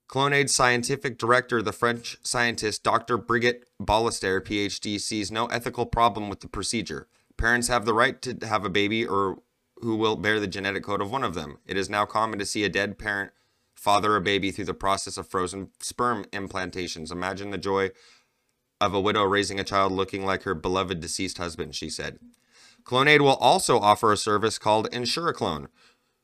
Clonaid's 0.08 0.54
scientific 0.54 1.18
director, 1.18 1.60
the 1.60 1.72
French 1.72 2.16
scientist 2.22 2.82
Dr. 2.82 3.18
Brigitte 3.18 3.68
Ballester, 3.80 4.40
PhD, 4.40 4.98
sees 4.98 5.30
no 5.30 5.46
ethical 5.46 5.84
problem 5.84 6.30
with 6.30 6.40
the 6.40 6.48
procedure. 6.48 7.08
Parents 7.36 7.68
have 7.68 7.84
the 7.84 7.92
right 7.92 8.20
to 8.22 8.46
have 8.46 8.64
a 8.64 8.70
baby 8.70 9.06
or 9.06 9.42
who 9.76 9.96
will 9.96 10.16
bear 10.16 10.40
the 10.40 10.46
genetic 10.46 10.82
code 10.82 11.02
of 11.02 11.12
one 11.12 11.22
of 11.22 11.34
them. 11.34 11.58
It 11.66 11.76
is 11.76 11.90
now 11.90 12.06
common 12.06 12.38
to 12.38 12.46
see 12.46 12.64
a 12.64 12.70
dead 12.70 12.98
parent 12.98 13.32
father 13.74 14.16
a 14.16 14.20
baby 14.20 14.50
through 14.50 14.64
the 14.64 14.74
process 14.74 15.18
of 15.18 15.28
frozen 15.28 15.70
sperm 15.78 16.24
implantations. 16.32 17.12
Imagine 17.12 17.50
the 17.50 17.58
joy 17.58 17.90
of 18.80 18.94
a 18.94 19.00
widow 19.00 19.24
raising 19.24 19.60
a 19.60 19.64
child 19.64 19.92
looking 19.92 20.24
like 20.24 20.44
her 20.44 20.54
beloved 20.54 21.00
deceased 21.00 21.38
husband, 21.38 21.74
she 21.74 21.90
said. 21.90 22.18
Clonaid 22.82 23.20
will 23.20 23.36
also 23.36 23.78
offer 23.78 24.12
a 24.12 24.16
service 24.16 24.58
called 24.58 24.88
ensure 24.92 25.28
a 25.28 25.34
Clone, 25.34 25.68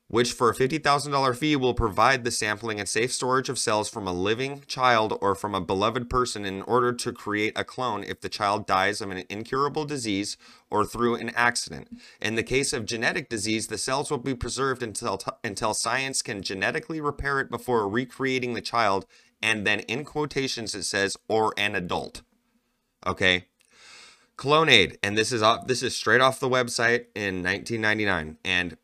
which 0.07 0.33
for 0.33 0.49
a 0.49 0.55
$50,000 0.55 1.35
fee 1.35 1.55
will 1.55 1.73
provide 1.73 2.23
the 2.23 2.31
sampling 2.31 2.79
and 2.79 2.87
safe 2.87 3.11
storage 3.11 3.49
of 3.49 3.57
cells 3.57 3.89
from 3.89 4.07
a 4.07 4.13
living 4.13 4.61
child 4.67 5.17
or 5.19 5.33
from 5.33 5.55
a 5.55 5.61
beloved 5.61 6.09
person 6.09 6.45
in 6.45 6.61
order 6.63 6.93
to 6.93 7.11
create 7.11 7.53
a 7.55 7.63
clone 7.63 8.03
if 8.03 8.21
the 8.21 8.29
child 8.29 8.67
dies 8.67 9.01
of 9.01 9.09
an 9.09 9.23
incurable 9.29 9.83
disease 9.83 10.37
or 10.69 10.85
through 10.85 11.15
an 11.15 11.31
accident. 11.35 11.87
In 12.21 12.35
the 12.35 12.43
case 12.43 12.71
of 12.71 12.85
genetic 12.85 13.29
disease, 13.29 13.67
the 13.67 13.79
cells 13.79 14.11
will 14.11 14.19
be 14.19 14.35
preserved 14.35 14.83
until, 14.83 15.19
until 15.43 15.73
science 15.73 16.21
can 16.21 16.43
genetically 16.43 17.01
repair 17.01 17.39
it 17.39 17.49
before 17.49 17.89
recreating 17.89 18.53
the 18.53 18.61
child, 18.61 19.07
and 19.41 19.65
then 19.65 19.79
in 19.81 20.05
quotations 20.05 20.75
it 20.75 20.83
says, 20.83 21.17
or 21.27 21.53
an 21.57 21.73
adult. 21.73 22.21
Okay? 23.07 23.47
Clonaid, 24.37 24.97
and 25.01 25.17
this 25.17 25.31
is 25.31 25.41
off, 25.41 25.65
this 25.65 25.81
is 25.81 25.95
straight 25.95 26.21
off 26.21 26.39
the 26.39 26.49
website 26.49 27.05
in 27.15 27.41
1999, 27.41 28.37
and 28.43 28.77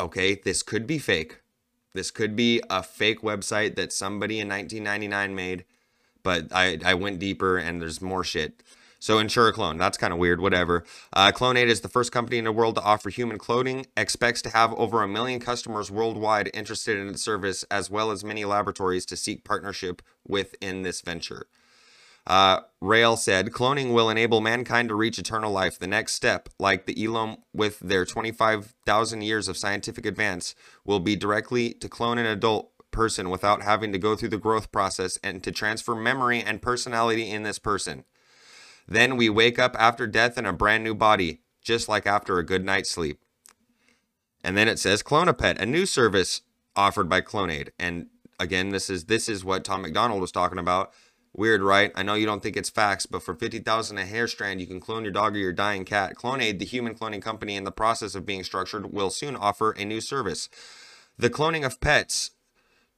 okay, 0.00 0.34
this 0.34 0.62
could 0.62 0.86
be 0.86 0.98
fake. 0.98 1.40
This 1.94 2.10
could 2.10 2.36
be 2.36 2.62
a 2.68 2.82
fake 2.82 3.22
website 3.22 3.76
that 3.76 3.92
somebody 3.92 4.38
in 4.38 4.48
1999 4.48 5.34
made, 5.34 5.64
but 6.22 6.48
I, 6.52 6.78
I 6.84 6.94
went 6.94 7.18
deeper 7.18 7.56
and 7.56 7.80
there's 7.80 8.02
more 8.02 8.22
shit. 8.22 8.62
So 8.98 9.18
Ensure 9.18 9.48
a 9.48 9.52
Clone, 9.52 9.76
that's 9.78 9.98
kind 9.98 10.12
of 10.12 10.18
weird, 10.18 10.40
whatever. 10.40 10.84
Uh, 11.12 11.30
Clonaid 11.30 11.66
is 11.66 11.82
the 11.82 11.88
first 11.88 12.12
company 12.12 12.38
in 12.38 12.44
the 12.44 12.52
world 12.52 12.74
to 12.76 12.82
offer 12.82 13.08
human 13.10 13.38
cloning, 13.38 13.86
expects 13.96 14.42
to 14.42 14.50
have 14.50 14.72
over 14.74 15.02
a 15.02 15.08
million 15.08 15.38
customers 15.38 15.90
worldwide 15.90 16.50
interested 16.54 16.98
in 16.98 17.08
its 17.08 17.22
service, 17.22 17.62
as 17.70 17.90
well 17.90 18.10
as 18.10 18.24
many 18.24 18.44
laboratories 18.44 19.06
to 19.06 19.16
seek 19.16 19.44
partnership 19.44 20.02
within 20.26 20.82
this 20.82 21.02
venture. 21.02 21.46
Uh, 22.26 22.60
Rael 22.80 23.16
said, 23.16 23.52
cloning 23.52 23.92
will 23.92 24.10
enable 24.10 24.40
mankind 24.40 24.88
to 24.88 24.94
reach 24.94 25.18
eternal 25.18 25.52
life. 25.52 25.78
The 25.78 25.86
next 25.86 26.14
step, 26.14 26.48
like 26.58 26.86
the 26.86 27.04
Elohim 27.04 27.38
with 27.54 27.78
their 27.78 28.04
25,000 28.04 29.22
years 29.22 29.48
of 29.48 29.56
scientific 29.56 30.04
advance, 30.04 30.54
will 30.84 31.00
be 31.00 31.14
directly 31.14 31.72
to 31.74 31.88
clone 31.88 32.18
an 32.18 32.26
adult 32.26 32.72
person 32.90 33.30
without 33.30 33.62
having 33.62 33.92
to 33.92 33.98
go 33.98 34.16
through 34.16 34.30
the 34.30 34.38
growth 34.38 34.72
process 34.72 35.18
and 35.22 35.42
to 35.44 35.52
transfer 35.52 35.94
memory 35.94 36.40
and 36.40 36.62
personality 36.62 37.30
in 37.30 37.42
this 37.44 37.58
person. 37.58 38.04
Then 38.88 39.16
we 39.16 39.28
wake 39.28 39.58
up 39.58 39.76
after 39.78 40.06
death 40.06 40.38
in 40.38 40.46
a 40.46 40.52
brand 40.52 40.82
new 40.82 40.94
body, 40.94 41.42
just 41.62 41.88
like 41.88 42.06
after 42.06 42.38
a 42.38 42.46
good 42.46 42.64
night's 42.64 42.90
sleep. 42.90 43.20
And 44.42 44.56
then 44.56 44.68
it 44.68 44.78
says 44.78 45.02
Clonapet, 45.02 45.28
a 45.28 45.34
Pet, 45.34 45.60
a 45.60 45.66
new 45.66 45.86
service 45.86 46.42
offered 46.74 47.08
by 47.08 47.20
Clonaid. 47.20 47.70
And 47.78 48.06
again, 48.38 48.70
this 48.70 48.88
is 48.88 49.06
this 49.06 49.28
is 49.28 49.44
what 49.44 49.64
Tom 49.64 49.82
MacDonald 49.82 50.20
was 50.20 50.32
talking 50.32 50.58
about. 50.58 50.92
Weird, 51.38 51.60
right? 51.60 51.92
I 51.94 52.02
know 52.02 52.14
you 52.14 52.24
don't 52.24 52.42
think 52.42 52.56
it's 52.56 52.70
facts, 52.70 53.04
but 53.04 53.22
for 53.22 53.34
50,000 53.34 53.98
a 53.98 54.06
hair 54.06 54.26
strand, 54.26 54.58
you 54.58 54.66
can 54.66 54.80
clone 54.80 55.04
your 55.04 55.12
dog 55.12 55.36
or 55.36 55.38
your 55.38 55.52
dying 55.52 55.84
cat. 55.84 56.14
Clonaid, 56.14 56.58
the 56.58 56.64
human 56.64 56.94
cloning 56.94 57.20
company 57.20 57.56
in 57.56 57.64
the 57.64 57.70
process 57.70 58.14
of 58.14 58.24
being 58.24 58.42
structured, 58.42 58.90
will 58.90 59.10
soon 59.10 59.36
offer 59.36 59.72
a 59.72 59.84
new 59.84 60.00
service. 60.00 60.48
The 61.18 61.28
cloning 61.28 61.64
of 61.64 61.78
pets 61.78 62.30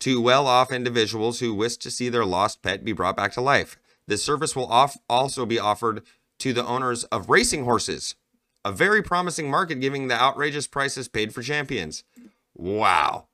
to 0.01 0.21
well-off 0.21 0.71
individuals 0.71 1.41
who 1.41 1.53
wish 1.53 1.77
to 1.79 1.91
see 1.91 2.09
their 2.09 2.25
lost 2.25 2.63
pet 2.63 2.85
be 2.85 2.93
brought 2.93 3.17
back 3.17 3.33
to 3.33 3.41
life. 3.41 3.77
This 4.07 4.23
service 4.23 4.55
will 4.55 4.71
also 5.09 5.45
be 5.45 5.59
offered 5.59 6.03
to 6.39 6.53
the 6.53 6.65
owners 6.65 7.03
of 7.05 7.29
racing 7.29 7.65
horses, 7.65 8.15
a 8.65 8.71
very 8.71 9.03
promising 9.03 9.51
market 9.51 9.81
given 9.81 10.07
the 10.07 10.15
outrageous 10.15 10.69
prices 10.69 11.09
paid 11.09 11.35
for 11.35 11.43
champions. 11.43 12.05
Wow. 12.55 13.28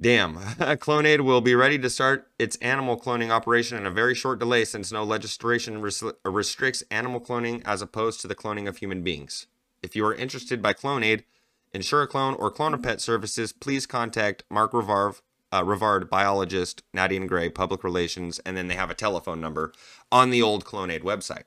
Damn, 0.00 0.36
Clonaid 0.80 1.20
will 1.20 1.42
be 1.42 1.54
ready 1.54 1.78
to 1.78 1.90
start 1.90 2.30
its 2.38 2.56
animal 2.56 2.98
cloning 2.98 3.30
operation 3.30 3.76
in 3.76 3.84
a 3.84 3.90
very 3.90 4.14
short 4.14 4.38
delay 4.38 4.64
since 4.64 4.90
no 4.90 5.04
legislation 5.04 5.82
res 5.82 6.02
restricts 6.24 6.82
animal 6.90 7.20
cloning 7.20 7.60
as 7.66 7.82
opposed 7.82 8.20
to 8.22 8.28
the 8.28 8.34
cloning 8.34 8.66
of 8.66 8.78
human 8.78 9.02
beings. 9.02 9.46
If 9.82 9.94
you 9.94 10.06
are 10.06 10.14
interested 10.14 10.62
by 10.62 10.72
Clonaid, 10.72 11.24
Ensure 11.72 12.06
Clone, 12.06 12.34
or 12.34 12.50
Clone 12.50 12.74
a 12.74 12.78
Pet 12.78 13.00
services, 13.00 13.52
please 13.52 13.86
contact 13.86 14.42
Mark 14.50 14.72
Rivard, 14.72 15.20
uh, 15.52 15.62
Rivard, 15.62 16.08
biologist, 16.08 16.82
Nadine 16.94 17.26
Gary, 17.26 17.50
public 17.50 17.84
relations, 17.84 18.38
and 18.40 18.56
then 18.56 18.68
they 18.68 18.74
have 18.76 18.90
a 18.90 18.94
telephone 18.94 19.40
number 19.40 19.72
on 20.10 20.30
the 20.30 20.40
old 20.40 20.64
Clonaid 20.64 21.02
website. 21.02 21.44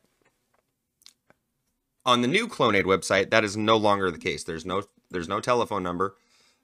On 2.05 2.21
the 2.21 2.27
new 2.27 2.47
Clonaid 2.47 2.83
website, 2.83 3.31
that 3.31 3.43
is 3.43 3.57
no 3.57 3.77
longer 3.77 4.11
the 4.11 4.19
case. 4.19 4.43
There's 4.43 4.65
no 4.65 4.83
there's 5.09 5.27
no 5.27 5.39
telephone 5.39 5.83
number. 5.83 6.15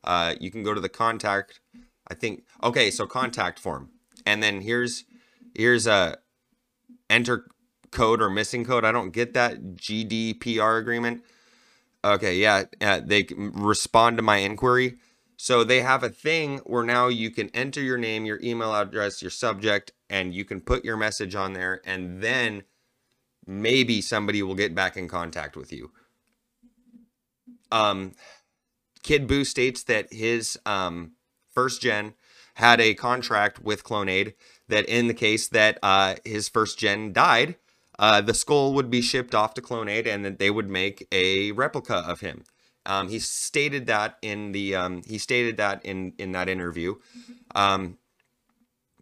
Uh, 0.04 0.36
you 0.40 0.52
can 0.52 0.64
go 0.64 0.74
to 0.74 0.82
the 0.82 0.90
contact. 0.90 1.60
I 2.08 2.16
think 2.16 2.44
okay, 2.64 2.90
so 2.92 3.06
contact 3.06 3.60
form, 3.60 3.90
and 4.26 4.42
then 4.42 4.62
here's 4.62 5.06
here's 5.54 5.88
a 5.88 6.18
enter 7.10 7.48
code 7.92 8.22
or 8.22 8.30
missing 8.30 8.66
code. 8.66 8.86
I 8.86 8.92
don't 8.92 9.12
get 9.12 9.34
that 9.34 9.76
GDPR 9.76 10.80
agreement. 10.80 11.24
Okay, 12.04 12.38
yeah, 12.38 12.64
uh, 12.82 13.02
they 13.04 13.28
respond 13.38 14.18
to 14.18 14.24
my 14.24 14.38
inquiry. 14.38 14.96
So 15.42 15.64
they 15.64 15.82
have 15.82 16.04
a 16.04 16.10
thing 16.10 16.58
where 16.66 16.84
now 16.84 17.08
you 17.08 17.32
can 17.32 17.50
enter 17.54 17.82
your 17.82 17.98
name, 17.98 18.26
your 18.26 18.42
email 18.42 18.76
address, 18.76 19.22
your 19.22 19.32
subject, 19.32 19.94
and 20.10 20.34
you 20.34 20.44
can 20.44 20.60
put 20.60 20.84
your 20.84 20.98
message 20.98 21.34
on 21.34 21.54
there, 21.54 21.82
and 21.86 22.22
then 22.22 22.64
maybe 23.46 24.02
somebody 24.02 24.44
will 24.44 24.56
get 24.56 24.76
back 24.76 24.98
in 24.98 25.08
contact 25.08 25.56
with 25.56 25.72
you. 25.72 25.92
Um, 27.72 28.14
Kid 29.04 29.28
Buu 29.28 29.46
states 29.46 29.84
that 29.84 30.12
his 30.12 30.58
um, 30.66 31.14
first 31.54 31.82
gen 31.82 32.14
had 32.56 32.82
a 32.82 32.94
contract 32.94 33.62
with 33.62 33.84
Clonaid 33.84 34.34
that 34.68 34.86
in 34.86 35.08
the 35.08 35.14
case 35.14 35.48
that 35.48 35.80
uh, 35.82 36.16
his 36.26 36.50
first 36.50 36.78
gen 36.78 37.14
died, 37.14 37.56
uh, 37.98 38.22
the 38.22 38.34
skull 38.34 38.74
would 38.74 38.90
be 38.90 39.02
shipped 39.02 39.34
off 39.34 39.54
to 39.54 39.62
Clonaid 39.62 40.06
and 40.06 40.24
that 40.26 40.40
they 40.40 40.50
would 40.50 40.70
make 40.70 41.08
a 41.12 41.52
replica 41.54 41.96
of 41.96 42.22
him. 42.22 42.44
Um, 42.86 43.10
he 43.10 43.20
stated 43.20 43.88
that 43.88 44.18
in 44.22 44.52
the 44.52 44.76
um, 44.76 45.04
he 45.06 45.18
stated 45.18 45.58
that 45.58 45.84
in 45.86 46.14
in 46.18 46.32
that 46.32 46.50
interview. 46.50 46.96
Um, 47.54 47.98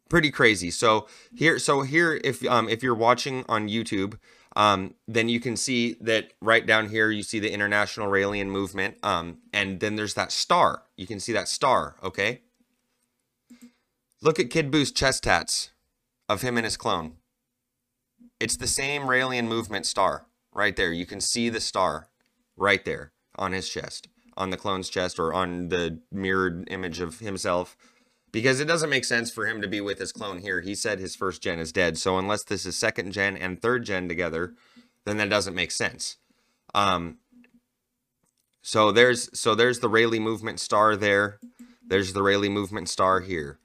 pretty 0.10 0.32
crazy. 0.32 0.72
So 0.72 1.08
here, 1.36 1.60
so 1.60 1.82
here, 1.82 2.20
if 2.24 2.45
um, 2.48 2.70
if 2.70 2.84
you're 2.84 2.95
watching 2.95 3.45
on 3.48 3.70
YouTube, 3.70 4.18
um, 4.58 4.95
then 5.08 5.30
you 5.30 5.39
can 5.39 5.55
see 5.55 5.97
that 6.01 6.34
right 6.41 6.66
down 6.66 6.89
here 6.89 7.12
you 7.12 7.22
see 7.22 7.38
the 7.38 7.53
International 7.53 8.10
Raelian 8.10 8.47
Movement, 8.47 8.97
um, 9.03 9.38
and 9.53 9.80
then 9.80 9.95
there's 9.95 10.16
that 10.16 10.32
star. 10.32 10.82
You 10.97 11.05
can 11.05 11.20
see 11.20 11.32
that 11.34 11.47
star. 11.47 11.95
Okay. 12.03 12.41
Look 14.20 14.39
at 14.39 14.49
Kid 14.49 14.72
Buu's 14.72 14.91
chest 14.91 15.26
tats 15.26 15.70
of 16.28 16.41
him 16.41 16.58
and 16.58 16.66
his 16.66 16.76
clone. 16.76 17.18
It's 18.39 18.58
the 18.58 18.66
same 18.66 19.03
Raelian 19.03 19.47
Movement 19.47 19.86
star 19.86 20.26
right 20.51 20.76
there. 20.76 20.91
You 20.91 21.05
can 21.05 21.22
see 21.22 21.49
the 21.49 21.62
star 21.62 22.08
right 22.55 22.84
there 22.84 23.12
on 23.36 23.51
his 23.51 23.70
chest, 23.70 24.08
on 24.36 24.49
the 24.49 24.58
clone's 24.58 24.89
chest, 24.89 25.20
or 25.20 25.36
on 25.36 25.70
the 25.70 25.99
mirrored 26.12 26.68
image 26.72 26.99
of 26.99 27.20
himself 27.20 27.78
because 28.32 28.59
it 28.59 28.65
doesn't 28.65 28.89
make 28.89 29.05
sense 29.05 29.32
for 29.32 29.47
him 29.47 29.61
to 29.61 29.67
be 29.67 29.82
with 29.82 29.99
his 29.99 30.11
clone 30.11 30.39
here. 30.39 30.61
He 30.61 30.75
said 30.75 30.99
his 30.99 31.15
first 31.15 31.41
gen 31.41 31.59
is 31.59 31.71
dead. 31.71 31.97
So 31.97 32.17
unless 32.17 32.43
this 32.43 32.65
is 32.65 32.78
second 32.78 33.11
gen 33.11 33.38
and 33.38 33.61
third 33.61 33.86
gen 33.86 34.07
together, 34.07 34.53
then 35.05 35.17
that 35.17 35.30
doesn't 35.30 35.55
make 35.55 35.71
sense. 35.71 36.17
Um, 36.75 37.17
so 38.61 38.91
there's 38.91 39.30
so 39.38 39.55
there's 39.55 39.80
the 39.80 39.89
Rayleigh 39.89 40.19
movement 40.19 40.59
star 40.59 40.95
there. 40.95 41.39
There's 41.88 42.11
the 42.11 42.21
Rayleigh 42.21 42.49
movement 42.49 42.89
star 42.89 43.21
here. 43.21 43.59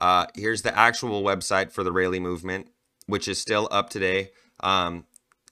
Uh, 0.00 0.26
here's 0.34 0.62
the 0.62 0.76
actual 0.76 1.22
website 1.22 1.70
for 1.70 1.84
the 1.84 1.92
Rayleigh 1.92 2.20
movement, 2.20 2.68
which 3.06 3.28
is 3.28 3.38
still 3.38 3.68
up 3.70 3.90
today. 3.90 4.30
Um, 4.60 5.04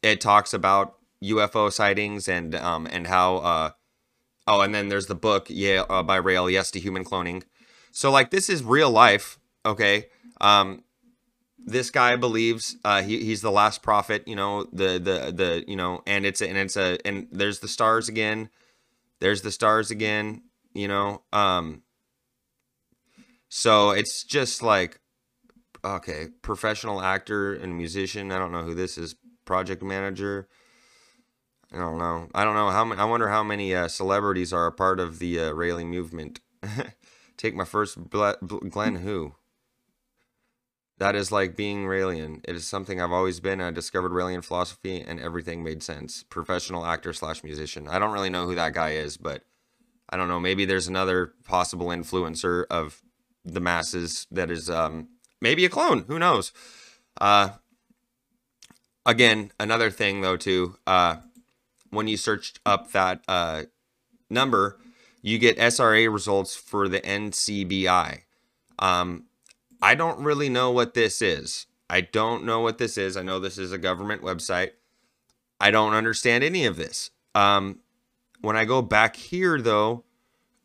it 0.02 0.20
talks 0.20 0.52
about 0.52 0.96
UFO 1.22 1.72
sightings 1.72 2.28
and 2.28 2.54
um, 2.56 2.88
and 2.90 3.06
how 3.06 3.36
uh, 3.36 3.70
oh, 4.48 4.62
and 4.62 4.74
then 4.74 4.88
there's 4.88 5.06
the 5.06 5.14
book 5.14 5.46
yeah 5.48 5.84
uh, 5.88 6.02
by 6.02 6.16
Rael, 6.16 6.50
Yes 6.50 6.70
to 6.72 6.80
Human 6.80 7.04
Cloning. 7.04 7.44
So 7.98 8.12
like 8.12 8.30
this 8.30 8.48
is 8.48 8.62
real 8.62 8.92
life, 8.92 9.40
okay? 9.66 10.06
Um 10.40 10.84
this 11.58 11.90
guy 11.90 12.14
believes 12.14 12.76
uh 12.84 13.02
he, 13.02 13.24
he's 13.24 13.40
the 13.42 13.50
last 13.50 13.82
prophet, 13.82 14.22
you 14.24 14.36
know, 14.36 14.68
the 14.72 15.00
the 15.00 15.32
the 15.34 15.64
you 15.66 15.74
know, 15.74 16.02
and 16.06 16.24
it's 16.24 16.40
a, 16.40 16.48
and 16.48 16.56
it's 16.56 16.76
a 16.76 17.04
and 17.04 17.26
there's 17.32 17.58
the 17.58 17.66
stars 17.66 18.08
again. 18.08 18.50
There's 19.18 19.42
the 19.42 19.50
stars 19.50 19.90
again, 19.90 20.42
you 20.74 20.86
know. 20.86 21.22
Um 21.32 21.82
so 23.48 23.90
it's 23.90 24.22
just 24.22 24.62
like 24.62 25.00
okay, 25.84 26.28
professional 26.40 27.02
actor 27.02 27.52
and 27.52 27.76
musician. 27.76 28.30
I 28.30 28.38
don't 28.38 28.52
know 28.52 28.62
who 28.62 28.74
this 28.74 28.96
is. 28.96 29.16
Project 29.44 29.82
manager. 29.82 30.46
I 31.72 31.78
don't 31.78 31.98
know. 31.98 32.28
I 32.32 32.44
don't 32.44 32.54
know 32.54 32.70
how 32.70 32.84
many. 32.84 33.00
I 33.00 33.06
wonder 33.06 33.28
how 33.28 33.42
many 33.42 33.74
uh, 33.74 33.88
celebrities 33.88 34.52
are 34.52 34.66
a 34.66 34.72
part 34.72 35.00
of 35.00 35.18
the 35.18 35.40
uh, 35.40 35.52
movement. 35.52 36.38
Take 37.38 37.54
my 37.54 37.64
first 37.64 38.10
ble- 38.10 38.36
Glenn 38.68 38.96
Who. 39.06 39.34
That 40.98 41.14
is 41.14 41.30
like 41.30 41.56
being 41.56 41.84
Raelian. 41.84 42.40
It 42.46 42.56
is 42.56 42.66
something 42.66 43.00
I've 43.00 43.12
always 43.12 43.38
been. 43.38 43.60
I 43.60 43.70
discovered 43.70 44.10
Raelian 44.10 44.44
philosophy 44.44 45.00
and 45.00 45.20
everything 45.20 45.62
made 45.62 45.82
sense. 45.82 46.24
Professional 46.24 46.84
actor 46.84 47.12
slash 47.12 47.44
musician. 47.44 47.86
I 47.86 48.00
don't 48.00 48.12
really 48.12 48.30
know 48.30 48.46
who 48.46 48.56
that 48.56 48.74
guy 48.74 48.90
is, 48.90 49.16
but 49.16 49.44
I 50.10 50.16
don't 50.16 50.26
know. 50.26 50.40
Maybe 50.40 50.64
there's 50.64 50.88
another 50.88 51.34
possible 51.44 51.86
influencer 51.86 52.64
of 52.68 53.00
the 53.44 53.60
masses 53.60 54.26
that 54.32 54.50
is 54.50 54.68
um, 54.68 55.08
maybe 55.40 55.64
a 55.64 55.68
clone. 55.68 56.04
Who 56.08 56.18
knows? 56.18 56.52
Uh, 57.20 57.50
again, 59.06 59.52
another 59.60 59.90
thing 59.90 60.20
though 60.20 60.36
too. 60.36 60.76
Uh, 60.84 61.16
when 61.90 62.08
you 62.08 62.16
searched 62.16 62.58
up 62.66 62.90
that 62.90 63.22
uh, 63.28 63.64
number, 64.28 64.78
you 65.22 65.38
get 65.38 65.58
SRA 65.58 66.12
results 66.12 66.54
for 66.54 66.88
the 66.88 67.00
NCBI. 67.00 68.22
Um, 68.78 69.24
I 69.82 69.94
don't 69.94 70.20
really 70.20 70.48
know 70.48 70.70
what 70.70 70.94
this 70.94 71.22
is. 71.22 71.66
I 71.90 72.02
don't 72.02 72.44
know 72.44 72.60
what 72.60 72.78
this 72.78 72.98
is. 72.98 73.16
I 73.16 73.22
know 73.22 73.38
this 73.38 73.58
is 73.58 73.72
a 73.72 73.78
government 73.78 74.22
website. 74.22 74.72
I 75.60 75.70
don't 75.70 75.94
understand 75.94 76.44
any 76.44 76.66
of 76.66 76.76
this. 76.76 77.10
Um, 77.34 77.80
when 78.40 78.56
I 78.56 78.64
go 78.64 78.82
back 78.82 79.16
here, 79.16 79.60
though, 79.60 80.04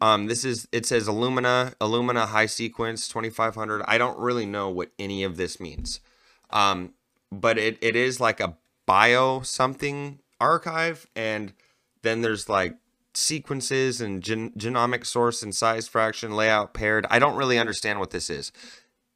um, 0.02 0.28
this 0.28 0.44
is 0.44 0.68
it 0.72 0.86
says 0.86 1.08
Illumina, 1.08 1.76
Illumina 1.76 2.28
High 2.28 2.46
Sequence 2.46 3.08
2500. 3.08 3.84
I 3.88 3.98
don't 3.98 4.20
really 4.20 4.46
know 4.46 4.70
what 4.70 4.92
any 5.00 5.24
of 5.24 5.38
this 5.38 5.60
means, 5.60 6.02
um, 6.50 6.94
but 7.32 7.58
it, 7.58 7.78
it 7.82 7.96
is 7.96 8.20
like 8.20 8.40
a 8.40 8.58
bio 8.86 9.42
something 9.42 10.20
archive, 10.42 11.08
and 11.16 11.54
then 12.02 12.22
there's 12.22 12.50
like 12.50 12.76
sequences 13.14 14.02
and 14.02 14.22
gen- 14.22 14.52
genomic 14.52 15.06
source 15.06 15.44
and 15.44 15.54
size 15.54 15.88
fraction 15.88 16.36
layout 16.36 16.74
paired. 16.74 17.06
I 17.10 17.20
don't 17.20 17.36
really 17.36 17.60
understand 17.60 18.00
what 18.00 18.12
this 18.12 18.30
is. 18.30 18.52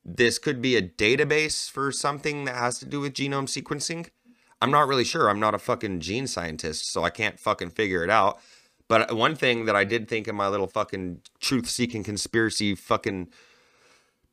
This 0.06 0.40
could 0.40 0.62
be 0.62 0.76
a 0.76 0.82
database 0.82 1.70
for 1.70 1.92
something 1.92 2.46
that 2.46 2.56
has 2.56 2.80
to 2.80 2.86
do 2.86 3.02
with 3.02 3.14
genome 3.14 3.48
sequencing. 3.48 4.10
I'm 4.62 4.72
not 4.72 4.88
really 4.88 5.04
sure. 5.04 5.30
I'm 5.30 5.40
not 5.40 5.54
a 5.54 5.60
fucking 5.60 6.00
gene 6.00 6.28
scientist, 6.28 6.92
so 6.92 7.04
I 7.04 7.10
can't 7.10 7.40
fucking 7.40 7.72
figure 7.72 8.04
it 8.04 8.10
out. 8.10 8.40
But 8.88 9.16
one 9.16 9.36
thing 9.36 9.66
that 9.66 9.76
I 9.76 9.84
did 9.84 10.08
think 10.08 10.28
in 10.28 10.36
my 10.36 10.48
little 10.48 10.68
fucking 10.68 11.22
truth 11.40 11.70
seeking 11.70 12.04
conspiracy 12.04 12.74
fucking 12.74 13.28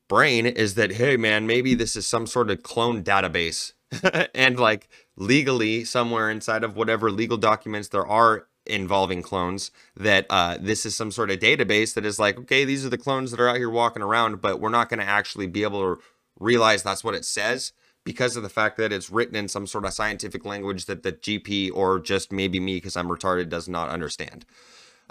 brain 0.07 0.45
is 0.45 0.75
that, 0.75 0.93
hey, 0.93 1.17
man, 1.17 1.45
maybe 1.45 1.75
this 1.75 1.95
is 1.95 2.07
some 2.07 2.25
sort 2.25 2.49
of 2.49 2.63
clone 2.63 3.03
database. 3.03 3.73
and 4.33 4.59
like 4.59 4.87
legally, 5.15 5.83
somewhere 5.83 6.29
inside 6.29 6.63
of 6.63 6.75
whatever 6.75 7.11
legal 7.11 7.37
documents 7.37 7.89
there 7.89 8.07
are 8.07 8.47
involving 8.65 9.21
clones 9.21 9.71
that 9.95 10.25
uh, 10.29 10.57
this 10.59 10.85
is 10.85 10.95
some 10.95 11.11
sort 11.11 11.29
of 11.31 11.39
database 11.39 11.93
that 11.93 12.05
is 12.05 12.19
like 12.19 12.37
okay 12.37 12.65
these 12.65 12.85
are 12.85 12.89
the 12.89 12.97
clones 12.97 13.31
that 13.31 13.39
are 13.39 13.49
out 13.49 13.57
here 13.57 13.69
walking 13.69 14.01
around 14.01 14.41
but 14.41 14.59
we're 14.59 14.69
not 14.69 14.89
going 14.89 14.99
to 14.99 15.05
actually 15.05 15.47
be 15.47 15.63
able 15.63 15.95
to 15.95 16.01
realize 16.39 16.83
that's 16.83 17.03
what 17.03 17.15
it 17.15 17.25
says 17.25 17.73
because 18.03 18.35
of 18.35 18.43
the 18.43 18.49
fact 18.49 18.77
that 18.77 18.91
it's 18.91 19.09
written 19.09 19.35
in 19.35 19.47
some 19.47 19.65
sort 19.65 19.85
of 19.85 19.93
scientific 19.93 20.45
language 20.45 20.85
that 20.85 21.03
the 21.03 21.11
gp 21.11 21.71
or 21.73 21.99
just 21.99 22.31
maybe 22.31 22.59
me 22.59 22.75
because 22.75 22.97
i'm 22.97 23.07
retarded 23.07 23.49
does 23.49 23.69
not 23.69 23.89
understand 23.89 24.45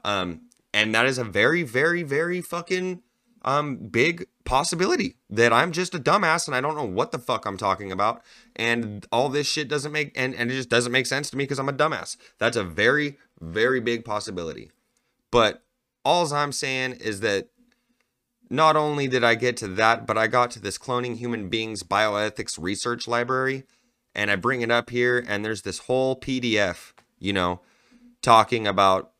um, 0.04 0.42
and 0.72 0.94
that 0.94 1.06
is 1.06 1.18
a 1.18 1.24
very 1.24 1.62
very 1.62 2.02
very 2.02 2.40
fucking 2.40 3.02
um, 3.44 3.76
big 3.76 4.26
possibility 4.44 5.16
that 5.30 5.52
I'm 5.52 5.72
just 5.72 5.94
a 5.94 5.98
dumbass 5.98 6.46
and 6.46 6.54
I 6.54 6.60
don't 6.60 6.76
know 6.76 6.84
what 6.84 7.12
the 7.12 7.18
fuck 7.18 7.46
I'm 7.46 7.56
talking 7.56 7.92
about. 7.92 8.22
And 8.56 9.06
all 9.12 9.28
this 9.28 9.46
shit 9.46 9.68
doesn't 9.68 9.92
make, 9.92 10.12
and, 10.16 10.34
and 10.34 10.50
it 10.50 10.54
just 10.54 10.68
doesn't 10.68 10.92
make 10.92 11.06
sense 11.06 11.30
to 11.30 11.36
me 11.36 11.44
because 11.44 11.58
I'm 11.58 11.68
a 11.68 11.72
dumbass. 11.72 12.16
That's 12.38 12.56
a 12.56 12.64
very, 12.64 13.18
very 13.44 13.80
big 13.80 14.04
possibility. 14.04 14.70
But 15.30 15.62
all 16.04 16.32
I'm 16.32 16.52
saying 16.52 16.92
is 16.94 17.20
that 17.20 17.48
not 18.50 18.76
only 18.76 19.08
did 19.08 19.24
I 19.24 19.34
get 19.34 19.56
to 19.58 19.68
that, 19.68 20.06
but 20.06 20.18
I 20.18 20.26
got 20.26 20.50
to 20.52 20.60
this 20.60 20.78
cloning 20.78 21.16
human 21.16 21.48
beings 21.48 21.82
bioethics 21.82 22.58
research 22.60 23.08
library. 23.08 23.64
And 24.14 24.30
I 24.30 24.36
bring 24.36 24.60
it 24.60 24.70
up 24.70 24.90
here, 24.90 25.24
and 25.26 25.44
there's 25.44 25.62
this 25.62 25.80
whole 25.80 26.14
PDF, 26.14 26.92
you 27.18 27.32
know, 27.32 27.60
talking 28.22 28.66
about 28.66 29.10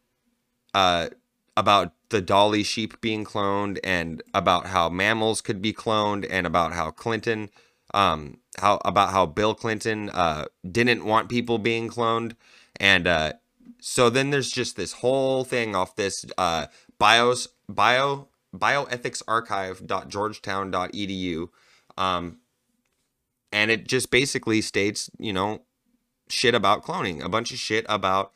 uh 0.73 1.09
about 1.57 1.93
the 2.11 2.21
Dolly 2.21 2.63
sheep 2.63 3.01
being 3.01 3.25
cloned 3.25 3.79
and 3.83 4.23
about 4.33 4.67
how 4.67 4.89
mammals 4.89 5.41
could 5.41 5.61
be 5.61 5.73
cloned 5.73 6.27
and 6.31 6.47
about 6.47 6.73
how 6.73 6.91
Clinton 6.91 7.51
um 7.93 8.39
how 8.59 8.81
about 8.85 9.11
how 9.11 9.27
Bill 9.27 9.55
Clinton 9.55 10.11
uh 10.11 10.45
didn't 10.71 11.05
want 11.05 11.29
people 11.29 11.59
being 11.59 11.89
cloned 11.89 12.35
and 12.79 13.07
uh 13.07 13.33
so 13.87 14.09
then 14.09 14.31
there's 14.31 14.51
just 14.51 14.77
this 14.77 14.95
whole 14.95 15.45
thing 15.45 15.77
off 15.77 15.95
this 15.97 16.25
uh 16.39 16.65
bios 16.99 17.49
bio 17.69 18.29
bioethicsarchive.georgetown.edu 18.57 21.49
um 21.99 22.39
and 23.55 23.71
it 23.71 23.87
just 23.87 24.11
basically 24.11 24.61
states, 24.61 25.09
you 25.17 25.33
know, 25.33 25.63
shit 26.29 26.57
about 26.57 26.83
cloning, 26.83 27.23
a 27.23 27.29
bunch 27.29 27.53
of 27.53 27.59
shit 27.59 27.87
about 27.89 28.33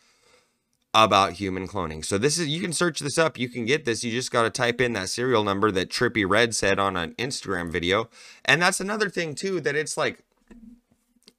about 0.94 1.32
human 1.32 1.66
cloning. 1.66 2.04
So 2.04 2.18
this 2.18 2.38
is 2.38 2.46
you 2.46 2.60
can 2.60 2.72
search 2.72 3.00
this 3.00 3.18
up. 3.18 3.36
You 3.36 3.48
can 3.48 3.64
get 3.64 3.84
this. 3.84 4.04
You 4.04 4.12
just 4.12 4.30
got 4.30 4.42
to 4.42 4.50
type 4.50 4.80
in 4.80 4.92
that 4.92 5.08
serial 5.08 5.42
number 5.42 5.72
that 5.72 5.90
Trippy 5.90 6.24
Redd 6.26 6.54
said 6.54 6.78
on 6.78 6.96
an 6.96 7.14
Instagram 7.14 7.70
video. 7.70 8.08
And 8.44 8.62
that's 8.62 8.78
another 8.78 9.10
thing 9.10 9.34
too 9.34 9.60
that 9.62 9.74
it's 9.74 9.96
like 9.96 10.22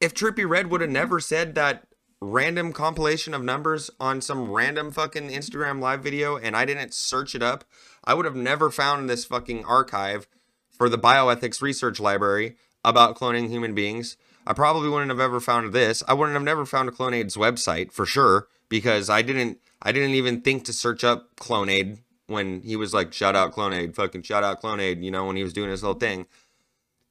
if 0.02 0.14
Trippy 0.14 0.48
Redd 0.48 0.68
would 0.68 0.82
have 0.82 0.90
never 0.90 1.22
said 1.22 1.56
that 1.56 1.88
random 2.22 2.74
compilation 2.74 3.34
of 3.34 3.44
numbers 3.44 3.90
on 4.00 4.22
some 4.22 4.52
random 4.52 4.92
fucking 4.92 5.30
Instagram 5.30 5.80
live 5.80 6.04
video 6.04 6.38
and 6.38 6.56
I 6.56 6.66
didn't 6.66 6.94
search 6.94 7.36
it 7.36 7.42
up, 7.42 7.64
I 8.04 8.14
would 8.14 8.26
have 8.26 8.36
never 8.36 8.70
found 8.70 9.10
this 9.10 9.26
fucking 9.26 9.66
archive 9.66 10.28
for 10.70 10.90
the 10.90 10.98
bioethics 10.98 11.62
research 11.62 12.00
library 12.00 12.56
about 12.84 13.16
cloning 13.18 13.50
human 13.50 13.76
beings, 13.76 14.18
I 14.48 14.54
probably 14.54 14.90
wouldn't 14.90 15.12
have 15.12 15.20
ever 15.20 15.40
found 15.40 15.74
this. 15.74 16.02
I 16.08 16.14
wouldn't 16.14 16.34
have 16.34 16.44
never 16.44 16.66
found 16.66 16.90
a 16.90 16.92
Clonaid's 16.92 17.36
website 17.36 17.92
for 17.92 18.06
sure 18.06 18.48
because 18.70 19.10
I 19.10 19.22
didn't 19.22 19.60
I 19.82 19.92
didn't 19.92 20.16
even 20.16 20.42
think 20.42 20.66
to 20.66 20.74
search 20.74 21.04
up 21.04 21.36
Clonaid 21.36 22.00
when 22.28 22.62
he 22.62 22.76
was 22.76 22.94
like 22.94 23.14
shout 23.14 23.36
out 23.36 23.54
Clonaid, 23.54 23.96
fucking 23.96 24.24
shout 24.24 24.44
out 24.44 24.62
Clonaid, 24.62 25.04
you 25.04 25.12
know, 25.12 25.26
when 25.26 25.36
he 25.36 25.44
was 25.44 25.54
doing 25.54 25.70
his 25.70 25.84
little 25.84 26.00
thing. 26.00 26.26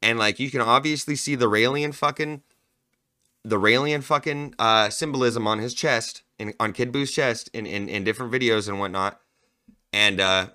And 0.01 0.17
like 0.17 0.39
you 0.39 0.49
can 0.49 0.61
obviously 0.61 1.15
see 1.15 1.35
the 1.35 1.49
Raelian 1.49 1.93
fucking 1.93 2.41
the 3.43 3.57
Raelian 3.57 4.03
fucking 4.03 4.55
uh 4.59 4.89
symbolism 4.89 5.47
on 5.47 5.59
his 5.59 5.73
chest 5.73 6.23
and 6.37 6.53
on 6.59 6.73
Kid 6.73 6.91
Buu's 6.91 7.11
chest 7.11 7.49
in, 7.53 7.65
in 7.65 7.89
in 7.89 8.03
different 8.03 8.31
videos 8.31 8.67
and 8.67 8.79
whatnot. 8.79 9.19
And 9.93 10.19
uh 10.19 10.47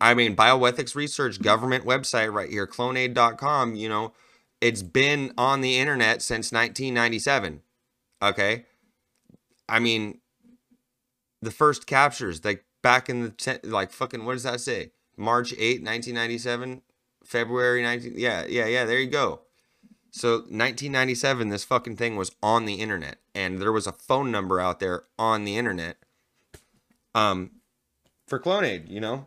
I 0.00 0.14
mean 0.14 0.36
bioethics 0.36 0.94
research 0.94 1.40
government 1.40 1.84
website 1.84 2.32
right 2.32 2.50
here, 2.50 2.66
clonaid.com, 2.66 3.74
you 3.76 3.88
know, 3.88 4.12
it's 4.60 4.82
been 4.82 5.32
on 5.38 5.60
the 5.60 5.78
internet 5.78 6.22
since 6.22 6.52
1997. 6.52 7.62
Okay? 8.22 8.66
I 9.68 9.78
mean 9.78 10.20
the 11.42 11.50
first 11.50 11.86
captures 11.86 12.44
like 12.44 12.64
back 12.82 13.08
in 13.08 13.22
the 13.22 13.30
te- 13.30 13.68
like 13.68 13.92
fucking 13.92 14.24
what 14.24 14.34
does 14.34 14.42
that 14.42 14.60
say? 14.60 14.92
March 15.16 15.52
8, 15.54 15.82
1997, 15.82 16.82
February 17.24 17.82
19 17.82 18.14
Yeah, 18.16 18.44
yeah, 18.46 18.66
yeah, 18.66 18.84
there 18.84 18.98
you 18.98 19.10
go. 19.10 19.40
So 20.16 20.36
1997 20.36 21.50
this 21.50 21.64
fucking 21.64 21.96
thing 21.96 22.16
was 22.16 22.34
on 22.42 22.64
the 22.64 22.76
internet 22.76 23.18
and 23.34 23.60
there 23.60 23.70
was 23.70 23.86
a 23.86 23.92
phone 23.92 24.30
number 24.30 24.58
out 24.58 24.80
there 24.80 25.02
on 25.18 25.44
the 25.44 25.58
internet 25.58 25.98
um 27.14 27.50
for 28.26 28.40
Clonaid, 28.40 28.90
you 28.90 28.98
know? 28.98 29.26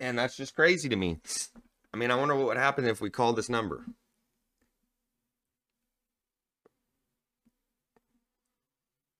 And 0.00 0.18
that's 0.18 0.34
just 0.34 0.54
crazy 0.54 0.88
to 0.88 0.96
me. 0.96 1.18
I 1.92 1.98
mean, 1.98 2.10
I 2.10 2.14
wonder 2.14 2.34
what 2.34 2.46
would 2.46 2.56
happen 2.56 2.86
if 2.86 3.02
we 3.02 3.10
called 3.10 3.36
this 3.36 3.50
number. 3.50 3.84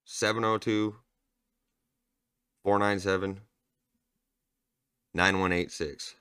Seven 0.05 0.41
zero 0.41 0.57
two 0.57 0.95
four 2.63 2.79
nine 2.79 2.99
seven 2.99 3.41
nine 5.13 5.39
one 5.39 5.51
eight 5.51 5.71
six. 5.71 6.15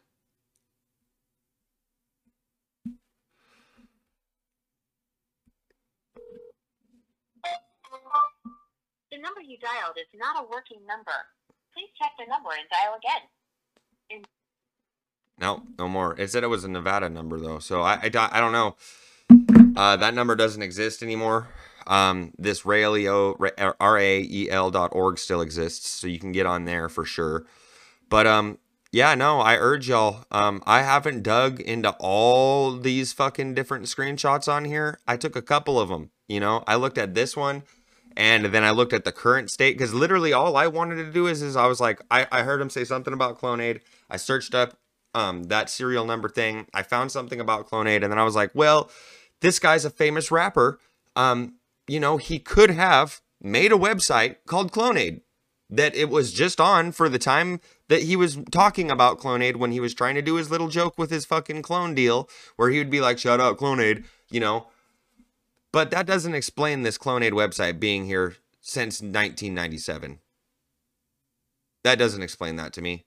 Number 9.20 9.40
you 9.40 9.58
dialed 9.58 9.96
is 9.96 10.08
not 10.18 10.42
a 10.42 10.48
working 10.48 10.80
number. 10.86 11.16
Please 11.74 11.90
check 11.98 12.12
the 12.18 12.26
number 12.26 12.50
and 12.50 12.68
dial 12.68 12.96
again. 12.96 14.24
No, 15.38 15.62
no 15.78 15.88
more. 15.88 16.18
It 16.18 16.30
said 16.30 16.44
it 16.44 16.48
was 16.48 16.64
a 16.64 16.68
Nevada 16.68 17.08
number 17.08 17.38
though, 17.38 17.60
so 17.60 17.82
I 17.82 17.94
I, 18.02 18.28
I 18.32 18.40
don't 18.40 18.52
know. 18.52 18.76
Uh, 19.76 19.96
that 19.96 20.14
number 20.14 20.36
doesn't 20.36 20.62
exist 20.62 21.02
anymore. 21.02 21.48
Um, 21.86 22.32
this 22.38 22.62
Raelio 22.62 23.36
R 23.80 23.98
A 23.98 24.20
E 24.20 24.50
L 24.50 24.70
dot 24.70 24.90
org 24.92 25.18
still 25.18 25.40
exists, 25.40 25.88
so 25.88 26.06
you 26.06 26.18
can 26.18 26.32
get 26.32 26.46
on 26.46 26.64
there 26.64 26.88
for 26.88 27.04
sure. 27.04 27.46
But 28.08 28.26
um, 28.26 28.58
yeah, 28.92 29.14
no, 29.14 29.40
I 29.40 29.56
urge 29.56 29.88
y'all. 29.88 30.24
Um, 30.30 30.62
I 30.66 30.82
haven't 30.82 31.22
dug 31.22 31.60
into 31.60 31.96
all 32.00 32.76
these 32.76 33.12
fucking 33.12 33.54
different 33.54 33.86
screenshots 33.86 34.52
on 34.52 34.64
here. 34.64 34.98
I 35.06 35.16
took 35.16 35.36
a 35.36 35.42
couple 35.42 35.80
of 35.80 35.88
them. 35.88 36.10
You 36.28 36.40
know, 36.40 36.64
I 36.66 36.74
looked 36.76 36.98
at 36.98 37.14
this 37.14 37.36
one, 37.36 37.62
and 38.16 38.46
then 38.46 38.64
I 38.64 38.70
looked 38.70 38.92
at 38.92 39.04
the 39.04 39.12
current 39.12 39.50
state 39.50 39.76
because 39.76 39.94
literally 39.94 40.32
all 40.32 40.56
I 40.56 40.66
wanted 40.66 40.96
to 40.96 41.10
do 41.12 41.26
is 41.26 41.42
is 41.42 41.56
I 41.56 41.66
was 41.66 41.80
like, 41.80 42.00
I 42.10 42.26
I 42.30 42.42
heard 42.42 42.60
him 42.60 42.70
say 42.70 42.84
something 42.84 43.12
about 43.12 43.40
Clonaid. 43.40 43.80
I 44.08 44.16
searched 44.16 44.54
up 44.54 44.78
um 45.14 45.44
that 45.44 45.70
serial 45.70 46.04
number 46.04 46.28
thing. 46.28 46.66
I 46.74 46.82
found 46.82 47.12
something 47.12 47.40
about 47.40 47.68
Clonaid, 47.68 48.02
and 48.02 48.10
then 48.12 48.18
I 48.18 48.24
was 48.24 48.34
like, 48.34 48.50
well, 48.54 48.90
this 49.40 49.58
guy's 49.58 49.84
a 49.84 49.90
famous 49.90 50.30
rapper. 50.30 50.78
Um, 51.16 51.54
you 51.86 52.00
know, 52.00 52.16
he 52.16 52.38
could 52.38 52.70
have 52.70 53.20
made 53.40 53.72
a 53.72 53.76
website 53.76 54.36
called 54.46 54.72
Clonaid 54.72 55.22
that 55.70 55.94
it 55.94 56.08
was 56.08 56.32
just 56.32 56.60
on 56.60 56.92
for 56.92 57.08
the 57.08 57.18
time 57.18 57.60
that 57.88 58.02
he 58.02 58.16
was 58.16 58.38
talking 58.50 58.90
about 58.90 59.18
Clonaid 59.20 59.56
when 59.56 59.70
he 59.70 59.80
was 59.80 59.94
trying 59.94 60.16
to 60.16 60.22
do 60.22 60.34
his 60.34 60.50
little 60.50 60.68
joke 60.68 60.98
with 60.98 61.10
his 61.10 61.24
fucking 61.24 61.62
clone 61.62 61.94
deal, 61.94 62.28
where 62.56 62.70
he 62.70 62.78
would 62.78 62.90
be 62.90 63.00
like, 63.00 63.18
"Shout 63.18 63.40
out 63.40 63.58
Clonaid," 63.58 64.04
you 64.30 64.40
know. 64.40 64.66
But 65.72 65.90
that 65.92 66.06
doesn't 66.06 66.34
explain 66.34 66.82
this 66.82 66.98
Clonaid 66.98 67.32
website 67.32 67.78
being 67.78 68.06
here 68.06 68.36
since 68.60 69.00
1997. 69.00 70.18
That 71.84 71.98
doesn't 71.98 72.22
explain 72.22 72.56
that 72.56 72.72
to 72.74 72.82
me. 72.82 73.06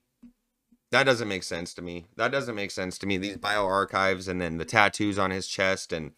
That 0.91 1.03
doesn't 1.03 1.27
make 1.27 1.43
sense 1.43 1.73
to 1.73 1.81
me. 1.81 2.05
That 2.15 2.31
doesn't 2.31 2.55
make 2.55 2.71
sense 2.71 2.97
to 2.99 3.07
me. 3.07 3.17
These 3.17 3.37
bioarchives 3.37 4.27
and 4.27 4.39
then 4.39 4.57
the 4.57 4.65
tattoos 4.65 5.19
on 5.19 5.31
his 5.31 5.47
chest 5.47 5.91
and 5.91 6.11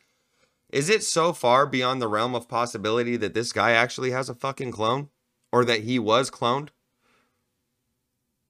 is 0.70 0.90
it 0.90 1.04
so 1.04 1.32
far 1.32 1.66
beyond 1.66 2.02
the 2.02 2.08
realm 2.08 2.36
of 2.36 2.50
possibility 2.50 3.16
that 3.18 3.34
this 3.34 3.54
guy 3.54 3.72
actually 3.72 4.12
has 4.12 4.30
a 4.30 4.36
fucking 4.36 4.72
clone 4.72 5.10
or 5.52 5.64
that 5.64 5.82
he 5.82 6.00
was 6.00 6.30
cloned? 6.30 6.70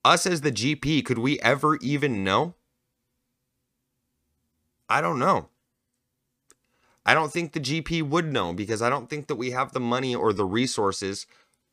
Us 0.04 0.26
as 0.26 0.40
the 0.40 0.52
GP, 0.52 1.04
could 1.04 1.18
we 1.18 1.38
ever 1.40 1.76
even 1.76 2.24
know? 2.24 2.54
I 4.88 5.00
don't 5.00 5.18
know. 5.18 5.50
I 7.06 7.14
don't 7.14 7.32
think 7.32 7.52
the 7.52 7.60
GP 7.60 8.02
would 8.02 8.30
know 8.32 8.52
because 8.52 8.82
I 8.82 8.90
don't 8.90 9.08
think 9.08 9.28
that 9.28 9.36
we 9.36 9.52
have 9.52 9.72
the 9.72 9.80
money 9.80 10.14
or 10.14 10.32
the 10.32 10.44
resources 10.44 11.26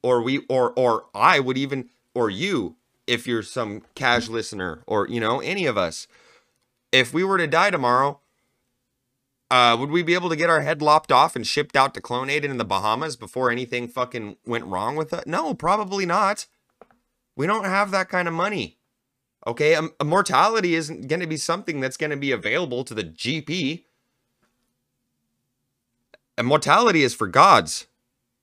or 0.03 0.21
we 0.21 0.45
or 0.47 0.71
or 0.77 1.05
I 1.13 1.39
would 1.39 1.57
even 1.57 1.89
or 2.13 2.29
you 2.29 2.75
if 3.07 3.27
you're 3.27 3.43
some 3.43 3.81
cash 3.95 4.29
listener 4.29 4.83
or 4.85 5.07
you 5.09 5.19
know 5.19 5.39
any 5.39 5.65
of 5.65 5.77
us 5.77 6.07
if 6.91 7.13
we 7.13 7.23
were 7.23 7.39
to 7.39 7.47
die 7.47 7.71
tomorrow 7.71 8.19
uh, 9.49 9.75
would 9.77 9.91
we 9.91 10.01
be 10.01 10.13
able 10.13 10.29
to 10.29 10.35
get 10.35 10.49
our 10.49 10.61
head 10.61 10.81
lopped 10.81 11.11
off 11.11 11.35
and 11.35 11.45
shipped 11.45 11.75
out 11.75 11.93
to 11.93 12.01
Clonaid 12.01 12.43
in 12.43 12.57
the 12.57 12.65
Bahamas 12.65 13.15
before 13.15 13.51
anything 13.51 13.87
fucking 13.87 14.37
went 14.47 14.65
wrong 14.65 14.95
with 14.95 15.13
it? 15.13 15.27
No, 15.27 15.53
probably 15.53 16.07
not. 16.07 16.47
We 17.35 17.45
don't 17.45 17.65
have 17.65 17.91
that 17.91 18.09
kind 18.09 18.27
of 18.27 18.33
money. 18.33 18.79
Okay, 19.45 19.75
um, 19.75 19.91
immortality 20.01 20.73
isn't 20.73 21.07
going 21.07 21.19
to 21.19 21.27
be 21.27 21.37
something 21.37 21.79
that's 21.79 21.97
going 21.97 22.09
to 22.09 22.17
be 22.17 22.31
available 22.31 22.83
to 22.83 22.95
the 22.95 23.03
GP. 23.03 23.83
Immortality 26.37 27.03
is 27.03 27.13
for 27.13 27.27
gods. 27.27 27.87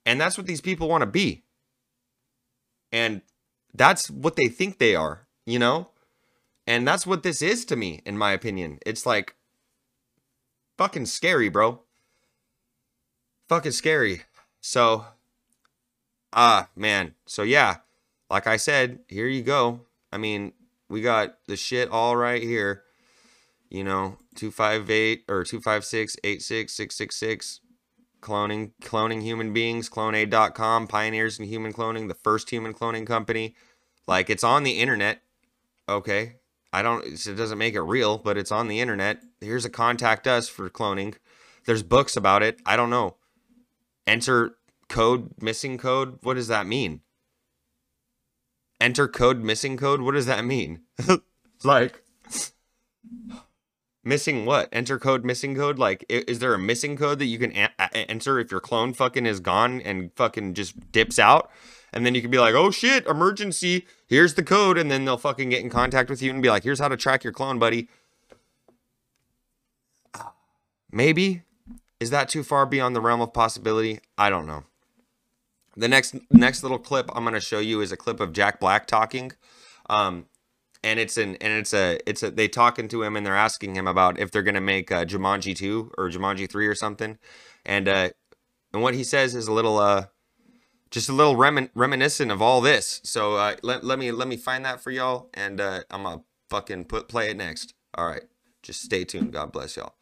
And 0.07 0.21
that's 0.21 0.39
what 0.39 0.47
these 0.47 0.61
people 0.61 0.89
want 0.89 1.03
to 1.03 1.07
be. 1.07 1.45
And 2.93 3.23
that's 3.75 4.11
what 4.11 4.37
they 4.37 4.49
think 4.49 4.79
they 4.79 4.95
are, 4.95 5.27
you 5.47 5.59
know? 5.59 5.91
And 6.67 6.87
that's 6.87 7.07
what 7.07 7.23
this 7.23 7.43
is 7.43 7.65
to 7.67 7.77
me, 7.77 8.01
in 8.05 8.17
my 8.19 8.33
opinion. 8.33 8.79
It's 8.87 9.07
like 9.07 9.35
fucking 10.79 11.07
scary, 11.07 11.49
bro. 11.49 11.81
Fucking 13.49 13.73
scary. 13.73 14.23
So, 14.61 15.07
ah, 16.33 16.69
man. 16.77 17.15
So, 17.27 17.43
yeah, 17.43 17.79
like 18.31 18.47
I 18.47 18.57
said, 18.57 19.01
here 19.09 19.27
you 19.27 19.43
go. 19.43 19.81
I 20.13 20.19
mean, 20.19 20.53
we 20.89 21.03
got 21.03 21.39
the 21.47 21.57
shit 21.57 21.91
all 21.91 22.17
right 22.17 22.43
here. 22.43 22.85
You 23.69 23.85
know, 23.85 24.17
258 24.35 25.25
or 25.29 25.45
256 25.45 26.17
86666 26.25 27.61
cloning 28.21 28.73
cloning 28.83 29.23
human 29.23 29.53
beings 29.53 29.89
clonaid.com 29.89 30.87
pioneers 30.87 31.39
in 31.39 31.47
human 31.47 31.73
cloning 31.73 32.09
the 32.09 32.15
first 32.15 32.51
human 32.51 32.75
cloning 32.75 33.07
company. 33.07 33.55
Like 34.07 34.31
it's 34.31 34.45
on 34.45 34.63
the 34.63 34.79
internet. 34.79 35.23
Okay. 35.89 36.37
I 36.73 36.83
don't 36.83 37.05
it 37.05 37.35
doesn't 37.37 37.59
make 37.59 37.75
it 37.75 37.83
real 37.83 38.19
but 38.19 38.37
it's 38.37 38.53
on 38.53 38.69
the 38.69 38.81
internet. 38.81 39.23
Here's 39.41 39.65
a 39.65 39.71
contact 39.71 40.27
us 40.27 40.49
for 40.49 40.69
cloning. 40.71 41.17
There's 41.67 41.83
books 41.83 42.17
about 42.17 42.43
it. 42.43 42.61
I 42.65 42.77
don't 42.77 42.91
know. 42.91 43.17
Enter 44.07 44.57
code 44.89 45.31
missing 45.41 45.79
code. 45.79 46.19
What 46.23 46.35
does 46.35 46.49
that 46.49 46.67
mean? 46.67 47.01
Enter 48.81 49.09
code 49.09 49.43
missing 49.43 49.77
code? 49.77 50.01
What 50.01 50.13
does 50.15 50.27
that 50.27 50.45
mean? 50.45 50.81
Like 51.63 52.03
missing 54.03 54.47
what? 54.47 54.69
Enter 54.73 54.99
code 54.99 55.25
missing 55.25 55.55
code? 55.55 55.79
Like 55.79 56.05
is 56.09 56.39
there 56.39 56.55
a 56.55 56.59
missing 56.59 56.97
code 56.97 57.19
that 57.19 57.27
you 57.27 57.39
can 57.39 57.53
enter 57.95 58.39
if 58.39 58.51
your 58.51 58.61
clone 58.61 58.93
fucking 58.93 59.27
is 59.27 59.41
gone 59.41 59.81
and 59.81 60.13
fucking 60.15 60.55
just 60.55 60.93
dips 60.93 61.19
out. 61.19 61.51
And 61.93 62.07
then 62.07 62.15
you 62.15 62.23
can 62.23 62.31
be 62.31 62.39
like 62.39 62.55
oh 62.55 62.71
shit 62.71 63.07
emergency. 63.07 63.87
Here's 64.07 64.35
the 64.35 64.43
code. 64.43 64.79
And 64.79 64.91
then 64.91 65.05
they'll 65.05 65.19
fucking 65.19 65.51
get 65.51 65.63
in 65.63 65.71
contact 65.71 66.11
with 66.11 66.23
you 66.23 66.31
and 66.31 66.43
be 66.43 66.49
like 66.49 66.63
here's 66.63 66.79
how 66.79 66.89
to 66.89 66.97
track 66.97 67.25
your 67.25 67.33
clone 67.33 67.59
buddy. 67.59 67.89
Maybe. 70.93 71.43
Is 71.99 72.11
that 72.11 72.29
too 72.29 72.43
far 72.43 72.65
beyond 72.67 72.97
the 72.97 73.01
realm 73.01 73.21
of 73.21 73.33
possibility? 73.33 74.01
I 74.17 74.31
don't 74.31 74.47
know. 74.47 74.65
The 75.77 75.89
next 75.89 76.17
next 76.31 76.63
little 76.63 76.79
clip 76.79 77.11
i'm 77.15 77.23
going 77.25 77.35
to 77.35 77.41
show 77.41 77.61
you 77.61 77.81
is 77.81 77.93
a 77.93 77.97
clip 77.97 78.21
of 78.21 78.33
jack 78.33 78.61
black 78.61 78.87
talking. 78.87 79.33
Um 79.89 80.27
and 80.83 80.99
it's 80.99 81.17
an 81.17 81.37
and 81.37 81.53
it's 81.53 81.75
a 81.75 81.99
it's 82.09 82.23
a 82.23 82.31
they 82.31 82.49
talking 82.49 82.89
to 82.89 83.03
him 83.03 83.17
and 83.17 83.25
they're 83.25 83.37
asking 83.37 83.75
him 83.75 83.87
about 83.87 84.19
if 84.19 84.31
they're 84.31 84.43
gonna 84.43 84.61
make 84.61 84.91
uh, 84.91 85.05
Jumanji 85.05 85.55
two 85.55 85.93
or 85.99 86.09
Jumanji 86.09 86.51
three 86.51 86.67
or 86.67 86.75
something, 86.75 87.19
and 87.65 87.89
uh, 87.89 88.11
and 88.73 88.83
what 88.83 88.95
he 88.95 89.05
says 89.05 89.35
is 89.35 89.49
a 89.49 89.53
little 89.53 89.79
uh 89.79 90.07
just 90.91 91.09
a 91.09 91.13
little 91.13 91.37
remin- 91.37 91.71
reminiscent 91.75 92.33
of 92.33 92.43
all 92.43 92.61
this. 92.61 93.01
So 93.05 93.37
uh, 93.37 93.57
let 93.63 93.85
let 93.85 93.99
me 93.99 94.11
let 94.13 94.29
me 94.29 94.37
find 94.37 94.65
that 94.65 94.81
for 94.81 94.91
y'all, 94.91 95.29
and 95.35 95.61
uh, 95.61 95.81
I'm 95.91 96.05
gonna 96.05 96.23
fucking 96.49 96.87
put 96.87 97.09
play 97.09 97.31
it 97.31 97.37
next. 97.37 97.75
All 97.95 98.07
right, 98.07 98.23
just 98.63 98.83
stay 98.83 99.05
tuned. 99.05 99.33
God 99.33 99.53
bless 99.53 99.77
y'all. 99.77 99.95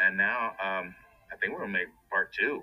and 0.00 0.16
now 0.16 0.52
um, 0.62 0.94
I 1.32 1.36
think 1.40 1.52
we're 1.52 1.60
gonna 1.60 1.72
make 1.72 1.88
part 2.10 2.32
two. 2.32 2.62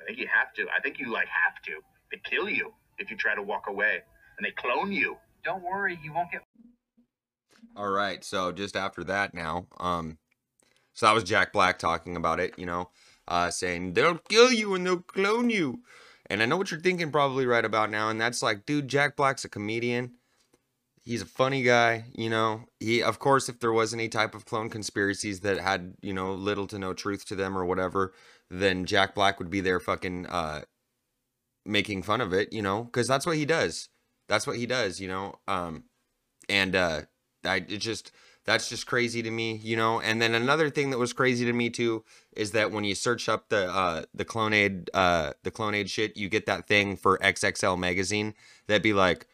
I 0.00 0.04
think 0.04 0.18
you 0.18 0.28
have 0.28 0.52
to. 0.54 0.66
I 0.76 0.80
think 0.80 0.98
you 0.98 1.12
like 1.12 1.26
have 1.28 1.62
to. 1.64 1.80
They 2.10 2.20
kill 2.24 2.48
you 2.48 2.72
if 2.98 3.10
you 3.10 3.16
try 3.16 3.34
to 3.34 3.42
walk 3.42 3.64
away, 3.68 4.02
and 4.38 4.46
they 4.46 4.50
clone 4.50 4.92
you. 4.92 5.16
Don't 5.44 5.62
worry, 5.62 5.98
you 6.02 6.12
won't 6.12 6.30
get. 6.30 6.42
All 7.76 7.90
right, 7.90 8.24
so 8.24 8.52
just 8.52 8.76
after 8.76 9.04
that 9.04 9.34
now, 9.34 9.66
um, 9.78 10.18
so 10.94 11.06
that 11.06 11.14
was 11.14 11.24
Jack 11.24 11.52
Black 11.52 11.78
talking 11.78 12.16
about 12.16 12.40
it, 12.40 12.54
you 12.56 12.64
know, 12.64 12.90
uh, 13.28 13.50
saying 13.50 13.92
they'll 13.92 14.18
kill 14.28 14.50
you 14.50 14.74
and 14.74 14.86
they'll 14.86 15.02
clone 15.02 15.50
you. 15.50 15.82
And 16.28 16.42
I 16.42 16.46
know 16.46 16.56
what 16.56 16.70
you're 16.70 16.80
thinking 16.80 17.12
probably 17.12 17.46
right 17.46 17.64
about 17.64 17.90
now, 17.90 18.08
and 18.08 18.20
that's 18.20 18.42
like, 18.42 18.66
dude, 18.66 18.88
Jack 18.88 19.14
Black's 19.14 19.44
a 19.44 19.48
comedian. 19.48 20.12
He's 21.04 21.22
a 21.22 21.26
funny 21.26 21.62
guy, 21.62 22.06
you 22.14 22.28
know. 22.28 22.64
He, 22.80 23.00
of 23.02 23.20
course, 23.20 23.48
if 23.48 23.60
there 23.60 23.72
was 23.72 23.94
any 23.94 24.08
type 24.08 24.34
of 24.34 24.44
clone 24.44 24.70
conspiracies 24.70 25.40
that 25.40 25.60
had, 25.60 25.94
you 26.02 26.12
know, 26.12 26.32
little 26.32 26.66
to 26.66 26.78
no 26.80 26.94
truth 26.94 27.26
to 27.26 27.36
them 27.36 27.56
or 27.56 27.64
whatever, 27.64 28.12
then 28.50 28.86
Jack 28.86 29.14
Black 29.14 29.38
would 29.38 29.50
be 29.50 29.60
there 29.60 29.78
fucking 29.78 30.26
uh, 30.26 30.62
making 31.66 32.02
fun 32.02 32.20
of 32.20 32.32
it, 32.32 32.52
you 32.52 32.62
know, 32.62 32.84
because 32.84 33.08
that's 33.08 33.26
what 33.26 33.36
he 33.36 33.44
does. 33.44 33.88
That's 34.28 34.46
what 34.46 34.56
he 34.56 34.66
does, 34.66 35.00
you 35.00 35.08
know. 35.08 35.34
Um, 35.46 35.84
and 36.48 36.74
uh, 36.74 37.02
I 37.44 37.56
it 37.56 37.78
just 37.78 38.12
that's 38.44 38.68
just 38.68 38.86
crazy 38.86 39.22
to 39.22 39.30
me, 39.30 39.56
you 39.56 39.76
know. 39.76 40.00
And 40.00 40.22
then 40.22 40.34
another 40.34 40.70
thing 40.70 40.90
that 40.90 40.98
was 40.98 41.12
crazy 41.12 41.44
to 41.44 41.52
me 41.52 41.68
too 41.68 42.04
is 42.36 42.52
that 42.52 42.70
when 42.70 42.84
you 42.84 42.94
search 42.94 43.28
up 43.28 43.48
the 43.48 43.68
uh 43.68 44.04
the 44.14 44.24
clonaid 44.24 44.88
uh 44.94 45.32
the 45.42 45.50
clonaid 45.50 45.88
shit, 45.88 46.16
you 46.16 46.28
get 46.28 46.46
that 46.46 46.66
thing 46.66 46.96
for 46.96 47.18
XXL 47.18 47.78
magazine 47.78 48.34
that'd 48.66 48.82
be 48.82 48.92
like 48.92 49.26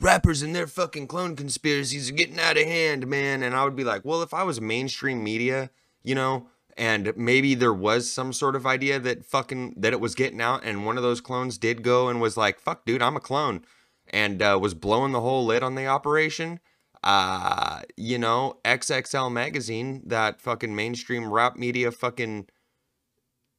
rappers 0.00 0.42
and 0.42 0.54
their 0.54 0.68
fucking 0.68 1.08
clone 1.08 1.34
conspiracies 1.34 2.10
are 2.10 2.14
getting 2.14 2.38
out 2.38 2.56
of 2.56 2.64
hand, 2.64 3.06
man. 3.06 3.42
And 3.42 3.54
I 3.54 3.64
would 3.64 3.76
be 3.76 3.84
like, 3.84 4.04
well, 4.04 4.22
if 4.22 4.32
I 4.32 4.44
was 4.44 4.60
mainstream 4.60 5.24
media, 5.24 5.70
you 6.02 6.14
know, 6.14 6.48
and 6.78 7.12
maybe 7.16 7.54
there 7.54 7.74
was 7.74 8.10
some 8.10 8.32
sort 8.32 8.56
of 8.56 8.66
idea 8.66 8.98
that 9.00 9.26
fucking 9.26 9.74
that 9.76 9.92
it 9.92 10.00
was 10.00 10.14
getting 10.14 10.40
out, 10.40 10.64
and 10.64 10.86
one 10.86 10.96
of 10.96 11.02
those 11.02 11.20
clones 11.20 11.58
did 11.58 11.82
go 11.82 12.08
and 12.08 12.20
was 12.20 12.36
like, 12.36 12.60
fuck, 12.60 12.86
dude, 12.86 13.02
I'm 13.02 13.16
a 13.16 13.20
clone, 13.20 13.64
and 14.08 14.40
uh, 14.40 14.58
was 14.60 14.74
blowing 14.74 15.12
the 15.12 15.20
whole 15.20 15.44
lid 15.44 15.62
on 15.62 15.74
the 15.74 15.86
operation. 15.86 16.60
Uh 17.02 17.82
you 17.96 18.18
know 18.18 18.58
xxl 18.64 19.30
magazine 19.30 20.02
that 20.04 20.40
fucking 20.40 20.74
mainstream 20.74 21.32
rap 21.32 21.56
media 21.56 21.92
fucking 21.92 22.48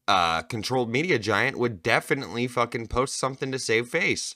uh 0.09 0.41
controlled 0.43 0.89
media 0.89 1.17
giant 1.17 1.57
would 1.57 1.81
definitely 1.81 2.47
fucking 2.47 2.87
post 2.87 3.17
something 3.17 3.51
to 3.51 3.59
save 3.59 3.87
face. 3.87 4.35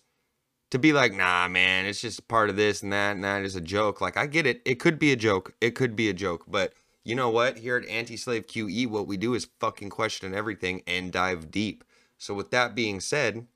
To 0.71 0.79
be 0.79 0.93
like 0.93 1.13
nah 1.13 1.49
man 1.49 1.85
it's 1.85 1.99
just 1.99 2.29
part 2.29 2.49
of 2.49 2.55
this 2.55 2.81
and 2.81 2.93
that 2.93 3.11
and 3.15 3.23
that 3.25 3.43
is 3.43 3.57
a 3.57 3.61
joke. 3.61 3.99
Like 3.99 4.15
i 4.15 4.25
get 4.25 4.47
it. 4.47 4.61
It 4.63 4.75
could 4.75 4.97
be 4.99 5.11
a 5.11 5.17
joke. 5.17 5.53
It 5.59 5.71
could 5.71 5.97
be 5.97 6.07
a 6.07 6.13
joke 6.13 6.45
but 6.47 6.73
you 7.03 7.15
know 7.15 7.29
what? 7.29 7.57
Here 7.57 7.77
at 7.77 7.87
anti-slave 7.87 8.47
qe 8.47 8.87
what 8.87 9.07
we 9.07 9.17
do 9.17 9.33
is 9.33 9.47
fucking 9.59 9.89
question 9.89 10.33
everything 10.33 10.83
and 10.87 11.11
dive 11.11 11.51
deep. 11.51 11.83
So 12.17 12.33
with 12.33 12.51
that 12.51 12.75
being 12.75 12.99
said 12.99 13.47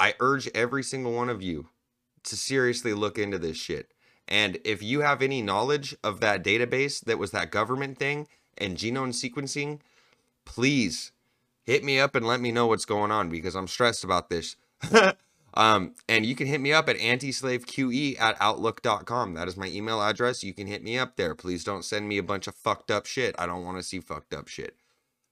i 0.00 0.14
urge 0.20 0.48
every 0.54 0.82
single 0.82 1.12
one 1.12 1.28
of 1.28 1.42
you 1.42 1.68
to 2.24 2.36
seriously 2.36 2.92
look 2.94 3.18
into 3.18 3.38
this 3.38 3.56
shit. 3.56 3.92
And 4.26 4.58
if 4.64 4.82
you 4.82 5.00
have 5.00 5.22
any 5.22 5.42
knowledge 5.42 5.94
of 6.02 6.20
that 6.20 6.42
database 6.42 7.04
that 7.04 7.18
was 7.18 7.30
that 7.32 7.50
government 7.50 7.98
thing 7.98 8.26
and 8.56 8.76
genome 8.76 9.12
sequencing, 9.12 9.80
please 10.44 11.12
hit 11.62 11.84
me 11.84 11.98
up 11.98 12.14
and 12.14 12.26
let 12.26 12.40
me 12.40 12.50
know 12.50 12.66
what's 12.66 12.86
going 12.86 13.10
on 13.10 13.28
because 13.28 13.54
I'm 13.54 13.68
stressed 13.68 14.04
about 14.04 14.30
this. 14.30 14.56
um, 15.54 15.94
and 16.08 16.26
you 16.26 16.34
can 16.34 16.48
hit 16.48 16.60
me 16.60 16.72
up 16.72 16.88
at 16.88 16.98
antislaveqe 16.98 18.20
at 18.20 18.36
outlook.com. 18.40 19.34
That 19.34 19.48
is 19.48 19.56
my 19.56 19.68
email 19.68 20.02
address. 20.02 20.42
You 20.42 20.52
can 20.52 20.66
hit 20.66 20.82
me 20.82 20.98
up 20.98 21.16
there. 21.16 21.34
Please 21.34 21.62
don't 21.62 21.84
send 21.84 22.08
me 22.08 22.18
a 22.18 22.22
bunch 22.22 22.48
of 22.48 22.56
fucked 22.56 22.90
up 22.90 23.06
shit. 23.06 23.34
I 23.38 23.46
don't 23.46 23.64
want 23.64 23.76
to 23.76 23.82
see 23.82 24.00
fucked 24.00 24.34
up 24.34 24.48
shit. 24.48 24.76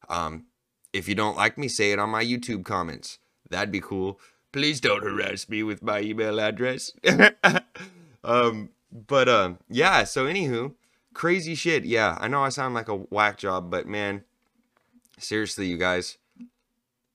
Um, 0.08 0.46
if 0.92 1.08
you 1.08 1.14
don't 1.14 1.36
like 1.36 1.58
me, 1.58 1.68
say 1.68 1.90
it 1.90 1.98
on 1.98 2.10
my 2.10 2.24
YouTube 2.24 2.64
comments. 2.64 3.18
That'd 3.50 3.72
be 3.72 3.80
cool. 3.80 4.20
Please 4.52 4.80
don't 4.80 5.02
harass 5.02 5.48
me 5.48 5.62
with 5.62 5.82
my 5.82 6.00
email 6.00 6.40
address. 6.40 6.92
um, 8.24 8.70
but 8.92 9.28
uh, 9.28 9.54
yeah, 9.68 10.04
so 10.04 10.26
anywho, 10.26 10.74
crazy 11.14 11.54
shit. 11.54 11.84
Yeah, 11.84 12.16
I 12.20 12.28
know 12.28 12.42
I 12.42 12.50
sound 12.50 12.74
like 12.74 12.88
a 12.88 12.96
whack 12.96 13.38
job, 13.38 13.70
but 13.70 13.88
man, 13.88 14.22
seriously, 15.18 15.66
you 15.66 15.78
guys, 15.78 16.18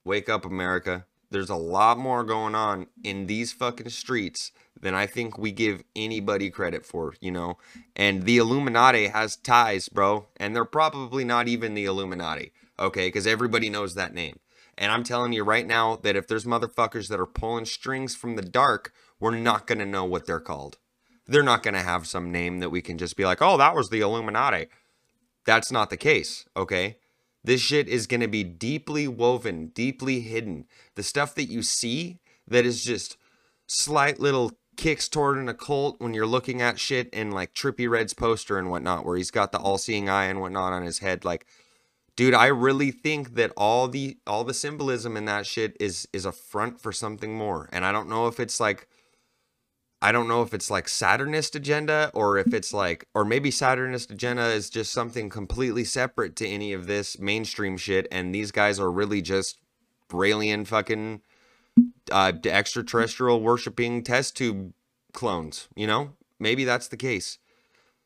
wake 0.03 0.27
up, 0.27 0.43
America. 0.43 1.05
There's 1.29 1.49
a 1.49 1.55
lot 1.55 1.97
more 1.97 2.23
going 2.23 2.55
on 2.55 2.87
in 3.03 3.27
these 3.27 3.51
fucking 3.51 3.89
streets 3.89 4.51
than 4.79 4.93
I 4.93 5.07
think 5.07 5.37
we 5.37 5.51
give 5.51 5.83
anybody 5.95 6.49
credit 6.49 6.85
for, 6.85 7.15
you 7.19 7.31
know? 7.31 7.57
And 7.95 8.23
the 8.23 8.37
Illuminati 8.37 9.07
has 9.07 9.35
ties, 9.35 9.89
bro. 9.89 10.27
And 10.37 10.55
they're 10.55 10.65
probably 10.65 11.25
not 11.25 11.47
even 11.47 11.73
the 11.73 11.85
Illuminati, 11.85 12.53
okay? 12.79 13.07
Because 13.07 13.27
everybody 13.27 13.69
knows 13.69 13.95
that 13.95 14.13
name. 14.13 14.39
And 14.77 14.91
I'm 14.91 15.03
telling 15.03 15.33
you 15.33 15.43
right 15.43 15.65
now 15.65 15.95
that 15.97 16.15
if 16.15 16.27
there's 16.27 16.45
motherfuckers 16.45 17.07
that 17.09 17.19
are 17.19 17.25
pulling 17.25 17.65
strings 17.65 18.15
from 18.15 18.35
the 18.35 18.43
dark, 18.43 18.93
we're 19.19 19.35
not 19.35 19.67
going 19.67 19.79
to 19.79 19.85
know 19.85 20.05
what 20.05 20.25
they're 20.27 20.39
called. 20.39 20.77
They're 21.25 21.43
not 21.43 21.63
going 21.63 21.73
to 21.73 21.81
have 21.81 22.07
some 22.07 22.31
name 22.31 22.59
that 22.59 22.69
we 22.69 22.81
can 22.81 22.97
just 22.97 23.17
be 23.17 23.25
like, 23.25 23.41
oh, 23.41 23.57
that 23.57 23.75
was 23.75 23.89
the 23.89 24.01
Illuminati. 24.01 24.67
That's 25.45 25.71
not 25.71 25.89
the 25.89 25.97
case, 25.97 26.45
okay? 26.55 26.97
This 27.47 27.61
shit 27.61 27.87
is 27.87 28.07
going 28.07 28.19
to 28.19 28.27
be 28.27 28.43
deeply 28.43 29.07
woven, 29.07 29.67
deeply 29.67 30.19
hidden. 30.19 30.65
The 30.95 31.01
stuff 31.01 31.33
that 31.35 31.45
you 31.45 31.63
see 31.63 32.19
that 32.45 32.65
is 32.65 32.83
just 32.83 33.15
slight 33.67 34.19
little 34.19 34.51
kicks 34.75 35.07
toward 35.07 35.37
an 35.37 35.47
occult 35.47 36.01
when 36.01 36.13
you're 36.13 36.27
looking 36.27 36.61
at 36.61 36.77
shit 36.77 37.07
in 37.11 37.31
like 37.31 37.53
Trippy 37.53 37.89
Redd's 37.89 38.13
poster 38.13 38.59
and 38.59 38.69
whatnot, 38.69 39.05
where 39.05 39.15
he's 39.15 39.31
got 39.31 39.53
the 39.53 39.59
all-seeing 39.59 40.09
eye 40.09 40.25
and 40.25 40.41
whatnot 40.41 40.73
on 40.73 40.83
his 40.83 40.99
head. 40.99 41.23
Like, 41.23 41.45
dude, 42.17 42.33
I 42.33 42.47
really 42.47 42.91
think 42.91 43.35
that 43.35 43.53
all 43.55 43.87
the 43.87 44.17
all 44.27 44.43
the 44.43 44.53
symbolism 44.53 45.15
in 45.15 45.23
that 45.23 45.45
shit 45.45 45.77
is 45.79 46.05
is 46.11 46.25
a 46.25 46.33
front 46.33 46.81
for 46.81 46.91
something 46.91 47.33
more. 47.33 47.69
And 47.71 47.85
I 47.85 47.93
don't 47.93 48.09
know 48.09 48.27
if 48.27 48.41
it's 48.41 48.59
like 48.59 48.89
I 50.01 50.11
don't 50.11 50.27
know 50.27 50.43
if 50.43 50.53
it's 50.53 50.69
like 50.69 50.85
Saturnist 50.85 51.55
agenda 51.55 52.11
or 52.13 52.37
if 52.37 52.53
it's 52.53 52.71
like, 52.71 53.07
or 53.15 53.25
maybe 53.25 53.49
Saturnist 53.49 54.11
agenda 54.11 54.45
is 54.45 54.69
just 54.69 54.93
something 54.93 55.29
completely 55.29 55.83
separate 55.83 56.35
to 56.37 56.47
any 56.47 56.71
of 56.71 56.85
this 56.85 57.17
mainstream 57.17 57.77
shit. 57.77 58.07
And 58.11 58.33
these 58.33 58.51
guys 58.51 58.79
are 58.79 58.91
really 58.91 59.21
just 59.21 59.59
Brayllian 60.07 60.67
fucking 60.67 61.21
uh, 62.11 62.33
extraterrestrial 62.45 63.41
worshiping 63.41 64.03
test 64.03 64.37
tube 64.37 64.73
clones, 65.13 65.67
you 65.75 65.87
know? 65.87 66.11
Maybe 66.39 66.63
that's 66.63 66.87
the 66.87 66.97
case. 66.97 67.39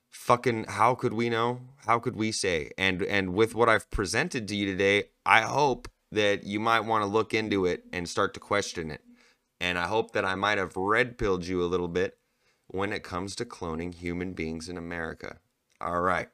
Fucking, 0.09 0.65
how 0.69 0.95
could 0.95 1.13
we 1.13 1.29
know? 1.29 1.59
How 1.85 1.99
could 1.99 2.15
we 2.15 2.31
say? 2.31 2.71
And 2.77 3.01
and 3.03 3.33
with 3.33 3.55
what 3.55 3.69
I've 3.69 3.89
presented 3.91 4.47
to 4.47 4.55
you 4.55 4.65
today, 4.65 5.05
I 5.25 5.41
hope 5.41 5.89
that 6.11 6.43
you 6.43 6.59
might 6.59 6.81
want 6.81 7.03
to 7.03 7.07
look 7.07 7.33
into 7.33 7.65
it 7.65 7.85
and 7.91 8.07
start 8.07 8.33
to 8.33 8.39
question 8.39 8.91
it. 8.91 9.01
And 9.61 9.77
I 9.77 9.85
hope 9.85 10.13
that 10.13 10.25
I 10.25 10.33
might 10.33 10.57
have 10.57 10.75
red 10.75 11.19
pilled 11.19 11.45
you 11.45 11.63
a 11.63 11.69
little 11.69 11.87
bit 11.87 12.17
when 12.65 12.91
it 12.91 13.03
comes 13.03 13.35
to 13.35 13.45
cloning 13.45 13.93
human 13.93 14.33
beings 14.33 14.67
in 14.67 14.75
America. 14.75 15.37
All 15.79 16.01
right. 16.01 16.29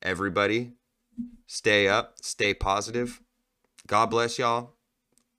Everybody, 0.00 0.74
stay 1.48 1.88
up, 1.88 2.14
stay 2.22 2.54
positive. 2.54 3.20
God 3.88 4.06
bless 4.06 4.38
y'all. 4.38 4.74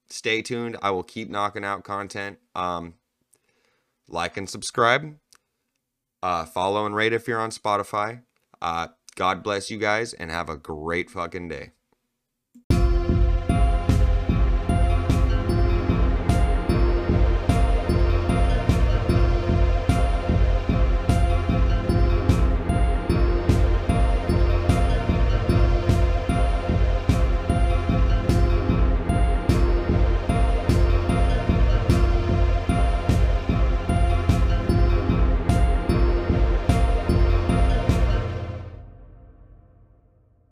Stay 0.10 0.42
tuned. 0.42 0.76
I 0.82 0.92
will 0.92 1.04
keep 1.04 1.30
knocking 1.30 1.64
out 1.64 1.86
content. 1.86 2.38
Um, 2.54 2.96
like 4.10 4.36
and 4.36 4.50
subscribe. 4.50 5.16
Uh, 6.22 6.44
follow 6.44 6.86
and 6.86 6.94
rate 6.94 7.14
if 7.14 7.30
you're 7.30 7.40
on 7.40 7.52
Spotify. 7.52 8.24
Uh, 8.62 8.90
God 9.16 9.42
bless 9.42 9.72
you 9.72 9.78
guys 9.78 10.12
and 10.14 10.30
have 10.30 10.50
a 10.50 10.58
great 10.58 11.10
fucking 11.10 11.48
day. 11.48 11.72